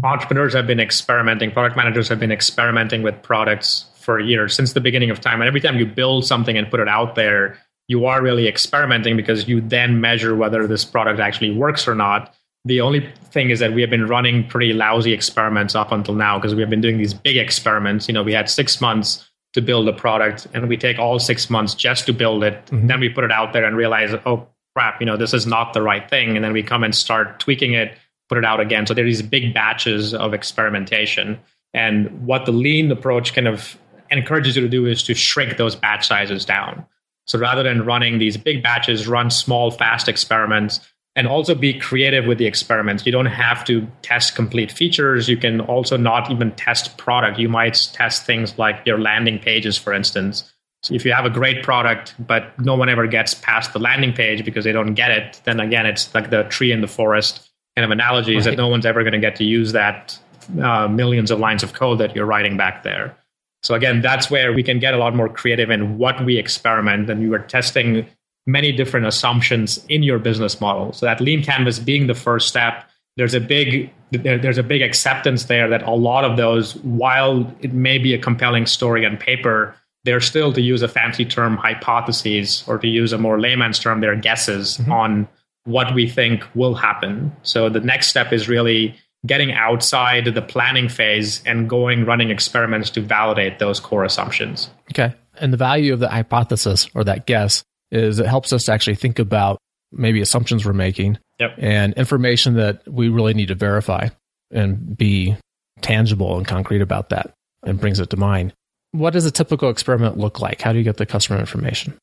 entrepreneurs 0.03 0.53
have 0.53 0.67
been 0.67 0.79
experimenting, 0.79 1.51
product 1.51 1.75
managers 1.75 2.07
have 2.09 2.19
been 2.19 2.31
experimenting 2.31 3.01
with 3.03 3.21
products 3.23 3.85
for 3.95 4.19
years 4.19 4.55
since 4.55 4.73
the 4.73 4.81
beginning 4.81 5.09
of 5.09 5.19
time. 5.19 5.41
And 5.41 5.47
every 5.47 5.61
time 5.61 5.77
you 5.77 5.85
build 5.85 6.25
something 6.25 6.57
and 6.57 6.69
put 6.69 6.79
it 6.79 6.87
out 6.87 7.15
there, 7.15 7.57
you 7.87 8.05
are 8.05 8.21
really 8.21 8.47
experimenting 8.47 9.17
because 9.17 9.47
you 9.47 9.61
then 9.61 9.99
measure 9.99 10.35
whether 10.35 10.67
this 10.67 10.85
product 10.85 11.19
actually 11.19 11.51
works 11.51 11.87
or 11.87 11.95
not. 11.95 12.33
The 12.63 12.81
only 12.81 13.11
thing 13.31 13.49
is 13.49 13.59
that 13.59 13.73
we 13.73 13.81
have 13.81 13.89
been 13.89 14.07
running 14.07 14.47
pretty 14.47 14.71
lousy 14.71 15.13
experiments 15.13 15.75
up 15.75 15.91
until 15.91 16.13
now 16.13 16.37
because 16.37 16.53
we 16.53 16.61
have 16.61 16.69
been 16.69 16.81
doing 16.81 16.97
these 16.97 17.13
big 17.13 17.37
experiments. 17.37 18.07
You 18.07 18.13
know, 18.13 18.23
we 18.23 18.33
had 18.33 18.49
six 18.49 18.79
months 18.79 19.27
to 19.53 19.61
build 19.61 19.87
a 19.87 19.93
product 19.93 20.47
and 20.53 20.69
we 20.69 20.77
take 20.77 20.97
all 20.97 21.19
six 21.19 21.49
months 21.49 21.73
just 21.73 22.05
to 22.05 22.13
build 22.13 22.43
it. 22.43 22.65
Mm-hmm. 22.67 22.87
Then 22.87 22.99
we 22.99 23.09
put 23.09 23.23
it 23.23 23.31
out 23.31 23.53
there 23.53 23.65
and 23.65 23.75
realize, 23.75 24.13
oh 24.25 24.47
crap, 24.75 25.01
you 25.01 25.05
know, 25.05 25.17
this 25.17 25.33
is 25.33 25.45
not 25.45 25.73
the 25.73 25.81
right 25.81 26.09
thing. 26.09 26.35
And 26.35 26.43
then 26.43 26.53
we 26.53 26.63
come 26.63 26.83
and 26.83 26.95
start 26.95 27.39
tweaking 27.39 27.73
it, 27.73 27.97
put 28.29 28.37
it 28.37 28.45
out 28.45 28.59
again. 28.59 28.87
So 28.87 28.93
there 28.93 29.03
are 29.03 29.07
these 29.07 29.21
big 29.21 29.53
batches 29.53 30.13
of 30.13 30.33
experimentation. 30.33 31.39
And 31.73 32.25
what 32.25 32.45
the 32.45 32.51
lean 32.51 32.91
approach 32.91 33.33
kind 33.33 33.47
of 33.47 33.77
encourages 34.09 34.55
you 34.55 34.61
to 34.61 34.69
do 34.69 34.85
is 34.85 35.03
to 35.03 35.13
shrink 35.13 35.57
those 35.57 35.75
batch 35.75 36.07
sizes 36.07 36.45
down. 36.45 36.85
So 37.25 37.39
rather 37.39 37.63
than 37.63 37.85
running 37.85 38.19
these 38.19 38.37
big 38.37 38.63
batches, 38.63 39.07
run 39.07 39.29
small, 39.29 39.71
fast 39.71 40.07
experiments 40.07 40.79
and 41.15 41.27
also 41.27 41.53
be 41.53 41.77
creative 41.77 42.25
with 42.25 42.37
the 42.37 42.45
experiments. 42.45 43.05
You 43.05 43.11
don't 43.11 43.25
have 43.25 43.65
to 43.65 43.87
test 44.01 44.35
complete 44.35 44.71
features. 44.71 45.27
You 45.27 45.37
can 45.37 45.59
also 45.61 45.97
not 45.97 46.31
even 46.31 46.51
test 46.53 46.97
product. 46.97 47.37
You 47.37 47.49
might 47.49 47.89
test 47.93 48.25
things 48.25 48.57
like 48.57 48.81
your 48.85 48.99
landing 48.99 49.39
pages, 49.39 49.77
for 49.77 49.93
instance. 49.93 50.51
So 50.83 50.95
if 50.95 51.05
you 51.05 51.11
have 51.11 51.25
a 51.25 51.29
great 51.29 51.63
product, 51.63 52.15
but 52.17 52.57
no 52.59 52.75
one 52.75 52.89
ever 52.89 53.05
gets 53.07 53.33
past 53.33 53.73
the 53.73 53.79
landing 53.79 54.13
page 54.13 54.43
because 54.43 54.63
they 54.63 54.71
don't 54.71 54.93
get 54.95 55.11
it, 55.11 55.41
then 55.43 55.59
again, 55.59 55.85
it's 55.85 56.13
like 56.15 56.29
the 56.29 56.43
tree 56.43 56.71
in 56.71 56.81
the 56.81 56.87
forest 56.87 57.49
kind 57.75 57.85
of 57.85 57.91
analogy 57.91 58.35
is 58.35 58.45
right. 58.45 58.51
that 58.51 58.61
no 58.61 58.67
one's 58.67 58.85
ever 58.85 59.03
going 59.03 59.13
to 59.13 59.19
get 59.19 59.35
to 59.37 59.43
use 59.43 59.73
that 59.73 60.17
uh, 60.61 60.87
millions 60.87 61.29
of 61.29 61.39
lines 61.39 61.61
of 61.61 61.73
code 61.73 61.99
that 61.99 62.15
you're 62.15 62.25
writing 62.25 62.57
back 62.57 62.83
there. 62.83 63.15
So 63.63 63.75
again, 63.75 64.01
that's 64.01 64.31
where 64.31 64.53
we 64.53 64.63
can 64.63 64.79
get 64.79 64.93
a 64.93 64.97
lot 64.97 65.15
more 65.15 65.29
creative 65.29 65.69
in 65.69 65.97
what 65.97 66.25
we 66.25 66.37
experiment. 66.37 67.09
And 67.09 67.19
we 67.21 67.29
were 67.29 67.39
testing 67.39 68.07
many 68.45 68.71
different 68.71 69.05
assumptions 69.05 69.85
in 69.87 70.03
your 70.03 70.19
business 70.19 70.59
model. 70.59 70.93
So 70.93 71.05
that 71.05 71.21
lean 71.21 71.43
canvas 71.43 71.79
being 71.79 72.07
the 72.07 72.15
first 72.15 72.47
step, 72.47 72.89
there's 73.17 73.33
a 73.33 73.39
big 73.39 73.91
there, 74.11 74.37
there's 74.37 74.57
a 74.57 74.63
big 74.63 74.81
acceptance 74.81 75.45
there 75.45 75.69
that 75.69 75.83
a 75.83 75.91
lot 75.91 76.25
of 76.25 76.37
those, 76.37 76.75
while 76.77 77.49
it 77.61 77.73
may 77.73 77.97
be 77.97 78.13
a 78.13 78.17
compelling 78.17 78.65
story 78.65 79.05
on 79.05 79.17
paper, 79.17 79.75
they're 80.03 80.19
still 80.19 80.51
to 80.53 80.61
use 80.61 80.81
a 80.81 80.87
fancy 80.87 81.25
term 81.25 81.57
hypotheses 81.57 82.63
or 82.67 82.77
to 82.77 82.87
use 82.87 83.13
a 83.13 83.17
more 83.17 83.39
layman's 83.39 83.79
term, 83.79 84.01
they're 84.01 84.15
guesses 84.15 84.77
mm-hmm. 84.77 84.91
on 84.91 85.27
what 85.63 85.93
we 85.93 86.09
think 86.09 86.43
will 86.55 86.73
happen. 86.73 87.31
So 87.43 87.69
the 87.69 87.79
next 87.79 88.07
step 88.07 88.33
is 88.33 88.49
really 88.49 88.95
getting 89.25 89.51
outside 89.51 90.25
the 90.25 90.41
planning 90.41 90.89
phase 90.89 91.43
and 91.45 91.69
going 91.69 92.05
running 92.05 92.31
experiments 92.31 92.89
to 92.89 93.01
validate 93.01 93.59
those 93.59 93.79
core 93.79 94.03
assumptions. 94.03 94.71
Okay. 94.91 95.13
And 95.39 95.53
the 95.53 95.57
value 95.57 95.93
of 95.93 95.99
the 95.99 96.09
hypothesis 96.09 96.89
or 96.95 97.03
that 97.03 97.27
guess 97.27 97.63
is 97.91 98.19
it 98.19 98.25
helps 98.25 98.53
us 98.53 98.65
to 98.65 98.71
actually 98.71 98.95
think 98.95 99.19
about 99.19 99.59
maybe 99.91 100.21
assumptions 100.21 100.65
we're 100.65 100.73
making 100.73 101.17
yep. 101.39 101.53
and 101.57 101.93
information 101.95 102.55
that 102.55 102.87
we 102.87 103.09
really 103.09 103.33
need 103.33 103.49
to 103.49 103.55
verify 103.55 104.07
and 104.51 104.97
be 104.97 105.35
tangible 105.81 106.37
and 106.37 106.47
concrete 106.47 106.81
about 106.81 107.09
that 107.09 107.33
and 107.63 107.79
brings 107.79 107.99
it 107.99 108.09
to 108.09 108.17
mind. 108.17 108.53
What 108.91 109.11
does 109.13 109.25
a 109.25 109.31
typical 109.31 109.69
experiment 109.69 110.17
look 110.17 110.39
like? 110.39 110.61
How 110.61 110.71
do 110.71 110.77
you 110.77 110.83
get 110.83 110.97
the 110.97 111.05
customer 111.05 111.39
information? 111.39 111.97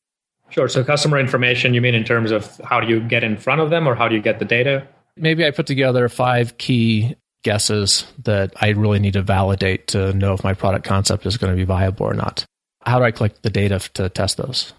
Sure. 0.49 0.67
So, 0.67 0.83
customer 0.83 1.19
information, 1.19 1.75
you 1.75 1.81
mean 1.81 1.93
in 1.93 2.03
terms 2.03 2.31
of 2.31 2.59
how 2.63 2.79
do 2.79 2.87
you 2.87 2.99
get 2.99 3.23
in 3.23 3.37
front 3.37 3.61
of 3.61 3.69
them 3.69 3.87
or 3.87 3.93
how 3.93 4.07
do 4.07 4.15
you 4.15 4.21
get 4.21 4.39
the 4.39 4.45
data? 4.45 4.87
maybe 5.19 5.45
I 5.45 5.51
put 5.51 5.67
together 5.67 6.09
five 6.09 6.57
key 6.57 7.15
guesses 7.43 8.05
that 8.23 8.53
I 8.59 8.69
really 8.69 8.99
need 8.99 9.13
to 9.13 9.21
validate 9.21 9.87
to 9.87 10.13
know 10.13 10.33
if 10.33 10.43
my 10.43 10.53
product 10.53 10.85
concept 10.85 11.25
is 11.25 11.37
going 11.37 11.51
to 11.53 11.57
be 11.57 11.65
viable 11.65 12.05
or 12.05 12.13
not. 12.13 12.45
How 12.85 12.99
do 12.99 13.05
I 13.05 13.11
collect 13.11 13.43
the 13.43 13.49
data 13.49 13.79
to 13.95 14.09
test 14.09 14.37
those? 14.37 14.73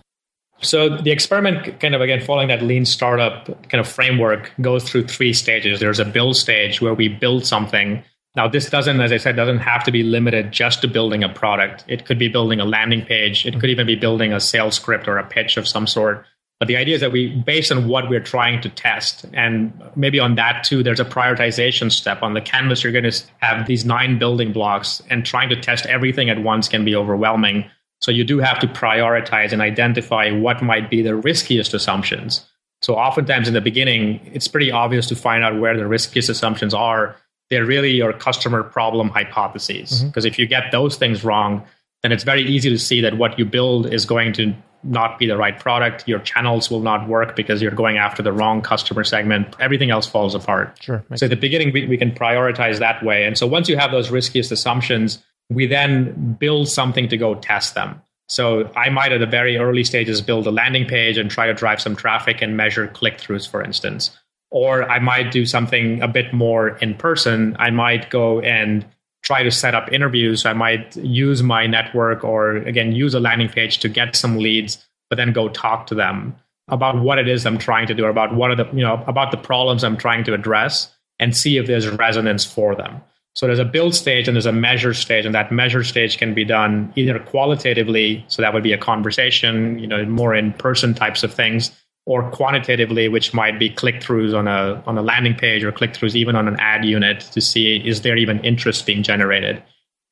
So 0.62 0.88
the 0.88 1.11
experiment 1.11 1.81
kind 1.81 1.94
of 1.94 2.01
again 2.01 2.20
following 2.20 2.49
that 2.49 2.62
lean 2.62 2.85
startup 2.85 3.46
kind 3.68 3.81
of 3.81 3.88
framework 3.88 4.53
goes 4.61 4.85
through 4.85 5.07
three 5.07 5.33
stages. 5.33 5.81
There's 5.81 6.01
a 6.01 6.05
build 6.05 6.37
stage 6.37 6.81
where 6.81 6.94
we 6.94 7.09
build 7.09 7.46
something. 7.46 8.03
Now 8.37 8.46
this 8.46 8.68
doesn't 8.68 9.01
as 9.01 9.11
I 9.11 9.16
said 9.16 9.37
doesn't 9.37 9.59
have 9.59 9.85
to 9.85 9.90
be 9.90 10.03
limited 10.03 10.53
just 10.53 10.83
to 10.83 10.88
building 10.88 11.25
a 11.25 11.29
product. 11.29 11.85
It 11.88 12.05
could 12.05 12.18
be 12.18 12.29
building 12.29 12.61
a 12.61 12.64
landing 12.64 13.05
page, 13.05 13.46
it 13.46 13.59
could 13.59 13.70
even 13.70 13.87
be 13.87 13.96
building 13.96 14.33
a 14.33 14.40
sales 14.40 14.77
script 14.77 15.09
or 15.09 15.18
a 15.18 15.27
pitch 15.27 15.57
of 15.57 15.66
some 15.66 15.87
sort. 15.87 16.27
But 16.61 16.68
the 16.68 16.77
idea 16.77 16.94
is 16.94 17.01
that 17.01 17.11
we, 17.11 17.29
based 17.29 17.73
on 17.73 17.88
what 17.88 18.11
we're 18.11 18.20
trying 18.20 18.61
to 18.61 18.68
test, 18.68 19.25
and 19.33 19.73
maybe 19.96 20.20
on 20.20 20.35
that 20.35 20.62
too, 20.62 20.83
there's 20.83 21.01
a 21.01 21.07
prioritization 21.07 21.90
step. 21.90 22.23
On 22.23 22.35
the 22.35 22.42
canvas, 22.42 22.85
you're 22.85 22.92
going 22.92 23.11
to 23.11 23.23
have 23.38 23.66
these 23.66 23.87
nine 23.87 24.18
building 24.18 24.53
blocks, 24.53 25.03
and 25.09 25.25
trying 25.25 25.49
to 25.49 25.57
test 25.59 25.87
everything 25.87 26.29
at 26.29 26.42
once 26.42 26.68
can 26.68 26.85
be 26.85 26.94
overwhelming. 26.94 27.64
So 28.00 28.10
you 28.10 28.24
do 28.24 28.38
have 28.38 28.58
to 28.60 28.66
prioritize 28.66 29.52
and 29.52 29.60
identify 29.60 30.30
what 30.30 30.62
might 30.62 30.88
be 30.88 31.02
the 31.02 31.14
riskiest 31.14 31.74
assumptions. 31.74 32.46
So 32.82 32.94
oftentimes 32.94 33.46
in 33.46 33.54
the 33.54 33.60
beginning, 33.60 34.20
it's 34.32 34.48
pretty 34.48 34.70
obvious 34.70 35.06
to 35.08 35.16
find 35.16 35.44
out 35.44 35.60
where 35.60 35.76
the 35.76 35.86
riskiest 35.86 36.30
assumptions 36.30 36.72
are. 36.72 37.16
They're 37.50 37.66
really 37.66 37.90
your 37.90 38.12
customer 38.12 38.62
problem 38.62 39.10
hypotheses. 39.10 40.02
Because 40.02 40.24
mm-hmm. 40.24 40.28
if 40.28 40.38
you 40.38 40.46
get 40.46 40.72
those 40.72 40.96
things 40.96 41.24
wrong, 41.24 41.62
then 42.02 42.12
it's 42.12 42.24
very 42.24 42.42
easy 42.42 42.70
to 42.70 42.78
see 42.78 43.02
that 43.02 43.18
what 43.18 43.38
you 43.38 43.44
build 43.44 43.92
is 43.92 44.06
going 44.06 44.32
to 44.34 44.54
not 44.82 45.18
be 45.18 45.26
the 45.26 45.36
right 45.36 45.58
product. 45.58 46.08
Your 46.08 46.20
channels 46.20 46.70
will 46.70 46.80
not 46.80 47.06
work 47.06 47.36
because 47.36 47.60
you're 47.60 47.70
going 47.70 47.98
after 47.98 48.22
the 48.22 48.32
wrong 48.32 48.62
customer 48.62 49.04
segment. 49.04 49.54
Everything 49.60 49.90
else 49.90 50.06
falls 50.06 50.34
apart. 50.34 50.78
Sure. 50.80 51.04
So 51.16 51.26
at 51.26 51.30
the 51.30 51.36
beginning, 51.36 51.72
we, 51.74 51.86
we 51.86 51.98
can 51.98 52.12
prioritize 52.12 52.78
that 52.78 53.04
way. 53.04 53.24
And 53.24 53.36
so 53.36 53.46
once 53.46 53.68
you 53.68 53.76
have 53.76 53.90
those 53.90 54.10
riskiest 54.10 54.50
assumptions, 54.50 55.22
we 55.50 55.66
then 55.66 56.36
build 56.38 56.68
something 56.68 57.08
to 57.08 57.16
go 57.16 57.34
test 57.34 57.74
them. 57.74 58.00
So 58.28 58.70
I 58.76 58.88
might 58.90 59.12
at 59.12 59.18
the 59.18 59.26
very 59.26 59.56
early 59.56 59.82
stages 59.82 60.20
build 60.22 60.46
a 60.46 60.52
landing 60.52 60.86
page 60.86 61.18
and 61.18 61.28
try 61.30 61.46
to 61.48 61.54
drive 61.54 61.80
some 61.80 61.96
traffic 61.96 62.40
and 62.40 62.56
measure 62.56 62.86
click 62.86 63.18
throughs, 63.18 63.48
for 63.48 63.62
instance. 63.62 64.16
Or 64.52 64.88
I 64.88 65.00
might 65.00 65.32
do 65.32 65.44
something 65.44 66.00
a 66.00 66.08
bit 66.08 66.32
more 66.32 66.78
in 66.78 66.94
person. 66.94 67.56
I 67.58 67.70
might 67.70 68.08
go 68.10 68.40
and 68.40 68.86
try 69.22 69.42
to 69.42 69.50
set 69.50 69.74
up 69.74 69.92
interviews. 69.92 70.46
I 70.46 70.52
might 70.52 70.96
use 70.96 71.42
my 71.42 71.66
network 71.66 72.24
or 72.24 72.56
again 72.56 72.92
use 72.92 73.14
a 73.14 73.20
landing 73.20 73.48
page 73.48 73.78
to 73.78 73.88
get 73.88 74.16
some 74.16 74.38
leads, 74.38 74.86
but 75.08 75.16
then 75.16 75.32
go 75.32 75.48
talk 75.48 75.86
to 75.88 75.94
them 75.94 76.36
about 76.68 77.00
what 77.00 77.18
it 77.18 77.28
is 77.28 77.44
I'm 77.44 77.58
trying 77.58 77.88
to 77.88 77.94
do, 77.94 78.06
about 78.06 78.34
what 78.34 78.50
are 78.50 78.56
the 78.56 78.66
you 78.72 78.82
know 78.82 79.02
about 79.06 79.32
the 79.32 79.36
problems 79.36 79.82
I'm 79.82 79.96
trying 79.96 80.24
to 80.24 80.34
address, 80.34 80.92
and 81.18 81.36
see 81.36 81.58
if 81.58 81.66
there's 81.66 81.88
resonance 81.88 82.44
for 82.44 82.74
them. 82.74 83.00
So 83.35 83.47
there's 83.47 83.61
a 83.61 83.64
build 83.64 83.95
stage 83.95 84.27
and 84.27 84.35
there's 84.35 84.47
a 84.47 84.53
measure 84.53 84.93
stage, 84.93 85.25
and 85.25 85.35
that 85.35 85.53
measure 85.53 85.85
stage 85.85 86.19
can 86.19 86.35
be 86.35 86.45
done 86.45 86.93
either 86.97 87.19
qualitatively, 87.19 88.25
so 88.29 88.43
that 88.43 88.53
would 88.53 88.62
be 88.62 88.73
a 88.73 88.79
conversation, 88.79 89.79
you 89.79 89.87
know, 89.87 90.05
more 90.05 90.35
in 90.35 90.53
person 90.55 90.95
types 90.95 91.23
of 91.23 91.33
things, 91.33 91.71
or 92.07 92.29
quantitatively, 92.31 93.09
which 93.09 93.33
might 93.33 93.59
be 93.59 93.71
click 93.71 93.97
throughs 93.97 94.37
on 94.37 94.49
a 94.49 94.83
on 94.87 94.99
a 94.99 95.03
landing 95.03 95.35
page 95.35 95.62
or 95.62 95.71
click 95.71 95.93
throughs 95.93 96.16
even 96.16 96.35
on 96.35 96.49
an 96.49 96.57
ad 96.59 96.85
unit 96.85 97.21
to 97.21 97.40
see 97.40 97.77
is 97.77 98.03
there 98.03 98.16
even 98.16 98.40
interest 98.40 98.85
being 98.85 99.03
generated. 99.03 99.62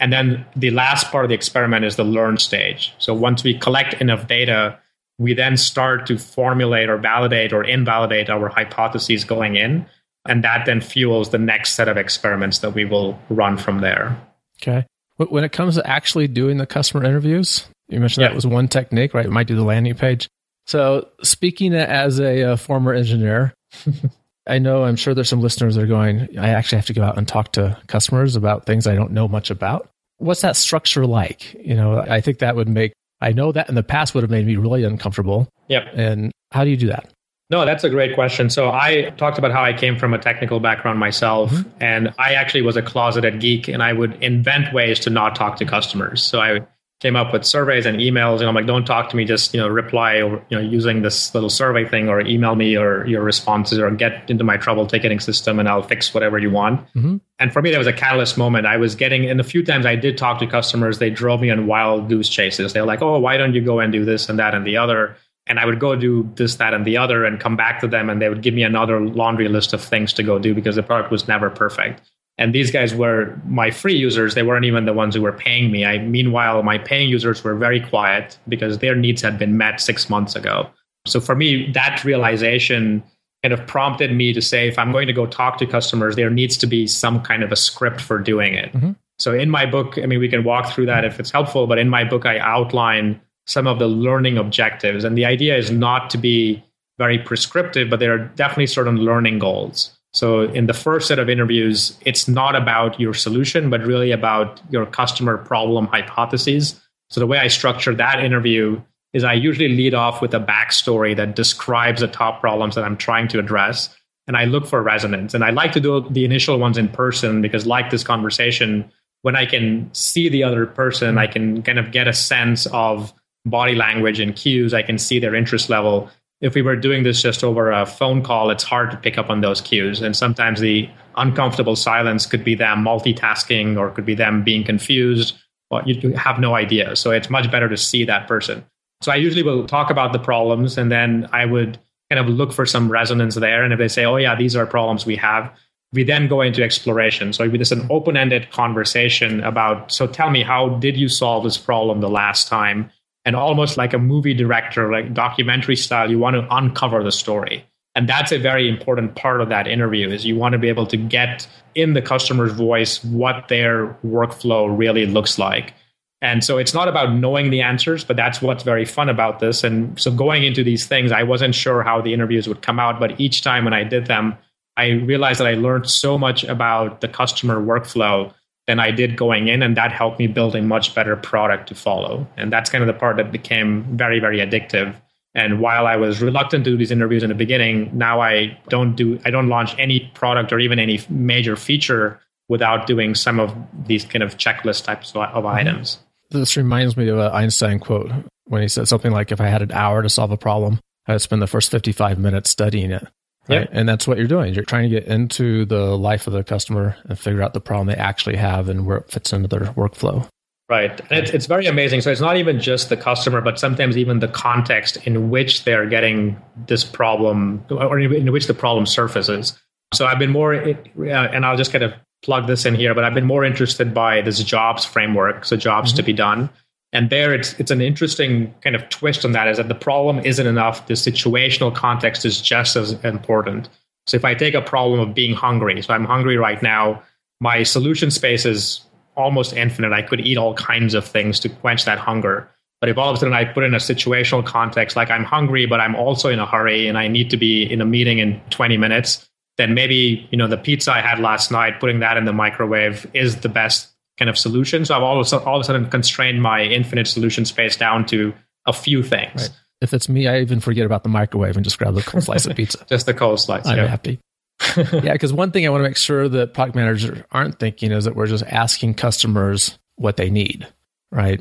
And 0.01 0.13
then 0.13 0.47
the 0.55 0.71
last 0.71 1.11
part 1.11 1.25
of 1.25 1.29
the 1.29 1.35
experiment 1.35 1.85
is 1.85 1.97
the 1.97 2.05
learn 2.05 2.39
stage. 2.39 2.95
So 2.99 3.15
once 3.15 3.43
we 3.43 3.59
collect 3.59 3.95
enough 3.95 4.29
data, 4.29 4.79
we 5.19 5.35
then 5.35 5.57
start 5.57 6.07
to 6.07 6.19
formulate 6.19 6.89
or 6.89 6.99
validate 6.99 7.53
or 7.53 7.65
invalidate 7.65 8.31
our 8.31 8.49
hypotheses 8.49 9.25
going 9.25 9.57
in. 9.57 9.87
And 10.27 10.45
that 10.45 10.67
then 10.67 10.81
fuels 10.81 11.31
the 11.31 11.39
next 11.39 11.75
set 11.75 11.89
of 11.89 11.97
experiments 11.97 12.59
that 12.59 12.75
we 12.75 12.85
will 12.85 13.19
run 13.31 13.57
from 13.57 13.81
there. 13.81 14.21
Okay. 14.61 14.85
When 15.17 15.43
it 15.45 15.53
comes 15.53 15.75
to 15.77 15.87
actually 15.87 16.29
doing 16.29 16.59
the 16.59 16.67
customer 16.67 17.05
interviews, 17.05 17.67
you 17.89 17.99
mentioned 17.99 18.23
Yeah. 18.23 18.29
that 18.29 18.35
was 18.35 18.47
one 18.47 18.69
technique, 18.69 19.15
right? 19.15 19.27
It 19.27 19.33
might 19.33 19.47
do 19.47 19.57
the 19.57 19.65
landing 19.65 19.95
page. 19.95 20.29
So, 20.67 21.09
speaking 21.23 21.75
as 21.75 22.21
a 22.21 22.53
uh, 22.53 22.57
former 22.57 22.93
engineer, 22.93 23.55
I 24.47 24.59
know 24.59 24.85
I'm 24.85 24.97
sure 24.97 25.15
there's 25.15 25.29
some 25.29 25.41
listeners 25.41 25.75
that 25.75 25.83
are 25.85 25.87
going, 25.87 26.39
I 26.39 26.51
actually 26.51 26.77
have 26.77 26.87
to 26.87 26.93
go 26.93 27.03
out 27.03 27.19
and 27.19 27.27
talk 27.27 27.53
to 27.53 27.77
customers 27.87 28.37
about 28.37 28.67
things 28.67 28.87
I 28.87 28.95
don't 28.95 29.13
know 29.13 29.29
much 29.29 29.51
about. 29.51 29.89
What's 30.19 30.41
that 30.43 30.57
structure 30.57 31.07
like? 31.07 31.55
You 31.55 31.75
know, 31.75 32.01
I 32.01 32.21
think 32.21 32.39
that 32.39 32.57
would 32.57 32.69
make, 32.69 32.93
I 33.21 33.33
know 33.33 33.53
that 33.53 33.69
in 33.69 33.75
the 33.75 33.83
past 33.83 34.15
would 34.15 34.23
have 34.23 34.31
made 34.31 34.47
me 34.47 34.57
really 34.57 34.85
uncomfortable. 34.85 35.49
Yep. 35.69 35.83
And 35.95 36.33
how 36.51 36.65
do 36.65 36.71
you 36.71 36.77
do 36.77 36.89
that? 36.89 37.11
No, 37.51 37.65
that's 37.65 37.83
a 37.83 37.89
great 37.89 38.15
question. 38.15 38.51
So 38.51 38.71
I 38.71 39.11
talked 39.17 39.39
about 39.39 39.53
how 39.53 39.65
I 39.65 39.73
came 39.73 39.97
from 39.99 40.13
a 40.13 40.19
technical 40.19 40.61
background 40.61 40.99
myself, 40.99 41.51
and 41.81 42.13
I 42.19 42.35
actually 42.35 42.61
was 42.63 42.77
a 42.77 42.83
closeted 42.83 43.41
geek, 43.41 43.69
and 43.69 43.83
I 43.83 43.93
would 43.95 44.23
invent 44.23 44.75
ways 44.75 45.01
to 45.01 45.11
not 45.11 45.35
talk 45.35 45.57
to 45.57 45.65
customers. 45.65 46.23
So 46.23 46.41
I 46.41 46.61
came 47.01 47.17
up 47.17 47.33
with 47.33 47.45
surveys 47.45 47.87
and 47.87 48.01
emails, 48.01 48.41
and 48.41 48.49
I'm 48.49 48.55
like, 48.55 48.67
don't 48.67 48.85
talk 48.85 49.09
to 49.11 49.17
me, 49.17 49.25
just 49.25 49.55
you 49.55 49.61
know, 49.61 49.69
reply 49.69 50.21
or 50.21 50.45
you 50.51 50.59
know, 50.59 50.61
using 50.61 51.01
this 51.01 51.33
little 51.33 51.49
survey 51.49 51.89
thing, 51.89 52.11
or 52.11 52.21
email 52.21 52.55
me 52.55 52.77
or 52.77 53.07
your 53.07 53.23
responses, 53.23 53.79
or 53.79 53.91
get 53.93 54.29
into 54.29 54.45
my 54.45 54.59
trouble 54.59 54.87
ticketing 54.87 55.21
system, 55.21 55.59
and 55.59 55.71
I'll 55.71 55.83
fix 55.83 56.13
whatever 56.13 56.39
you 56.39 56.51
want. 56.51 56.87
Mhm. 56.95 57.21
And 57.39 57.53
for 57.53 57.63
me, 57.63 57.71
that 57.71 57.79
was 57.79 57.87
a 57.87 57.93
catalyst 57.95 58.37
moment. 58.37 58.67
I 58.67 58.77
was 58.77 58.95
getting, 58.95 59.25
and 59.25 59.41
a 59.41 59.45
few 59.45 59.65
times 59.65 59.87
I 59.87 59.95
did 59.95 60.19
talk 60.19 60.39
to 60.41 60.47
customers, 60.47 60.99
they 60.99 61.09
drove 61.09 61.41
me 61.41 61.51
on 61.51 61.67
wild 61.67 62.11
goose 62.11 62.29
chases. 62.29 62.75
They're 62.75 62.85
like, 62.85 63.01
oh, 63.01 63.19
why 63.21 63.39
don't 63.39 63.55
you 63.55 63.63
go 63.63 63.81
and 63.81 63.91
do 63.91 64.05
this 64.05 64.29
and 64.29 64.39
that 64.39 64.55
and 64.55 64.67
the 64.67 64.77
other? 64.77 65.17
And 65.49 65.59
I 65.59 65.65
would 65.65 65.81
go 65.81 65.97
do 65.97 66.29
this, 66.35 66.57
that, 66.57 66.75
and 66.75 66.85
the 66.85 66.97
other, 66.97 67.25
and 67.25 67.41
come 67.41 67.57
back 67.57 67.81
to 67.81 67.89
them, 67.89 68.11
and 68.11 68.21
they 68.21 68.29
would 68.29 68.43
give 68.43 68.55
me 68.55 68.63
another 68.63 69.01
laundry 69.01 69.49
list 69.49 69.73
of 69.73 69.83
things 69.83 70.13
to 70.15 70.23
go 70.23 70.39
do 70.39 70.55
because 70.55 70.77
the 70.77 70.83
product 70.83 71.11
was 71.11 71.27
never 71.27 71.51
perfect. 71.51 72.03
And 72.37 72.55
these 72.55 72.71
guys 72.71 72.95
were 72.95 73.37
my 73.47 73.71
free 73.71 73.97
users; 73.97 74.35
they 74.35 74.43
weren't 74.45 74.65
even 74.65 74.85
the 74.85 74.93
ones 74.93 75.15
who 75.15 75.23
were 75.23 75.33
paying 75.33 75.73
me. 75.73 75.85
I, 75.85 75.99
meanwhile, 75.99 76.63
my 76.63 76.79
paying 76.79 77.09
users 77.09 77.43
were 77.43 77.55
very 77.55 77.81
quiet 77.81 78.39
because 78.47 78.79
their 78.79 78.95
needs 78.95 79.23
had 79.23 79.39
been 79.39 79.57
met 79.57 79.81
six 79.81 80.09
months 80.09 80.37
ago. 80.37 80.71
So 81.07 81.21
for 81.21 81.35
me, 81.35 81.71
that 81.73 82.05
realization 82.05 83.03
kind 83.43 83.53
of 83.53 83.67
prompted 83.67 84.13
me 84.13 84.33
to 84.33 84.43
say, 84.43 84.69
if 84.69 84.79
I'm 84.79 84.93
going 84.93 85.07
to 85.07 85.13
go 85.13 85.27
talk 85.27 85.59
to 85.59 85.67
customers, 85.67 86.17
there 86.17 86.31
needs 86.31 86.57
to 86.59 86.67
be 86.67 86.87
some 86.87 87.23
kind 87.23 87.43
of 87.43 87.53
a 87.53 87.57
script 87.57 88.01
for 88.01 88.19
doing 88.19 88.55
it. 88.55 88.73
Mm-hmm. 88.73 88.93
So 89.19 89.33
in 89.33 89.51
my 89.51 89.67
book, 89.67 89.99
I 89.99 90.07
mean, 90.07 90.21
we 90.21 90.29
can 90.29 90.45
walk 90.45 90.73
through 90.73 90.87
that 90.87 91.05
if 91.05 91.19
it's 91.19 91.31
helpful, 91.31 91.67
but 91.67 91.79
in 91.79 91.89
my 91.89 92.05
book, 92.05 92.27
I 92.27 92.39
outline 92.39 93.21
some 93.49 93.67
of 93.67 93.79
the 93.79 93.89
learning 93.89 94.37
objectives. 94.37 95.05
And 95.05 95.17
the 95.17 95.25
idea 95.25 95.57
is 95.57 95.71
not 95.71 96.11
to 96.11 96.19
be 96.19 96.63
very 96.99 97.19
prescriptive, 97.19 97.89
but 97.89 97.99
there 97.99 98.13
are 98.13 98.19
definitely 98.19 98.67
certain 98.67 98.99
learning 98.99 99.39
goals. 99.39 99.91
So 100.13 100.43
in 100.43 100.67
the 100.67 100.75
first 100.75 101.09
set 101.09 101.19
of 101.19 101.31
interviews, 101.31 101.97
it's 102.05 102.29
not 102.29 102.55
about 102.55 103.01
your 103.01 103.15
solution, 103.15 103.71
but 103.71 103.81
really 103.83 104.11
about 104.11 104.61
your 104.71 104.85
customer 104.85 105.39
problem 105.39 105.87
hypotheses. 105.87 106.79
So 107.09 107.21
the 107.21 107.27
way 107.27 107.39
I 107.39 107.49
structure 107.49 107.95
that 107.95 108.23
interview 108.23 108.83
is 109.15 109.25
I 109.25 109.33
usually 109.33 109.69
lead 109.69 109.95
off 109.95 110.21
with 110.21 110.35
a 110.35 110.41
backstory 110.41 111.17
that 111.17 111.35
describes 111.35 112.03
the 112.03 112.09
top 112.09 112.41
problems 112.41 112.75
that 112.75 112.85
I'm 112.85 112.99
trying 112.99 113.29
to 113.29 113.39
address. 113.39 113.95
And 114.27 114.37
I 114.37 114.45
look 114.45 114.67
for 114.67 114.83
resonance. 114.83 115.33
And 115.33 115.43
I 115.43 115.51
like 115.51 115.73
to 115.73 115.81
do 115.81 116.07
the 116.11 116.27
initial 116.27 116.59
ones 116.59 116.77
in 116.77 116.89
person 116.89 117.41
because, 117.41 117.67
like 117.67 117.89
this 117.89 118.05
conversation, 118.05 118.91
when 119.23 119.37
I 119.37 119.47
can 119.47 119.89
see 119.95 120.29
the 120.29 120.45
other 120.45 120.67
person, 120.67 121.17
I 121.17 121.27
can 121.27 121.63
kind 121.63 121.79
of 121.79 121.93
get 121.93 122.07
a 122.07 122.13
sense 122.13 122.67
of 122.67 123.15
body 123.51 123.75
language 123.75 124.21
and 124.21 124.35
cues. 124.35 124.75
I 124.75 124.83
can 124.83 124.99
see 124.99 125.19
their 125.19 125.35
interest 125.35 125.69
level. 125.69 126.11
If 126.41 126.55
we 126.55 126.63
were 126.63 126.77
doing 126.77 127.03
this 127.03 127.21
just 127.23 127.43
over 127.43 127.73
a 127.73 127.85
phone 127.85 128.23
call, 128.23 128.51
it's 128.51 128.63
hard 128.63 128.91
to 128.93 128.97
pick 128.97 129.19
up 129.19 129.29
on 129.29 129.41
those 129.41 129.61
cues. 129.61 130.01
And 130.01 130.17
sometimes 130.17 130.61
the 130.61 130.89
uncomfortable 131.17 131.77
silence 131.77 132.27
could 132.27 132.45
be 132.45 132.55
them 132.55 132.85
multitasking 132.85 133.77
or 133.77 133.91
could 133.91 134.07
be 134.07 134.15
them 134.15 134.45
being 134.45 134.65
confused. 134.65 135.37
Or 135.71 135.83
you 135.85 136.13
have 136.13 136.39
no 136.39 136.55
idea. 136.55 136.97
So 136.97 137.11
it's 137.11 137.29
much 137.29 137.51
better 137.51 137.69
to 137.69 137.77
see 137.77 138.05
that 138.05 138.29
person. 138.29 138.65
So 139.03 139.13
I 139.13 139.17
usually 139.17 139.43
will 139.43 139.67
talk 139.67 139.91
about 139.91 140.13
the 140.13 140.19
problems 140.19 140.79
and 140.79 140.91
then 140.91 141.29
I 141.33 141.45
would 141.45 141.79
kind 142.11 142.19
of 142.19 142.29
look 142.35 142.53
for 142.53 142.65
some 142.65 142.91
resonance 142.91 143.35
there. 143.35 143.63
And 143.63 143.73
if 143.73 143.79
they 143.79 143.89
say, 143.89 144.05
oh, 144.05 144.17
yeah, 144.17 144.35
these 144.35 144.57
are 144.57 144.65
problems 144.65 145.05
we 145.05 145.17
have, 145.17 145.53
we 145.93 146.05
then 146.05 146.29
go 146.29 146.41
into 146.41 146.63
exploration. 146.63 147.33
So 147.33 147.45
it's 147.45 147.71
an 147.71 147.87
open 147.91 148.17
ended 148.17 148.51
conversation 148.51 149.43
about, 149.43 149.93
so 149.93 150.07
tell 150.07 150.31
me, 150.31 150.43
how 150.43 150.71
did 150.71 150.97
you 150.97 151.09
solve 151.09 151.45
this 151.45 151.59
problem 151.59 152.01
the 152.01 152.11
last 152.11 152.49
time? 152.49 152.91
And 153.29 153.37
almost 153.37 153.77
like 153.77 153.93
a 153.93 153.99
movie 153.99 154.33
director, 154.33 154.91
like 154.91 155.12
documentary 155.12 155.77
style, 155.77 156.11
you 156.11 156.19
want 156.19 156.37
to 156.37 156.47
uncover 156.51 157.05
the 157.05 157.12
story. 157.12 157.62
And 157.95 158.09
that's 158.09 158.33
a 158.33 158.38
very 158.38 158.67
important 158.71 159.17
part 159.17 159.43
of 159.43 159.51
that 159.51 159.67
interview 159.67 160.09
is 160.09 160.25
you 160.25 160.35
want 160.35 160.55
to 160.55 160.59
be 160.59 160.71
able 160.71 160.87
to 160.87 160.97
get 160.97 161.47
in 161.75 161.93
the 161.93 162.01
customer's 162.01 162.53
voice 162.53 163.05
what 163.05 163.49
their 163.49 163.88
workflow 164.03 164.75
really 164.75 165.05
looks 165.05 165.38
like. 165.38 165.75
And 166.23 166.43
so 166.43 166.57
it's 166.57 166.73
not 166.73 166.88
about 166.88 167.12
knowing 167.12 167.51
the 167.51 167.61
answers, 167.61 168.03
but 168.03 168.17
that's 168.17 168.41
what's 168.41 168.62
very 168.62 168.87
fun 168.87 169.11
about 169.11 169.41
this. 169.41 169.62
And 169.62 170.01
so 170.01 170.11
going 170.11 170.45
into 170.45 170.64
these 170.64 170.87
things, 170.87 171.12
I 171.12 171.23
wasn't 171.23 171.55
sure 171.55 171.83
how 171.83 172.01
the 172.01 172.14
interviews 172.14 172.49
would 172.49 172.62
come 172.62 172.81
out, 172.81 172.99
but 172.99 173.21
each 173.21 173.43
time 173.43 173.64
when 173.64 173.75
I 173.75 173.85
did 173.85 174.07
them, 174.07 174.38
I 174.79 174.93
realized 174.93 175.41
that 175.41 175.49
I 175.49 175.53
learned 175.53 175.91
so 175.91 176.17
much 176.17 176.45
about 176.45 177.03
the 177.03 177.09
customer 177.09 177.61
workflow 177.61 178.33
than 178.69 178.79
I 178.79 178.91
did 178.91 179.17
going 179.17 179.49
in, 179.49 179.63
and 179.63 179.77
that 179.79 179.91
helped 179.93 180.19
me 180.19 180.27
build 180.27 180.55
a 180.55 180.61
much 180.61 180.95
better 180.95 181.17
product 181.17 181.69
to 181.69 181.75
follow. 181.75 182.29
And 182.37 182.53
that's 182.53 182.69
kind 182.69 182.85
of 182.85 182.87
the 182.87 182.93
part 182.93 183.17
that 183.17 183.33
became 183.33 183.97
very, 183.97 184.21
very 184.21 184.39
addictive. 184.39 184.95
And 185.35 185.59
while 185.59 185.87
I 185.87 185.97
was 185.97 186.21
reluctant 186.21 186.65
to 186.67 186.73
do 186.73 186.77
these 186.77 186.91
interviews 186.91 187.23
in 187.23 187.31
the 187.31 187.35
beginning, 187.35 187.91
now 187.97 188.21
I 188.21 188.59
don't 188.69 188.95
do 188.95 189.19
I 189.25 189.31
don't 189.31 189.49
launch 189.49 189.75
any 189.79 190.11
product 190.15 190.53
or 190.53 190.59
even 190.59 190.79
any 190.79 191.01
major 191.09 191.57
feature 191.57 192.21
without 192.49 192.87
doing 192.87 193.15
some 193.15 193.41
of 193.41 193.55
these 193.87 194.05
kind 194.05 194.23
of 194.23 194.37
checklist 194.37 194.85
types 194.85 195.11
of, 195.11 195.17
of 195.17 195.45
mm-hmm. 195.45 195.47
items. 195.47 195.99
This 196.31 196.57
reminds 196.57 196.95
me 196.97 197.09
of 197.09 197.19
an 197.19 197.33
Einstein 197.33 197.79
quote 197.79 198.11
when 198.45 198.61
he 198.61 198.69
said 198.69 198.87
something 198.87 199.13
like, 199.13 199.33
if 199.33 199.41
I 199.41 199.49
had 199.49 199.63
an 199.63 199.73
hour 199.73 200.03
to 200.03 200.11
solve 200.11 200.31
a 200.31 200.37
problem, 200.37 200.79
I'd 201.07 201.23
spend 201.23 201.41
the 201.41 201.47
first 201.47 201.71
55 201.71 202.19
minutes 202.19 202.51
studying 202.51 202.91
it. 202.91 203.07
Right. 203.49 203.61
Yep. 203.61 203.71
And 203.73 203.89
that's 203.89 204.07
what 204.07 204.19
you're 204.19 204.27
doing. 204.27 204.53
You're 204.55 204.65
trying 204.65 204.91
to 204.91 205.01
get 205.01 205.09
into 205.09 205.65
the 205.65 205.97
life 205.97 206.27
of 206.27 206.33
the 206.35 206.45
customer 206.45 206.97
and 207.05 207.19
figure 207.19 207.43
out 207.43 207.55
the 207.55 207.61
problem 207.61 207.87
they 207.87 207.95
actually 207.95 208.37
have 208.37 208.69
and 208.69 208.85
where 208.85 208.99
it 208.99 209.11
fits 209.11 209.33
into 209.33 209.49
their 209.49 209.73
workflow. 209.73 210.29
Right. 210.69 211.01
And 211.11 211.21
it's, 211.21 211.31
it's 211.31 211.47
very 211.47 211.67
amazing. 211.67 212.03
So 212.03 212.11
it's 212.11 212.21
not 212.21 212.37
even 212.37 212.61
just 212.61 212.91
the 212.91 212.97
customer, 212.97 213.41
but 213.41 213.59
sometimes 213.59 213.97
even 213.97 214.19
the 214.19 214.29
context 214.29 214.99
in 215.07 215.31
which 215.31 215.65
they're 215.65 215.89
getting 215.89 216.37
this 216.67 216.85
problem 216.85 217.65
or 217.71 217.99
in 217.99 218.31
which 218.31 218.49
the 218.49 218.55
problem 218.55 218.85
surfaces. 218.85 219.59
So 219.95 220.05
I've 220.05 220.19
been 220.19 220.31
more, 220.31 220.55
uh, 220.55 220.75
and 220.99 221.47
I'll 221.47 221.57
just 221.57 221.73
kind 221.73 221.85
of 221.85 221.95
plug 222.23 222.47
this 222.49 222.67
in 222.67 222.75
here, 222.75 222.95
but 222.95 223.05
I've 223.05 223.15
been 223.15 223.25
more 223.25 223.45
interested 223.45 223.95
by 223.95 224.21
this 224.21 224.43
jobs 224.43 224.85
framework. 224.85 225.47
So 225.47 225.57
jobs 225.57 225.95
to 225.95 226.03
be 226.03 226.13
done. 226.13 226.51
And 226.92 227.11
there 227.11 227.35
it's 227.35 227.53
it's 227.61 227.70
an 227.70 227.81
interesting 227.81 228.55
kind 228.62 228.74
of 228.74 228.88
twist 228.88 229.24
on 229.24 229.33
that 229.33 229.48
is 229.48 229.59
that 229.59 229.68
the 229.68 229.74
problem 229.74 230.24
isn't 230.24 230.46
enough. 230.46 230.87
The 230.87 230.94
situational 230.94 231.74
context 231.74 232.24
is 232.24 232.40
just 232.40 232.77
as 232.77 232.92
important. 233.05 233.68
So 234.07 234.16
if 234.16 234.24
I 234.24 234.35
take 234.35 234.55
a 234.55 234.62
problem 234.62 235.01
of 235.01 235.14
being 235.14 235.35
hungry, 235.35 235.83
so 235.83 235.92
I'm 235.92 236.07
hungry 236.07 236.38
right 236.38 236.62
now, 236.62 237.03
my 237.40 237.62
solution 237.62 238.11
space 238.11 238.46
is 238.46 238.81
almost 239.16 239.53
infinite. 239.53 239.92
I 239.92 240.03
could 240.03 240.20
eat 240.20 240.38
all 240.38 240.55
kinds 240.55 240.94
of 240.94 241.05
things 241.05 241.38
to 241.40 241.48
quench 241.48 241.85
that 241.85 241.98
hunger. 241.98 242.48
But 242.81 242.88
if 242.88 242.96
all 242.96 243.11
of 243.11 243.16
a 243.16 243.18
sudden 243.18 243.35
I 243.35 243.44
put 243.44 243.64
in 243.64 243.74
a 243.74 243.79
situational 243.79 244.46
context, 244.46 244.96
like 244.96 245.11
I'm 245.11 245.24
hungry, 245.24 245.66
but 245.66 245.81
I'm 245.81 245.96
also 245.96 246.29
in 246.29 246.38
a 246.38 246.46
hurry 246.46 246.87
and 246.87 246.96
I 246.96 247.09
need 247.09 247.29
to 247.31 247.37
be 247.37 247.64
in 247.64 247.81
a 247.81 247.85
meeting 247.85 248.18
in 248.18 248.40
20 248.51 248.77
minutes, 248.77 249.29
then 249.57 249.74
maybe, 249.74 250.27
you 250.31 250.38
know, 250.38 250.46
the 250.46 250.57
pizza 250.57 250.92
I 250.92 251.01
had 251.01 251.18
last 251.18 251.51
night, 251.51 251.81
putting 251.81 251.98
that 252.01 252.16
in 252.16 252.24
the 252.24 252.33
microwave 252.33 253.07
is 253.12 253.38
the 253.38 253.48
best 253.48 253.88
kind 254.19 254.29
of 254.29 254.37
solution. 254.37 254.85
So 254.85 254.95
I've 254.95 255.03
all 255.03 255.17
of, 255.17 255.21
a 255.21 255.25
sudden, 255.25 255.47
all 255.47 255.57
of 255.57 255.61
a 255.61 255.65
sudden 255.65 255.89
constrained 255.89 256.43
my 256.43 256.63
infinite 256.63 257.07
solution 257.07 257.45
space 257.45 257.77
down 257.77 258.05
to 258.07 258.35
a 258.67 258.73
few 258.73 259.03
things. 259.03 259.43
Right. 259.43 259.51
If 259.81 259.95
it's 259.95 260.09
me, 260.09 260.27
I 260.27 260.41
even 260.41 260.61
forget 260.61 260.85
about 260.85 261.05
the 261.05 261.09
microwave 261.09 261.57
and 261.57 261.65
just 261.65 261.79
grab 261.79 261.95
the 261.95 262.03
cold 262.03 262.25
slice 262.25 262.47
of 262.47 262.57
pizza. 262.57 262.85
Just 262.89 263.07
the 263.07 263.15
cold 263.15 263.41
slice. 263.41 263.67
I'm 263.67 263.79
yeah. 263.79 263.87
happy. 263.87 264.19
yeah, 264.77 265.13
because 265.13 265.33
one 265.33 265.53
thing 265.53 265.65
I 265.65 265.69
want 265.69 265.83
to 265.83 265.89
make 265.89 265.97
sure 265.97 266.29
that 266.29 266.53
product 266.53 266.75
managers 266.75 267.23
aren't 267.31 267.61
thinking 267.61 267.93
is 267.93 268.05
that 268.05 268.17
we're 268.17 268.27
just 268.27 268.45
asking 268.45 268.95
customers 268.95 269.79
what 269.95 270.17
they 270.17 270.31
need, 270.31 270.67
right? 271.13 271.41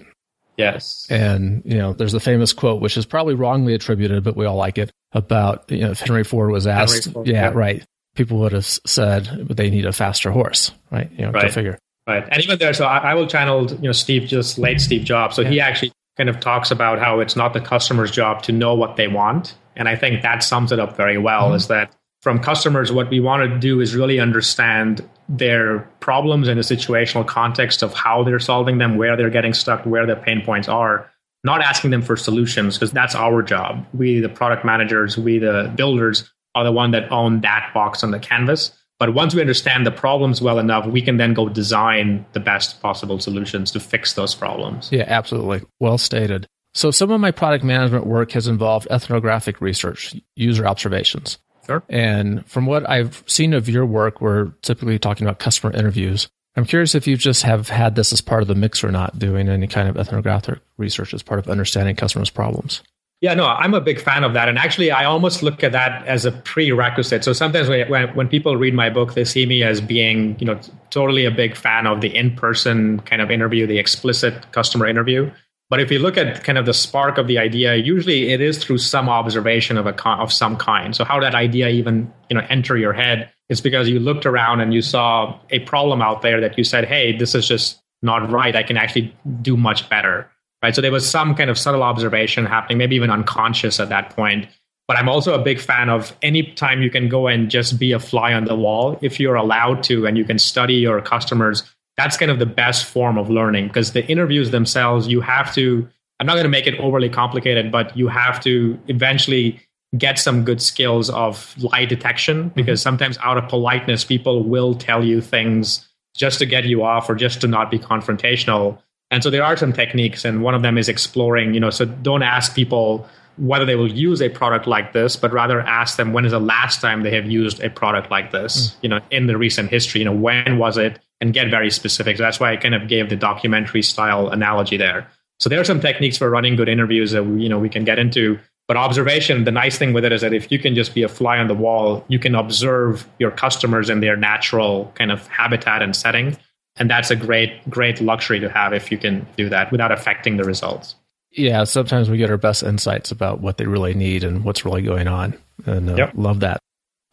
Yes. 0.55 1.07
And 1.09 1.63
you 1.65 1.77
know, 1.77 1.93
there's 1.93 2.11
the 2.11 2.19
famous 2.19 2.53
quote, 2.53 2.79
which 2.79 2.95
is 2.95 3.07
probably 3.07 3.33
wrongly 3.33 3.73
attributed, 3.73 4.23
but 4.23 4.35
we 4.35 4.45
all 4.45 4.55
like 4.55 4.77
it, 4.77 4.91
about 5.13 5.71
you 5.71 5.81
know, 5.81 5.91
if 5.91 5.99
Henry 5.99 6.23
Ford 6.23 6.51
was 6.51 6.67
asked, 6.67 7.11
Ford, 7.11 7.27
yeah, 7.27 7.49
yeah. 7.49 7.51
right, 7.55 7.83
people 8.15 8.39
would 8.39 8.51
have 8.51 8.65
said 8.65 9.47
they 9.49 9.71
need 9.71 9.85
a 9.85 9.93
faster 9.93 10.29
horse, 10.31 10.71
right? 10.91 11.09
You 11.11 11.25
know, 11.25 11.31
go 11.31 11.49
figure. 11.49 11.79
Right. 12.07 12.25
And 12.31 12.41
even 12.41 12.57
there, 12.57 12.73
so 12.73 12.85
I, 12.85 13.11
I 13.11 13.13
will 13.15 13.27
channel, 13.27 13.69
you 13.69 13.77
know, 13.79 13.91
Steve, 13.91 14.27
just 14.27 14.57
late 14.57 14.79
Steve 14.79 15.03
Jobs. 15.03 15.35
So 15.35 15.43
he 15.43 15.59
actually 15.59 15.91
kind 16.15 16.29
of 16.29 16.39
talks 16.39 16.71
about 16.71 16.99
how 16.99 17.19
it's 17.19 17.35
not 17.35 17.53
the 17.53 17.59
customer's 17.59 18.11
job 18.11 18.41
to 18.43 18.51
know 18.53 18.73
what 18.73 18.95
they 18.95 19.07
want. 19.07 19.55
And 19.75 19.89
I 19.89 19.95
think 19.95 20.21
that 20.21 20.41
sums 20.41 20.71
it 20.71 20.79
up 20.79 20.95
very 20.95 21.17
well 21.17 21.47
mm-hmm. 21.47 21.55
is 21.55 21.67
that 21.67 21.93
from 22.21 22.39
customers, 22.39 22.91
what 22.91 23.09
we 23.09 23.19
want 23.19 23.49
to 23.49 23.59
do 23.59 23.79
is 23.79 23.95
really 23.95 24.19
understand 24.19 25.07
their 25.29 25.79
problems 25.99 26.47
in 26.47 26.57
the 26.57 26.63
situational 26.63 27.27
context 27.27 27.83
of 27.83 27.93
how 27.93 28.23
they're 28.23 28.39
solving 28.39 28.77
them, 28.77 28.97
where 28.97 29.15
they're 29.15 29.29
getting 29.29 29.53
stuck, 29.53 29.85
where 29.85 30.05
their 30.05 30.15
pain 30.15 30.41
points 30.43 30.67
are. 30.67 31.11
Not 31.43 31.61
asking 31.61 31.91
them 31.91 32.01
for 32.01 32.17
solutions 32.17 32.77
because 32.77 32.91
that's 32.91 33.15
our 33.15 33.43
job. 33.43 33.85
We, 33.93 34.19
the 34.19 34.29
product 34.29 34.65
managers, 34.65 35.17
we, 35.17 35.39
the 35.39 35.71
builders, 35.75 36.29
are 36.55 36.63
the 36.63 36.71
one 36.71 36.91
that 36.91 37.11
own 37.11 37.41
that 37.41 37.71
box 37.73 38.03
on 38.03 38.11
the 38.11 38.19
canvas. 38.19 38.71
But 38.99 39.13
once 39.13 39.35
we 39.35 39.41
understand 39.41 39.85
the 39.85 39.91
problems 39.91 40.41
well 40.41 40.57
enough, 40.57 40.87
we 40.87 41.01
can 41.01 41.17
then 41.17 41.33
go 41.33 41.49
design 41.49 42.25
the 42.33 42.39
best 42.39 42.81
possible 42.81 43.19
solutions 43.19 43.71
to 43.71 43.79
fix 43.79 44.13
those 44.13 44.33
problems. 44.33 44.89
Yeah, 44.91 45.05
absolutely. 45.07 45.61
Well 45.79 45.97
stated. 45.97 46.47
So 46.73 46.91
some 46.91 47.11
of 47.11 47.21
my 47.21 47.31
product 47.31 47.63
management 47.63 48.05
work 48.05 48.31
has 48.31 48.47
involved 48.47 48.87
ethnographic 48.89 49.61
research, 49.61 50.15
user 50.35 50.67
observations. 50.67 51.37
Sure. 51.65 51.83
And 51.89 52.45
from 52.47 52.65
what 52.65 52.89
I've 52.89 53.23
seen 53.27 53.53
of 53.53 53.67
your 53.67 53.85
work, 53.85 54.21
we're 54.21 54.51
typically 54.61 54.97
talking 54.97 55.27
about 55.27 55.39
customer 55.39 55.73
interviews. 55.75 56.29
I'm 56.55 56.65
curious 56.65 56.95
if 56.95 57.05
you 57.05 57.17
just 57.17 57.43
have 57.43 57.69
had 57.69 57.95
this 57.95 58.11
as 58.11 58.21
part 58.21 58.41
of 58.41 58.47
the 58.47 58.55
mix 58.55 58.83
or 58.83 58.91
not, 58.91 59.19
doing 59.19 59.47
any 59.47 59.67
kind 59.67 59.87
of 59.87 59.97
ethnographic 59.97 60.59
research 60.77 61.13
as 61.13 61.21
part 61.21 61.39
of 61.39 61.47
understanding 61.49 61.95
customers' 61.95 62.31
problems. 62.31 62.81
Yeah, 63.19 63.33
no, 63.33 63.47
I'm 63.47 63.73
a 63.73 63.81
big 63.81 63.99
fan 63.99 64.23
of 64.23 64.33
that. 64.33 64.47
And 64.47 64.59
actually, 64.59 64.91
I 64.91 65.05
almost 65.05 65.41
look 65.41 65.63
at 65.63 65.71
that 65.71 66.05
as 66.05 66.23
a 66.25 66.31
prerequisite. 66.31 67.23
So 67.23 67.33
sometimes 67.33 67.67
when, 67.67 68.13
when 68.13 68.27
people 68.27 68.55
read 68.57 68.75
my 68.75 68.91
book, 68.91 69.15
they 69.15 69.25
see 69.25 69.47
me 69.47 69.63
as 69.63 69.81
being, 69.81 70.37
you 70.39 70.45
know, 70.45 70.59
totally 70.91 71.25
a 71.25 71.31
big 71.31 71.55
fan 71.55 71.87
of 71.87 72.01
the 72.01 72.15
in-person 72.15 72.99
kind 73.01 73.19
of 73.19 73.31
interview, 73.31 73.65
the 73.65 73.79
explicit 73.79 74.51
customer 74.51 74.85
interview. 74.85 75.31
But 75.69 75.81
if 75.81 75.91
you 75.91 75.99
look 75.99 76.15
at 76.15 76.43
kind 76.43 76.57
of 76.59 76.65
the 76.65 76.73
spark 76.73 77.17
of 77.17 77.27
the 77.27 77.39
idea, 77.39 77.75
usually 77.75 78.31
it 78.31 78.39
is 78.39 78.63
through 78.63 78.77
some 78.77 79.09
observation 79.09 79.77
of 79.77 79.85
a 79.85 80.09
of 80.09 80.31
some 80.31 80.55
kind. 80.55 80.95
So 80.95 81.03
how 81.03 81.19
that 81.19 81.35
idea 81.35 81.67
even 81.69 82.11
you 82.29 82.35
know 82.37 82.45
enter 82.49 82.77
your 82.77 82.93
head 82.93 83.29
is 83.49 83.59
because 83.59 83.89
you 83.89 83.99
looked 83.99 84.25
around 84.25 84.61
and 84.61 84.73
you 84.73 84.81
saw 84.81 85.37
a 85.49 85.59
problem 85.59 86.01
out 86.01 86.21
there 86.21 86.39
that 86.39 86.57
you 86.57 86.63
said, 86.63 86.85
"Hey, 86.85 87.17
this 87.17 87.35
is 87.35 87.47
just 87.47 87.81
not 88.01 88.31
right. 88.31 88.55
I 88.55 88.63
can 88.63 88.77
actually 88.77 89.13
do 89.41 89.57
much 89.57 89.89
better." 89.89 90.29
Right. 90.63 90.75
So 90.75 90.81
there 90.81 90.91
was 90.91 91.09
some 91.09 91.35
kind 91.35 91.49
of 91.49 91.57
subtle 91.57 91.83
observation 91.83 92.45
happening, 92.45 92.79
maybe 92.79 92.95
even 92.95 93.11
unconscious 93.11 93.79
at 93.79 93.89
that 93.89 94.09
point. 94.09 94.47
But 94.87 94.97
I'm 94.97 95.09
also 95.09 95.33
a 95.33 95.43
big 95.43 95.59
fan 95.59 95.89
of 95.89 96.15
any 96.21 96.43
time 96.53 96.81
you 96.81 96.89
can 96.89 97.09
go 97.09 97.27
and 97.27 97.49
just 97.51 97.77
be 97.77 97.91
a 97.91 97.99
fly 97.99 98.33
on 98.33 98.45
the 98.45 98.55
wall, 98.55 98.97
if 99.01 99.19
you're 99.19 99.35
allowed 99.35 99.83
to, 99.83 100.07
and 100.07 100.17
you 100.17 100.23
can 100.23 100.39
study 100.39 100.75
your 100.75 101.01
customers 101.01 101.63
that's 101.97 102.15
kind 102.15 102.31
of 102.31 102.39
the 102.39 102.45
best 102.45 102.85
form 102.85 103.17
of 103.17 103.29
learning 103.29 103.67
because 103.67 103.91
the 103.91 104.05
interviews 104.07 104.51
themselves, 104.51 105.07
you 105.07 105.19
have 105.19 105.53
to, 105.55 105.87
I'm 106.19 106.27
not 106.27 106.33
going 106.33 106.43
to 106.43 106.49
make 106.49 106.67
it 106.67 106.79
overly 106.79 107.09
complicated, 107.09 107.71
but 107.71 107.95
you 107.97 108.07
have 108.07 108.39
to 108.41 108.79
eventually 108.87 109.59
get 109.97 110.19
some 110.19 110.43
good 110.43 110.61
skills 110.61 111.09
of 111.09 111.55
lie 111.61 111.85
detection 111.85 112.45
mm-hmm. 112.45 112.49
because 112.49 112.81
sometimes 112.81 113.17
out 113.23 113.37
of 113.37 113.49
politeness, 113.49 114.05
people 114.05 114.43
will 114.43 114.75
tell 114.75 115.03
you 115.03 115.21
things 115.21 115.87
just 116.15 116.39
to 116.39 116.45
get 116.45 116.65
you 116.65 116.83
off 116.83 117.09
or 117.09 117.15
just 117.15 117.41
to 117.41 117.47
not 117.47 117.71
be 117.71 117.79
confrontational. 117.79 118.77
And 119.09 119.23
so 119.23 119.29
there 119.29 119.43
are 119.43 119.55
some 119.55 119.71
techniques, 119.71 120.25
and 120.25 120.43
one 120.43 120.53
of 120.53 120.61
them 120.61 120.77
is 120.77 120.89
exploring, 120.89 121.53
you 121.53 121.59
know, 121.59 121.69
so 121.69 121.85
don't 121.85 122.23
ask 122.23 122.53
people 122.53 123.07
whether 123.37 123.65
they 123.65 123.75
will 123.75 123.91
use 123.91 124.21
a 124.21 124.29
product 124.29 124.67
like 124.67 124.93
this, 124.93 125.15
but 125.15 125.31
rather 125.31 125.61
ask 125.61 125.95
them 125.95 126.11
when 126.11 126.25
is 126.25 126.31
the 126.31 126.39
last 126.39 126.81
time 126.81 127.03
they 127.03 127.15
have 127.15 127.29
used 127.29 127.61
a 127.61 127.69
product 127.69 128.09
like 128.09 128.31
this, 128.31 128.71
mm. 128.71 128.75
you 128.81 128.89
know, 128.89 128.99
in 129.11 129.27
the 129.27 129.37
recent 129.37 129.69
history, 129.69 129.99
you 129.99 130.05
know, 130.05 130.15
when 130.15 130.57
was 130.57 130.77
it? 130.77 130.99
and 131.21 131.33
get 131.33 131.49
very 131.49 131.71
specific. 131.71 132.17
So 132.17 132.23
that's 132.23 132.39
why 132.39 132.51
I 132.51 132.57
kind 132.57 132.75
of 132.75 132.87
gave 132.87 133.09
the 133.09 133.15
documentary 133.15 133.81
style 133.81 134.29
analogy 134.29 134.77
there. 134.77 135.09
So 135.39 135.49
there 135.49 135.59
are 135.59 135.65
some 135.65 135.79
techniques 135.79 136.17
for 136.17 136.29
running 136.29 136.55
good 136.55 136.69
interviews 136.69 137.11
that 137.11 137.23
you 137.23 137.49
know 137.49 137.59
we 137.59 137.69
can 137.69 137.83
get 137.83 137.99
into. 137.99 138.39
But 138.67 138.75
observation, 138.75 139.45
the 139.45 139.51
nice 139.51 139.77
thing 139.77 139.93
with 139.93 140.03
it 140.03 140.11
is 140.11 140.21
that 140.21 140.33
if 140.33 140.51
you 140.51 140.59
can 140.59 140.75
just 140.75 140.93
be 140.93 141.01
a 141.01 141.07
fly 141.07 141.37
on 141.37 141.47
the 141.47 141.53
wall, 141.53 142.03
you 142.09 142.19
can 142.19 142.35
observe 142.35 143.07
your 143.17 143.31
customers 143.31 143.89
in 143.89 144.01
their 144.01 144.17
natural 144.17 144.91
kind 144.95 145.11
of 145.11 145.25
habitat 145.27 145.81
and 145.81 145.95
setting. 145.95 146.35
And 146.79 146.89
that's 146.89 147.11
a 147.11 147.15
great, 147.15 147.67
great 147.69 148.01
luxury 148.01 148.39
to 148.39 148.49
have 148.49 148.73
if 148.73 148.91
you 148.91 148.97
can 148.97 149.25
do 149.35 149.49
that 149.49 149.71
without 149.71 149.91
affecting 149.91 150.37
the 150.37 150.43
results. 150.43 150.95
Yeah, 151.31 151.63
sometimes 151.65 152.09
we 152.09 152.17
get 152.17 152.29
our 152.29 152.37
best 152.37 152.63
insights 152.63 153.11
about 153.11 153.41
what 153.41 153.57
they 153.57 153.65
really 153.65 153.93
need 153.93 154.23
and 154.23 154.43
what's 154.43 154.65
really 154.65 154.81
going 154.81 155.07
on. 155.07 155.37
And 155.65 155.89
uh, 155.89 155.95
yep. 155.95 156.11
love 156.15 156.41
that. 156.41 156.59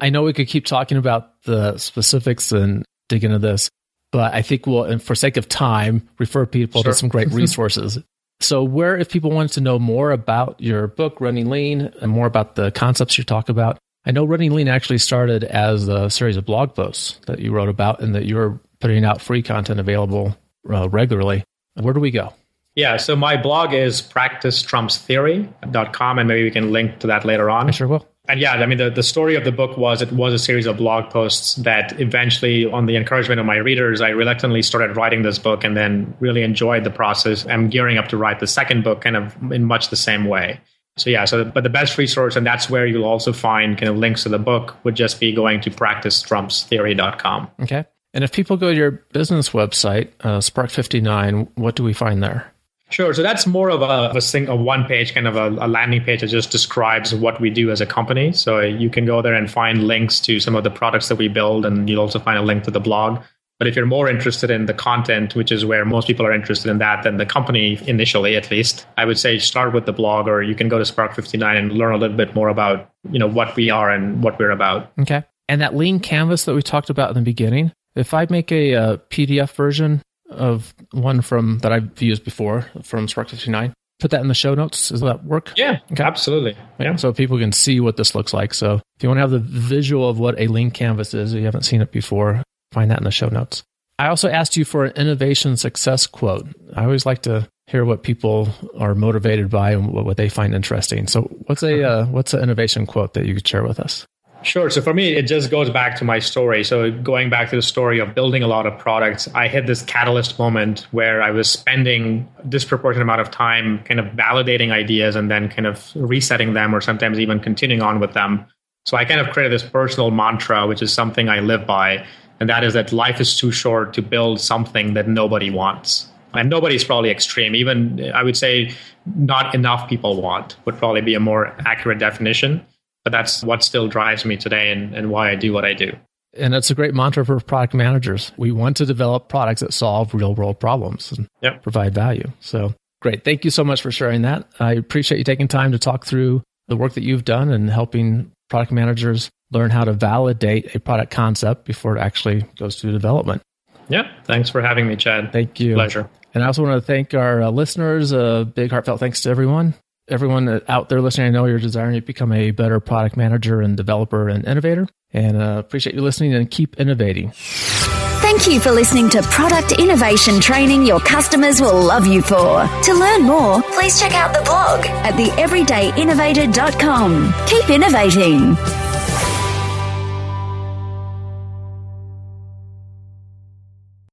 I 0.01 0.11
know 0.11 0.23
we 0.23 0.33
could 0.33 0.49
keep 0.49 0.67
talking 0.67 0.99
about 0.99 1.43
the 1.43 1.79
specifics 1.79 2.53
and 2.53 2.85
dig 3.09 3.25
into 3.25 3.39
this, 3.39 3.69
but 4.13 4.35
I 4.35 4.43
think 4.43 4.67
we'll, 4.67 4.85
and 4.85 5.03
for 5.03 5.15
sake 5.15 5.37
of 5.37 5.49
time, 5.49 6.09
refer 6.19 6.47
people 6.47 6.83
sure. 6.83 6.93
to 6.93 6.99
some 6.99 7.09
great 7.09 7.29
resources. 7.33 7.99
so, 8.41 8.63
where, 8.63 8.97
if 8.97 9.11
people 9.11 9.31
wanted 9.31 9.53
to 9.53 9.61
know 9.61 9.79
more 9.79 10.11
about 10.11 10.61
your 10.61 10.89
book, 10.89 11.21
Running 11.21 11.49
Lean, 11.49 11.93
and 12.01 12.11
more 12.11 12.27
about 12.27 12.55
the 12.55 12.71
concepts 12.73 13.19
you 13.19 13.25
talk 13.25 13.49
about, 13.49 13.79
I 14.07 14.11
know 14.11 14.25
Running 14.25 14.53
Lean 14.53 14.69
actually 14.69 14.99
started 14.99 15.45
as 15.45 15.89
a 15.89 16.11
series 16.11 16.37
of 16.37 16.45
blog 16.45 16.75
posts 16.75 17.19
that 17.27 17.39
you 17.39 17.53
wrote 17.53 17.69
about 17.69 18.01
and 18.01 18.15
that 18.15 18.27
you're 18.27 18.61
putting 18.85 19.03
out 19.03 19.23
free 19.23 19.43
content 19.43 19.81
available 19.81 20.37
uh, 20.71 20.87
regularly. 20.91 21.43
Where 21.73 21.95
do 21.95 22.01
we 22.01 22.11
go? 22.11 22.35
Yeah, 22.75 22.99
so 22.99 23.17
my 23.17 23.41
blog 23.41 23.73
is 23.73 24.03
practiceTrumpsTheory.com, 24.03 26.19
and 26.19 26.29
maybe 26.29 26.45
we 26.45 26.51
can 26.51 26.71
link 26.71 26.99
to 26.99 27.07
that 27.07 27.25
later 27.25 27.49
on. 27.49 27.69
I 27.69 27.71
sure 27.71 27.89
will 27.89 28.07
and 28.29 28.41
yeah, 28.41 28.53
I 28.53 28.67
mean, 28.67 28.79
the, 28.79 28.91
the 28.91 29.03
story 29.03 29.37
of 29.37 29.45
the 29.45 29.53
book 29.53 29.79
was 29.79 30.01
it 30.01 30.13
was 30.13 30.35
a 30.35 30.39
series 30.39 30.67
of 30.67 30.79
blog 30.79 31.11
posts 31.11 31.55
that 31.57 31.99
eventually, 31.99 32.65
on 32.65 32.85
the 32.85 32.97
encouragement 32.97 33.39
of 33.39 33.47
my 33.47 33.57
readers, 33.57 34.03
I 34.03 34.11
reluctantly 34.11 34.61
started 34.61 34.97
writing 34.97 35.23
this 35.23 35.39
book 35.39 35.65
and 35.65 35.75
then 35.75 36.15
really 36.21 36.43
enjoyed 36.43 36.85
the 36.85 36.91
process. 36.91 37.47
I'm 37.47 37.71
gearing 37.71 37.99
up 37.99 38.09
to 38.09 38.17
write 38.17 38.41
the 38.41 38.47
second 38.47 38.85
book 38.85 39.03
kind 39.03 39.17
of 39.17 39.37
in 39.51 39.65
much 39.65 39.89
the 39.89 39.97
same 39.97 40.25
way. 40.25 40.61
So 40.97 41.11
yeah, 41.11 41.27
so 41.27 41.45
but 41.45 41.65
the 41.65 41.71
best 41.71 41.99
resource, 41.99 42.37
and 42.37 42.47
that's 42.47 42.71
where 42.71 42.87
you'll 42.87 43.05
also 43.05 43.33
find 43.33 43.77
kind 43.77 43.89
of 43.89 43.97
links 43.97 44.23
to 44.23 44.29
the 44.29 44.39
book, 44.39 44.77
would 44.85 44.95
just 44.95 45.21
be 45.21 45.33
going 45.33 45.61
to 45.63 45.71
practicetrumpstheory.com. 45.71 47.51
Okay. 47.63 47.85
And 48.15 48.23
if 48.23 48.33
people 48.33 48.57
go 48.57 48.71
to 48.71 48.77
your 48.77 48.93
business 49.13 49.51
website, 49.51 50.09
uh, 50.21 50.41
Spark 50.41 50.71
59, 50.71 51.49
what 51.57 51.75
do 51.75 51.83
we 51.83 51.93
find 51.93 52.23
there? 52.23 52.51
Sure. 52.91 53.13
So 53.13 53.25
that's 53.25 53.45
more 53.45 53.71
of 53.71 53.83
a, 53.83 54.17
a, 54.17 54.21
thing, 54.21 54.47
a 54.47 54.55
one 54.55 54.85
page 54.85 55.15
kind 55.15 55.27
of 55.27 55.35
a, 55.35 55.49
a, 55.49 55.67
landing 55.67 56.05
page 56.05 56.21
that 56.21 56.29
just 56.29 56.53
describes 56.53 57.13
what 57.13 57.41
we 57.41 57.51
do 57.51 57.73
as 57.73 57.81
a 57.81 57.87
company. 57.87 58.33
So 58.33 58.61
you 58.61 58.89
can 58.89 59.05
go 59.05 59.21
there 59.21 59.35
and 59.35 59.51
find 59.51 59.89
links 59.89 60.21
to 60.21 60.39
some 60.39 60.55
of 60.55 60.63
the 60.63 60.71
products 60.71 61.09
that 61.09 61.17
we 61.17 61.27
build, 61.27 61.67
and 61.67 61.89
you'll 61.89 62.01
also 62.01 62.21
find 62.21 62.39
a 62.39 62.43
link 62.43 62.63
to 62.65 62.71
the 62.71 62.79
blog. 62.79 63.21
But 63.59 63.67
if 63.67 63.75
you're 63.75 63.87
more 63.87 64.09
interested 64.09 64.51
in 64.51 64.67
the 64.67 64.75
content, 64.75 65.35
which 65.35 65.51
is 65.51 65.65
where 65.65 65.85
most 65.85 66.07
people 66.07 66.27
are 66.27 66.33
interested 66.33 66.71
in 66.71 66.79
that 66.79 67.03
than 67.03 67.17
the 67.17 67.27
company 67.27 67.81
initially, 67.89 68.37
at 68.37 68.51
least, 68.51 68.87
I 68.97 69.05
would 69.05 69.19
say 69.19 69.39
start 69.39 69.73
with 69.73 69.87
the 69.87 69.93
blog, 69.93 70.29
or 70.29 70.43
you 70.43 70.55
can 70.55 70.69
go 70.69 70.79
to 70.79 70.85
Spark 70.85 71.15
59 71.15 71.57
and 71.57 71.73
learn 71.73 71.95
a 71.95 71.97
little 71.97 72.17
bit 72.17 72.35
more 72.35 72.49
about 72.49 72.91
you 73.11 73.19
know 73.19 73.29
what 73.29 73.57
we 73.57 73.71
are 73.71 73.91
and 73.91 74.23
what 74.23 74.39
we're 74.39 74.51
about. 74.51 74.93
Okay. 75.01 75.25
And 75.49 75.61
that 75.61 75.75
lean 75.75 76.01
canvas 76.01 76.45
that 76.45 76.55
we 76.55 76.63
talked 76.63 76.91
about 76.91 77.11
in 77.11 77.15
the 77.15 77.23
beginning, 77.23 77.73
if 77.97 78.15
I 78.15 78.27
make 78.29 78.51
a, 78.53 78.73
a 78.73 78.99
PDF 79.11 79.53
version 79.53 80.03
of 80.31 80.75
one 80.93 81.21
from 81.21 81.59
that 81.61 81.73
I've 81.73 82.01
used 82.01 82.25
before 82.25 82.67
from 82.83 83.09
Spark 83.09 83.29
59. 83.29 83.73
Put 84.01 84.11
that 84.11 84.21
in 84.21 84.29
the 84.29 84.35
show 84.35 84.55
notes. 84.55 84.89
Does 84.89 85.01
that 85.01 85.25
work? 85.25 85.53
Yeah, 85.57 85.79
okay. 85.93 86.03
absolutely. 86.03 86.57
Yeah. 86.81 86.97
So 86.97 87.13
people 87.13 87.39
can 87.39 87.53
see 87.53 87.81
what 87.81 87.97
this 87.97 88.15
looks 88.15 88.35
like. 88.35 88.53
So 88.53 88.81
if 88.97 89.03
you 89.03 89.09
want 89.09 89.19
to 89.19 89.23
have 89.23 89.31
the 89.31 89.39
visual 89.39 90.09
of 90.09 90.19
what 90.19 90.39
a 90.39 90.49
lean 90.49 90.71
canvas 90.71 91.15
is, 91.15 91.33
if 91.33 91.39
you 91.39 91.45
haven't 91.45 91.63
seen 91.63 91.81
it 91.81 91.93
before, 91.93 92.43
find 92.73 92.91
that 92.91 92.99
in 92.99 93.05
the 93.05 93.11
show 93.11 93.29
notes. 93.29 93.63
I 93.99 94.09
also 94.09 94.29
asked 94.29 94.57
you 94.57 94.65
for 94.65 94.85
an 94.85 94.93
innovation 94.97 95.57
success 95.57 96.07
quote. 96.07 96.49
I 96.75 96.85
always 96.85 97.07
like 97.07 97.23
to 97.23 97.49
hear 97.69 97.85
what 97.85 98.03
people 98.03 98.49
are 98.79 98.95
motivated 98.95 99.49
by 99.49 99.73
and 99.73 99.93
what 99.93 100.17
they 100.17 100.29
find 100.29 100.55
interesting. 100.55 101.07
So 101.07 101.23
what's 101.47 101.63
a 101.63 101.83
uh, 101.83 102.07
what's 102.07 102.35
an 102.35 102.43
innovation 102.43 102.87
quote 102.87 103.15
that 103.15 103.27
you 103.27 103.35
could 103.35 103.47
share 103.47 103.63
with 103.63 103.79
us? 103.79 104.07
Sure. 104.45 104.69
So 104.69 104.83
for 104.83 104.93
me, 104.93 105.15
it 105.15 105.23
just 105.23 105.51
goes 105.51 105.71
back 105.71 105.97
to 105.97 106.05
my 106.05 106.19
story. 106.19 106.65
So 106.65 106.91
going 106.91 107.31
back 107.31 107.49
to 107.49 107.57
the 107.57 107.63
story 107.63 107.99
of 107.99 108.15
building 108.15 108.43
a 108.43 108.47
lot 108.47 108.67
of 108.67 108.79
products, 108.79 109.27
I 109.35 109.49
hit 109.49 109.67
this 109.67 109.81
catalyst 109.83 110.39
moment 110.39 110.87
where 110.91 111.23
I 111.23 111.31
was 111.31 111.51
spending 111.51 112.29
disproportionate 112.47 113.03
amount 113.03 113.23
of 113.23 113.31
time 113.31 113.83
kind 113.85 113.99
of 113.99 114.07
validating 114.07 114.71
ideas 114.71 115.17
and 115.17 115.31
then 115.31 115.49
kind 115.49 115.67
of 115.67 115.91
resetting 115.95 116.53
them 116.53 116.75
or 116.75 116.83
sometimes 116.83 117.19
even 117.19 117.41
continuing 117.41 117.81
on 117.81 118.01
with 118.01 118.13
them. 118.13 118.45
So 118.85 118.99
I 118.99 119.07
kind 119.07 119.19
of 119.19 119.31
created 119.31 119.51
this 119.51 119.63
personal 119.63 120.11
mantra, 120.11 120.67
which 120.67 120.83
is 120.83 120.93
something 120.93 121.31
I 121.31 121.41
live 121.41 121.67
by. 121.67 122.07
And 122.39 122.49
that 122.51 122.65
is 122.65 122.75
that 122.75 122.93
life 122.93 123.23
is 123.23 123.35
too 123.35 123.51
short 123.51 123.95
to 123.95 124.03
build 124.03 124.43
something 124.43 124.93
that 124.93 125.09
nobody 125.09 125.49
wants. 125.49 126.07
And 126.35 126.51
nobody's 126.51 126.85
probably 126.85 127.11
extreme. 127.11 127.55
Even 127.55 128.13
I 128.13 128.23
would 128.23 128.37
say 128.37 128.75
not 129.07 129.55
enough 129.55 129.89
people 129.89 130.21
want 130.21 130.57
would 130.67 130.77
probably 130.77 131.01
be 131.01 131.15
a 131.15 131.21
more 131.21 131.57
accurate 131.65 131.99
definition 131.99 132.67
but 133.05 133.13
that's 133.13 133.45
what 133.45 133.63
still 133.63 133.87
drives 133.87 134.25
me 134.25 134.37
today 134.37 134.73
and, 134.73 134.95
and 134.95 135.11
why 135.11 135.31
I 135.31 135.37
do 135.37 135.53
what 135.53 135.65
I 135.65 135.75
do. 135.75 135.93
And 136.37 136.53
that's 136.53 136.71
a 136.71 136.75
great 136.75 136.95
mantra 136.95 137.25
for 137.25 137.39
product 137.39 137.75
managers. 137.75 138.33
We 138.37 138.51
want 138.51 138.79
to 138.79 138.87
develop 138.87 139.29
products 139.29 139.61
that 139.61 139.73
solve 139.73 140.15
real 140.15 140.35
world 140.35 140.59
problems 140.59 141.13
and 141.13 141.29
yep. 141.43 141.63
provide 141.63 141.95
value. 141.95 142.29
So 142.41 142.75
great. 143.01 143.25
Thank 143.25 143.45
you 143.45 143.51
so 143.51 143.63
much 143.63 143.83
for 143.83 143.93
sharing 143.93 144.23
that. 144.23 144.49
I 144.59 144.73
appreciate 144.73 145.19
you 145.19 145.25
taking 145.25 145.47
time 145.47 145.73
to 145.73 145.79
talk 145.79 146.05
through 146.05 146.43
the 146.67 146.77
work 146.77 146.95
that 146.95 147.05
you've 147.05 147.25
done 147.25 147.53
and 147.53 147.71
helping 147.71 148.33
product 148.49 148.73
managers 148.73 149.31
learn 149.53 149.71
how 149.71 149.85
to 149.85 149.93
validate 149.93 150.75
a 150.75 150.81
product 150.81 151.13
concept 151.13 151.67
before 151.67 151.97
it 151.97 152.01
actually 152.01 152.45
goes 152.57 152.77
to 152.77 152.91
development. 152.91 153.43
Yeah. 153.89 154.11
Thanks 154.25 154.49
for 154.49 154.63
having 154.63 154.89
me, 154.89 154.97
Chad. 154.97 155.31
Thank 155.31 155.61
you. 155.61 155.75
Pleasure. 155.75 156.09
And 156.33 156.43
I 156.43 156.47
also 156.47 156.65
want 156.65 156.75
to 156.75 156.85
thank 156.85 157.15
our 157.15 157.43
uh, 157.43 157.51
listeners. 157.51 158.11
A 158.11 158.51
big 158.53 158.71
heartfelt 158.73 158.99
thanks 158.99 159.21
to 159.21 159.31
everyone 159.31 159.75
everyone 160.09 160.61
out 160.69 160.89
there 160.89 161.01
listening, 161.01 161.29
I 161.29 161.31
know 161.31 161.47
you're 161.47 161.59
desiring 161.59 161.95
to 161.95 162.01
become 162.01 162.33
a 162.33 162.51
better 162.51 162.81
product 162.81 163.17
manager 163.17 163.61
and 163.61 163.77
developer 163.77 164.29
and 164.29 164.45
innovator. 164.47 164.89
And 165.13 165.37
uh, 165.37 165.57
appreciate 165.59 165.95
you 165.95 166.03
listening 166.03 166.35
and 166.35 166.51
keep 166.51 166.81
innovating. 166.81 167.31
Thank 167.35 168.49
you 168.49 168.59
for 168.59 168.73
listening 168.73 169.11
to 169.11 169.23
product 169.23 169.73
innovation 169.73 170.41
training 170.41 170.87
your 170.87 170.99
customers 171.01 171.61
will 171.61 171.79
love 171.81 172.07
you 172.07 172.23
for. 172.23 172.67
To 172.83 172.95
learn 172.95 173.23
more, 173.23 173.63
please 173.63 174.01
check 174.01 174.15
out 174.15 174.35
the 174.35 174.43
blog 174.43 174.87
at 174.87 175.15
theeverydayinnovator.com. 175.15 177.35
Keep 177.47 177.71
innovating. 177.71 178.57